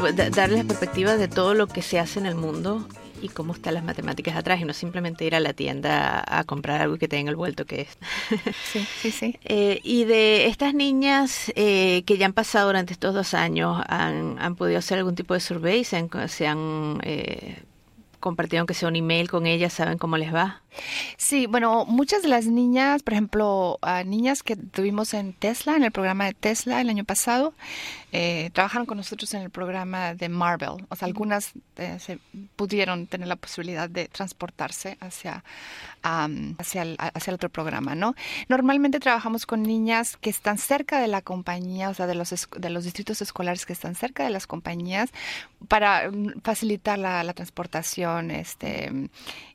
darles 0.00 0.64
perspectiva 0.64 1.16
de 1.16 1.28
todo 1.28 1.54
lo 1.54 1.66
que 1.66 1.82
se 1.82 1.98
hace 1.98 2.18
en 2.18 2.26
el 2.26 2.34
mundo 2.34 2.86
y 3.22 3.28
cómo 3.28 3.52
están 3.52 3.74
las 3.74 3.84
matemáticas 3.84 4.36
atrás 4.36 4.60
y 4.60 4.64
no 4.64 4.72
simplemente 4.72 5.24
ir 5.24 5.34
a 5.34 5.40
la 5.40 5.52
tienda 5.52 6.24
a, 6.26 6.44
comprar 6.44 6.80
algo 6.80 6.96
que 6.98 7.08
tenga 7.08 7.30
el 7.30 7.36
vuelto 7.36 7.66
que 7.66 7.82
es. 7.82 7.98
Sí, 8.72 8.86
sí, 9.00 9.10
sí. 9.10 9.36
Eh, 9.52 9.80
y 9.82 10.04
de 10.04 10.46
estas 10.46 10.74
niñas 10.74 11.52
eh, 11.56 12.02
que 12.06 12.18
ya 12.18 12.26
han 12.26 12.32
pasado 12.32 12.68
durante 12.68 12.92
estos 12.92 13.14
dos 13.14 13.34
años, 13.34 13.82
¿han, 13.88 14.38
han 14.38 14.54
podido 14.54 14.78
hacer 14.78 14.98
algún 14.98 15.14
tipo 15.14 15.34
de 15.34 15.40
survey? 15.40 15.82
¿Se 15.84 15.96
han, 15.96 16.08
se 16.28 16.46
han 16.46 17.00
eh, 17.02 17.62
compartido 18.20 18.60
aunque 18.60 18.74
sea 18.74 18.88
un 18.88 18.96
email 18.96 19.28
con 19.28 19.46
ellas? 19.46 19.72
¿Saben 19.72 19.98
cómo 19.98 20.16
les 20.16 20.32
va? 20.32 20.62
Sí, 21.16 21.46
bueno, 21.46 21.84
muchas 21.84 22.22
de 22.22 22.28
las 22.28 22.46
niñas, 22.46 23.02
por 23.02 23.14
ejemplo, 23.14 23.78
niñas 24.06 24.42
que 24.42 24.56
tuvimos 24.56 25.14
en 25.14 25.32
Tesla, 25.32 25.76
en 25.76 25.82
el 25.82 25.90
programa 25.90 26.26
de 26.26 26.34
Tesla 26.34 26.80
el 26.80 26.88
año 26.88 27.04
pasado, 27.04 27.54
eh, 28.12 28.50
trabajaron 28.52 28.86
con 28.86 28.96
nosotros 28.96 29.32
en 29.34 29.42
el 29.42 29.50
programa 29.50 30.14
de 30.14 30.28
Marvel. 30.28 30.84
O 30.88 30.96
sea, 30.96 31.06
algunas 31.06 31.52
eh, 31.76 31.98
se 32.00 32.18
pudieron 32.56 33.06
tener 33.06 33.28
la 33.28 33.36
posibilidad 33.36 33.88
de 33.88 34.08
transportarse 34.08 34.98
hacia, 35.00 35.44
hacia, 36.02 36.82
el, 36.82 36.96
hacia 36.98 37.30
el 37.30 37.34
otro 37.34 37.48
programa, 37.48 37.94
¿no? 37.94 38.14
Normalmente 38.48 39.00
trabajamos 39.00 39.46
con 39.46 39.62
niñas 39.62 40.16
que 40.16 40.30
están 40.30 40.58
cerca 40.58 41.00
de 41.00 41.08
la 41.08 41.22
compañía, 41.22 41.88
o 41.88 41.94
sea, 41.94 42.06
de 42.06 42.14
los, 42.14 42.48
de 42.56 42.70
los 42.70 42.84
distritos 42.84 43.22
escolares 43.22 43.66
que 43.66 43.72
están 43.72 43.94
cerca 43.94 44.24
de 44.24 44.30
las 44.30 44.46
compañías, 44.46 45.10
para 45.68 46.10
mm, 46.10 46.40
facilitar 46.42 46.98
la, 46.98 47.22
la 47.22 47.32
transportación, 47.32 48.30
este 48.30 48.90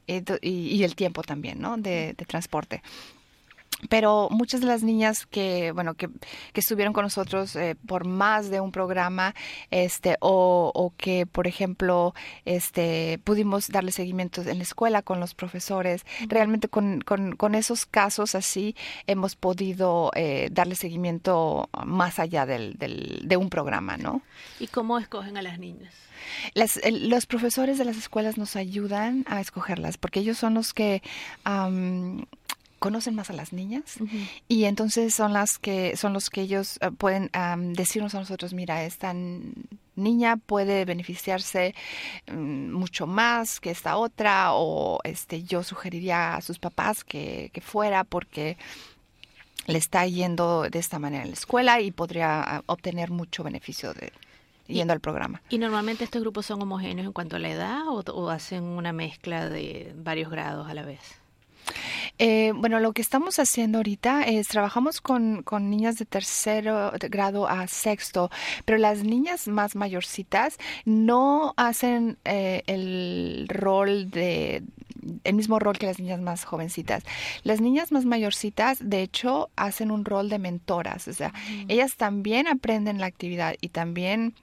y, 0.08 0.84
el 0.84 0.96
tiempo 0.96 1.24
también, 1.24 1.60
¿no? 1.60 1.78
De, 1.78 2.14
de 2.14 2.26
transporte 2.26 2.82
pero 3.90 4.28
muchas 4.32 4.62
de 4.62 4.68
las 4.68 4.84
niñas 4.84 5.26
que 5.26 5.72
bueno 5.72 5.94
que, 5.94 6.10
que 6.54 6.60
estuvieron 6.60 6.94
con 6.94 7.04
nosotros 7.04 7.56
eh, 7.56 7.76
por 7.88 8.06
más 8.06 8.50
de 8.50 8.60
un 8.60 8.72
programa 8.72 9.36
este 9.72 10.18
o, 10.20 10.72
o, 10.74 10.94
que 10.98 11.26
por 11.26 11.48
ejemplo 11.48 12.14
este 12.46 13.20
pudimos 13.24 13.70
darle 13.70 13.92
seguimiento 13.92 14.42
en 14.42 14.58
la 14.58 14.64
escuela 14.64 15.02
con 15.02 15.20
los 15.20 15.34
profesores 15.34 16.06
realmente 16.28 16.68
con, 16.68 17.02
con, 17.02 17.36
con 17.36 17.56
esos 17.56 17.86
casos 17.86 18.36
así 18.36 18.76
hemos 19.08 19.36
podido 19.36 20.12
eh, 20.16 20.50
darle 20.52 20.76
seguimiento 20.76 21.70
más 21.86 22.20
allá 22.20 22.46
del, 22.46 22.78
del, 22.78 23.22
de 23.24 23.38
un 23.38 23.50
programa 23.50 23.98
no 23.98 24.22
y 24.60 24.68
cómo 24.68 25.00
escogen 25.00 25.38
a 25.38 25.42
las 25.42 25.60
niñas 25.60 25.94
las, 26.54 26.80
los 26.92 27.26
profesores 27.26 27.78
de 27.78 27.86
las 27.86 27.98
escuelas 27.98 28.38
nos 28.38 28.56
ayudan 28.56 29.26
a 29.28 29.42
escogerlas 29.42 29.98
porque 29.98 30.22
ellos 30.22 30.38
son 30.38 30.56
los 30.56 30.74
que 30.74 31.02
conocen 32.80 33.16
más 33.16 33.30
a 33.30 33.34
las 33.34 33.54
niñas 33.54 33.84
y 34.48 34.66
entonces 34.66 35.14
son 35.14 35.34
las 35.34 35.58
que 35.58 35.96
son 35.98 36.14
los 36.14 36.30
que 36.30 36.42
ellos 36.42 36.78
eh, 36.82 36.92
pueden 36.92 37.32
decirnos 37.74 38.16
a 38.16 38.20
nosotros 38.20 38.54
mira 38.54 38.84
esta 38.84 39.14
niña 39.96 40.38
puede 40.38 40.86
beneficiarse 40.86 41.74
mm, 42.32 42.72
mucho 42.72 43.08
más 43.08 43.60
que 43.60 43.72
esta 43.72 43.98
otra 43.98 44.54
o 44.54 45.00
este 45.04 45.44
yo 45.44 45.64
sugeriría 45.64 46.36
a 46.36 46.42
sus 46.42 46.60
papás 46.60 47.04
que, 47.04 47.50
que 47.54 47.62
fuera 47.62 48.04
porque 48.04 48.58
le 49.68 49.78
está 49.78 50.06
yendo 50.06 50.70
de 50.70 50.80
esta 50.80 51.00
manera 51.00 51.24
en 51.24 51.30
la 51.30 51.36
escuela 51.36 51.82
y 51.82 51.92
podría 51.92 52.64
obtener 52.68 53.10
mucho 53.10 53.44
beneficio 53.44 53.94
de, 53.94 54.12
yendo 54.68 54.94
al 54.94 55.00
programa. 55.00 55.42
¿Y 55.50 55.58
normalmente 55.58 56.04
estos 56.04 56.22
grupos 56.22 56.46
son 56.46 56.62
homogéneos 56.62 57.08
en 57.08 57.14
cuanto 57.14 57.36
a 57.36 57.40
la 57.40 57.50
edad 57.50 57.84
o 57.88 58.30
hacen 58.30 58.64
una 58.64 58.94
mezcla 58.94 59.50
de 59.50 59.94
varios 59.96 60.30
grados 60.30 60.70
a 60.70 60.74
la 60.74 60.84
vez? 60.84 61.00
Eh, 62.18 62.54
bueno, 62.56 62.80
lo 62.80 62.94
que 62.94 63.02
estamos 63.02 63.40
haciendo 63.40 63.80
ahorita 63.80 64.24
es 64.24 64.48
trabajamos 64.48 65.02
con, 65.02 65.44
con 65.44 65.70
niñas 65.70 65.98
de 65.98 66.06
tercero 66.06 66.92
grado 67.10 67.48
a 67.48 67.68
sexto, 67.68 68.30
pero 68.64 68.78
las 68.78 69.04
niñas 69.04 69.48
más 69.48 69.76
mayorcitas 69.76 70.58
no 70.86 71.54
hacen 71.58 72.18
eh, 72.26 72.64
el 72.68 73.48
rol 73.50 74.10
de 74.10 74.64
el 75.24 75.36
mismo 75.36 75.60
rol 75.60 75.78
que 75.78 75.86
las 75.86 76.00
niñas 76.00 76.20
más 76.20 76.46
jovencitas. 76.46 77.04
Las 77.44 77.62
niñas 77.62 77.92
más 77.92 78.06
mayorcitas, 78.06 78.80
de 78.82 79.04
hecho, 79.04 79.50
hacen 79.56 79.92
un 79.92 80.04
rol 80.04 80.30
de 80.30 80.40
mentoras, 80.40 81.08
o 81.08 81.14
sea, 81.14 81.32
ellas 81.68 81.96
también 81.96 82.48
aprenden 82.48 83.00
la 83.00 83.06
actividad 83.06 83.56
y 83.62 83.70
también 83.70 84.34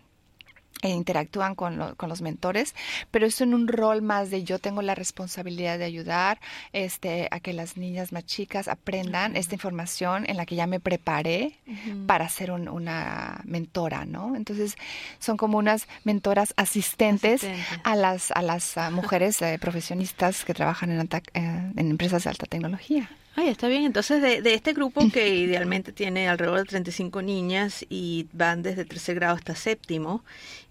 e 0.83 0.89
interactúan 0.89 1.55
con, 1.55 1.95
con, 1.97 2.09
los 2.09 2.23
mentores, 2.23 2.75
pero 3.11 3.27
es 3.27 3.41
en 3.41 3.55
un 3.55 3.69
rol 3.69 4.03
más 4.03 4.31
de 4.31 4.43
yo 4.43 4.59
tengo 4.59 4.83
la 4.83 4.95
responsabilidad 4.95 5.79
de 5.79 5.85
ayudar 5.85 6.41
este, 6.73 7.29
a 7.31 7.41
que 7.41 7.53
las 7.53 7.77
niñas 7.77 8.13
más 8.13 8.27
chicas 8.27 8.69
aprendan 8.69 9.37
esta 9.37 9.55
información 9.55 10.25
en 10.29 10.37
la 10.37 10.47
que 10.47 10.57
ya 10.57 10.67
me 10.67 10.81
preparé 10.81 11.59
para 12.07 12.29
ser 12.29 12.51
una 12.51 13.41
mentora, 13.45 14.05
¿no? 14.05 14.35
Entonces 14.35 14.77
son 15.19 15.37
como 15.37 15.59
unas 15.59 15.87
mentoras 16.05 16.53
asistentes 16.57 17.47
a 17.85 17.97
las, 17.97 18.31
a 18.33 18.43
las 18.43 18.77
mujeres 18.91 19.41
eh, 19.43 19.59
profesionistas 19.61 20.45
que 20.45 20.55
trabajan 20.55 20.91
en, 20.91 21.01
eh, 21.01 21.21
en 21.35 21.91
empresas 21.91 22.25
de 22.25 22.31
alta 22.31 22.47
tecnología. 22.47 23.09
Ay, 23.35 23.49
está 23.49 23.67
bien. 23.69 23.85
Entonces, 23.85 24.21
de, 24.21 24.43
de 24.43 24.55
este 24.55 24.75
grupo 24.75 25.09
que 25.11 25.29
idealmente 25.35 25.93
tiene 25.93 26.29
alrededor 26.29 26.59
de 26.59 26.65
35 26.67 27.23
niñas 27.23 27.85
y 27.89 28.27
van 28.33 28.63
desde 28.63 28.85
tercer 28.85 29.15
grado 29.15 29.35
hasta 29.37 29.55
séptimo, 29.55 30.23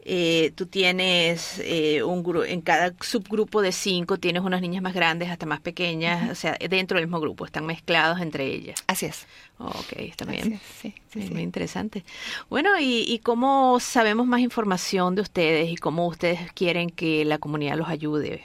eh, 0.03 0.51
tú 0.55 0.66
tienes 0.68 1.59
eh, 1.64 2.03
un 2.03 2.24
gru- 2.24 2.45
en 2.47 2.62
cada 2.62 2.93
subgrupo 3.01 3.62
de 3.62 3.72
cinco 3.72 4.18
tienes 4.18 4.41
unas 4.43 4.62
niñas 4.62 4.82
más 4.82 4.93
grandes 4.93 5.30
hasta 5.30 5.45
más 5.45 5.59
pequeñas, 5.59 6.30
o 6.32 6.36
sea, 6.36 6.57
dentro 6.70 6.97
del 6.97 7.07
mismo 7.07 7.20
grupo, 7.20 7.45
están 7.45 7.66
mezclados 7.66 8.20
entre 8.22 8.45
ellas. 8.45 8.84
Así 8.88 9.05
es. 9.07 9.26
Ok, 9.59 9.93
está 9.97 10.26
bien. 10.26 10.53
es, 10.53 10.62
sí, 10.82 10.93
sí. 11.14 11.20
Muy 11.32 11.43
interesante. 11.43 12.03
Bueno, 12.49 12.80
y, 12.80 13.05
y 13.07 13.20
cómo 13.20 13.80
sabemos 13.80 14.26
más 14.26 14.39
información 14.39 15.14
de 15.14 15.22
ustedes 15.22 15.70
y 15.70 15.76
cómo 15.76 16.07
ustedes 16.07 16.51
quieren 16.53 16.89
que 16.89 17.24
la 17.26 17.38
comunidad 17.38 17.78
los 17.78 17.88
ayude? 17.88 18.43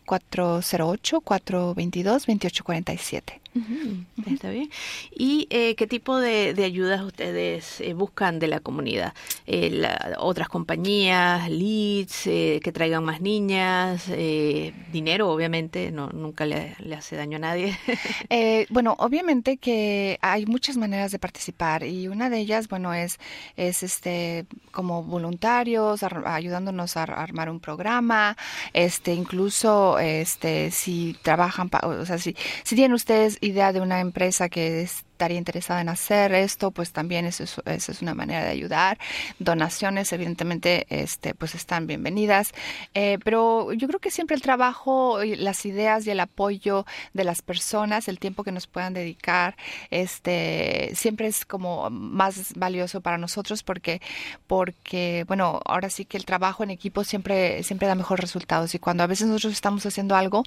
408-422-2847. 3.54 4.32
Está 4.32 4.50
bien. 4.50 4.70
¿Y 5.12 5.46
eh, 5.50 5.74
qué 5.76 5.86
tipo 5.86 6.18
de, 6.18 6.54
de 6.54 6.64
ayudas 6.64 7.02
ustedes 7.02 7.80
eh, 7.80 7.94
buscan 7.94 8.38
de 8.38 8.48
la 8.48 8.60
comunidad? 8.60 9.14
Eh, 9.46 9.70
la- 9.70 10.16
¿Otras 10.18 10.48
compañías, 10.48 11.48
leads, 11.50 12.26
eh, 12.26 12.60
que 12.62 12.72
traigan 12.72 13.04
más 13.04 13.20
niñas? 13.20 14.04
eh, 14.08 14.72
dinero, 14.92 15.30
obviamente, 15.30 15.90
no 15.90 16.08
nunca 16.10 16.46
le, 16.46 16.74
le 16.80 16.94
hace 16.96 17.16
daño 17.16 17.36
a 17.36 17.40
nadie. 17.40 17.78
Eh, 18.30 18.66
bueno, 18.70 18.96
obviamente 18.98 19.58
que 19.58 20.18
hay 20.20 20.46
muchas 20.46 20.76
maneras 20.76 21.12
de 21.12 21.18
participar 21.18 21.84
y 21.84 22.08
una 22.08 22.30
de 22.30 22.38
ellas, 22.38 22.68
bueno, 22.68 22.92
es, 22.94 23.18
es 23.56 23.82
este 23.82 24.46
como 24.72 25.02
voluntarios 25.04 26.02
ar- 26.02 26.24
ayudándonos 26.26 26.96
a 26.96 27.02
ar- 27.04 27.12
armar 27.12 27.50
un 27.50 27.60
programa, 27.60 28.36
este 28.72 29.12
incluso 29.14 29.98
este 29.98 30.70
si 30.70 31.16
trabajan, 31.22 31.68
pa- 31.68 31.86
o 31.86 32.04
sea, 32.06 32.18
si 32.18 32.34
si 32.64 32.74
tienen 32.76 32.94
ustedes 32.94 33.38
idea 33.44 33.72
de 33.72 33.80
una 33.80 34.00
empresa 34.00 34.48
que 34.48 34.82
estaría 35.14 35.38
interesada 35.38 35.80
en 35.80 35.88
hacer 35.88 36.34
esto, 36.34 36.72
pues 36.72 36.90
también 36.90 37.24
eso 37.24 37.44
es, 37.64 38.02
una 38.02 38.14
manera 38.14 38.42
de 38.42 38.50
ayudar. 38.50 38.98
Donaciones, 39.38 40.12
evidentemente, 40.12 40.86
este, 40.90 41.34
pues 41.34 41.54
están 41.54 41.86
bienvenidas. 41.86 42.52
Eh, 42.94 43.18
pero 43.22 43.72
yo 43.72 43.86
creo 43.86 44.00
que 44.00 44.10
siempre 44.10 44.34
el 44.34 44.42
trabajo, 44.42 45.20
las 45.22 45.64
ideas 45.66 46.04
y 46.06 46.10
el 46.10 46.18
apoyo 46.18 46.84
de 47.12 47.22
las 47.22 47.42
personas, 47.42 48.08
el 48.08 48.18
tiempo 48.18 48.42
que 48.42 48.50
nos 48.50 48.66
puedan 48.66 48.92
dedicar, 48.92 49.56
este, 49.90 50.90
siempre 50.94 51.28
es 51.28 51.46
como 51.46 51.88
más 51.90 52.52
valioso 52.56 53.00
para 53.00 53.16
nosotros 53.16 53.62
porque, 53.62 54.02
porque, 54.48 55.24
bueno, 55.28 55.60
ahora 55.64 55.90
sí 55.90 56.04
que 56.06 56.16
el 56.16 56.24
trabajo 56.24 56.64
en 56.64 56.70
equipo 56.70 57.04
siempre, 57.04 57.62
siempre 57.62 57.86
da 57.86 57.94
mejores 57.94 58.20
resultados. 58.20 58.74
Y 58.74 58.80
cuando 58.80 59.04
a 59.04 59.06
veces 59.06 59.28
nosotros 59.28 59.52
estamos 59.52 59.86
haciendo 59.86 60.16
algo 60.16 60.42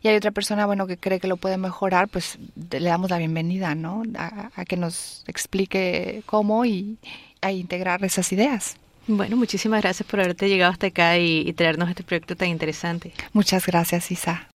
y 0.00 0.08
hay 0.08 0.16
otra 0.16 0.30
persona, 0.30 0.64
bueno, 0.64 0.86
que 0.86 0.96
cree 0.96 1.20
que 1.20 1.28
lo 1.28 1.36
puede 1.36 1.58
mejorar, 1.58 2.08
pues 2.08 2.38
le 2.70 2.88
damos 2.88 3.10
la 3.10 3.18
bienvenida, 3.18 3.74
¿no? 3.74 4.05
A, 4.16 4.50
a 4.54 4.64
que 4.64 4.76
nos 4.76 5.24
explique 5.26 6.22
cómo 6.26 6.64
y 6.64 6.98
a 7.40 7.52
integrar 7.52 8.04
esas 8.04 8.32
ideas. 8.32 8.76
bueno, 9.06 9.36
muchísimas 9.36 9.82
gracias 9.82 10.08
por 10.08 10.20
haberte 10.20 10.48
llegado 10.48 10.72
hasta 10.72 10.88
acá 10.88 11.18
y, 11.18 11.40
y 11.46 11.52
traernos 11.52 11.88
este 11.88 12.02
proyecto 12.02 12.36
tan 12.36 12.48
interesante. 12.48 13.12
Muchas 13.32 13.66
gracias, 13.66 14.10
Isa. 14.10 14.48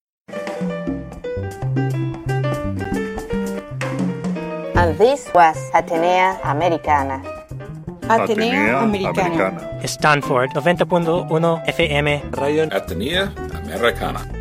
And 4.75 4.97
this 4.97 5.29
was 5.35 5.57
Atenea 5.73 6.39
Americana. 6.43 7.21
Atenea 8.09 8.81
Americana. 8.81 9.79
Stanford 9.83 10.49
90.1 10.53 11.63
FM 11.67 12.23
Radio 12.31 12.63
Atenea 12.71 13.31
Americana. 13.53 14.40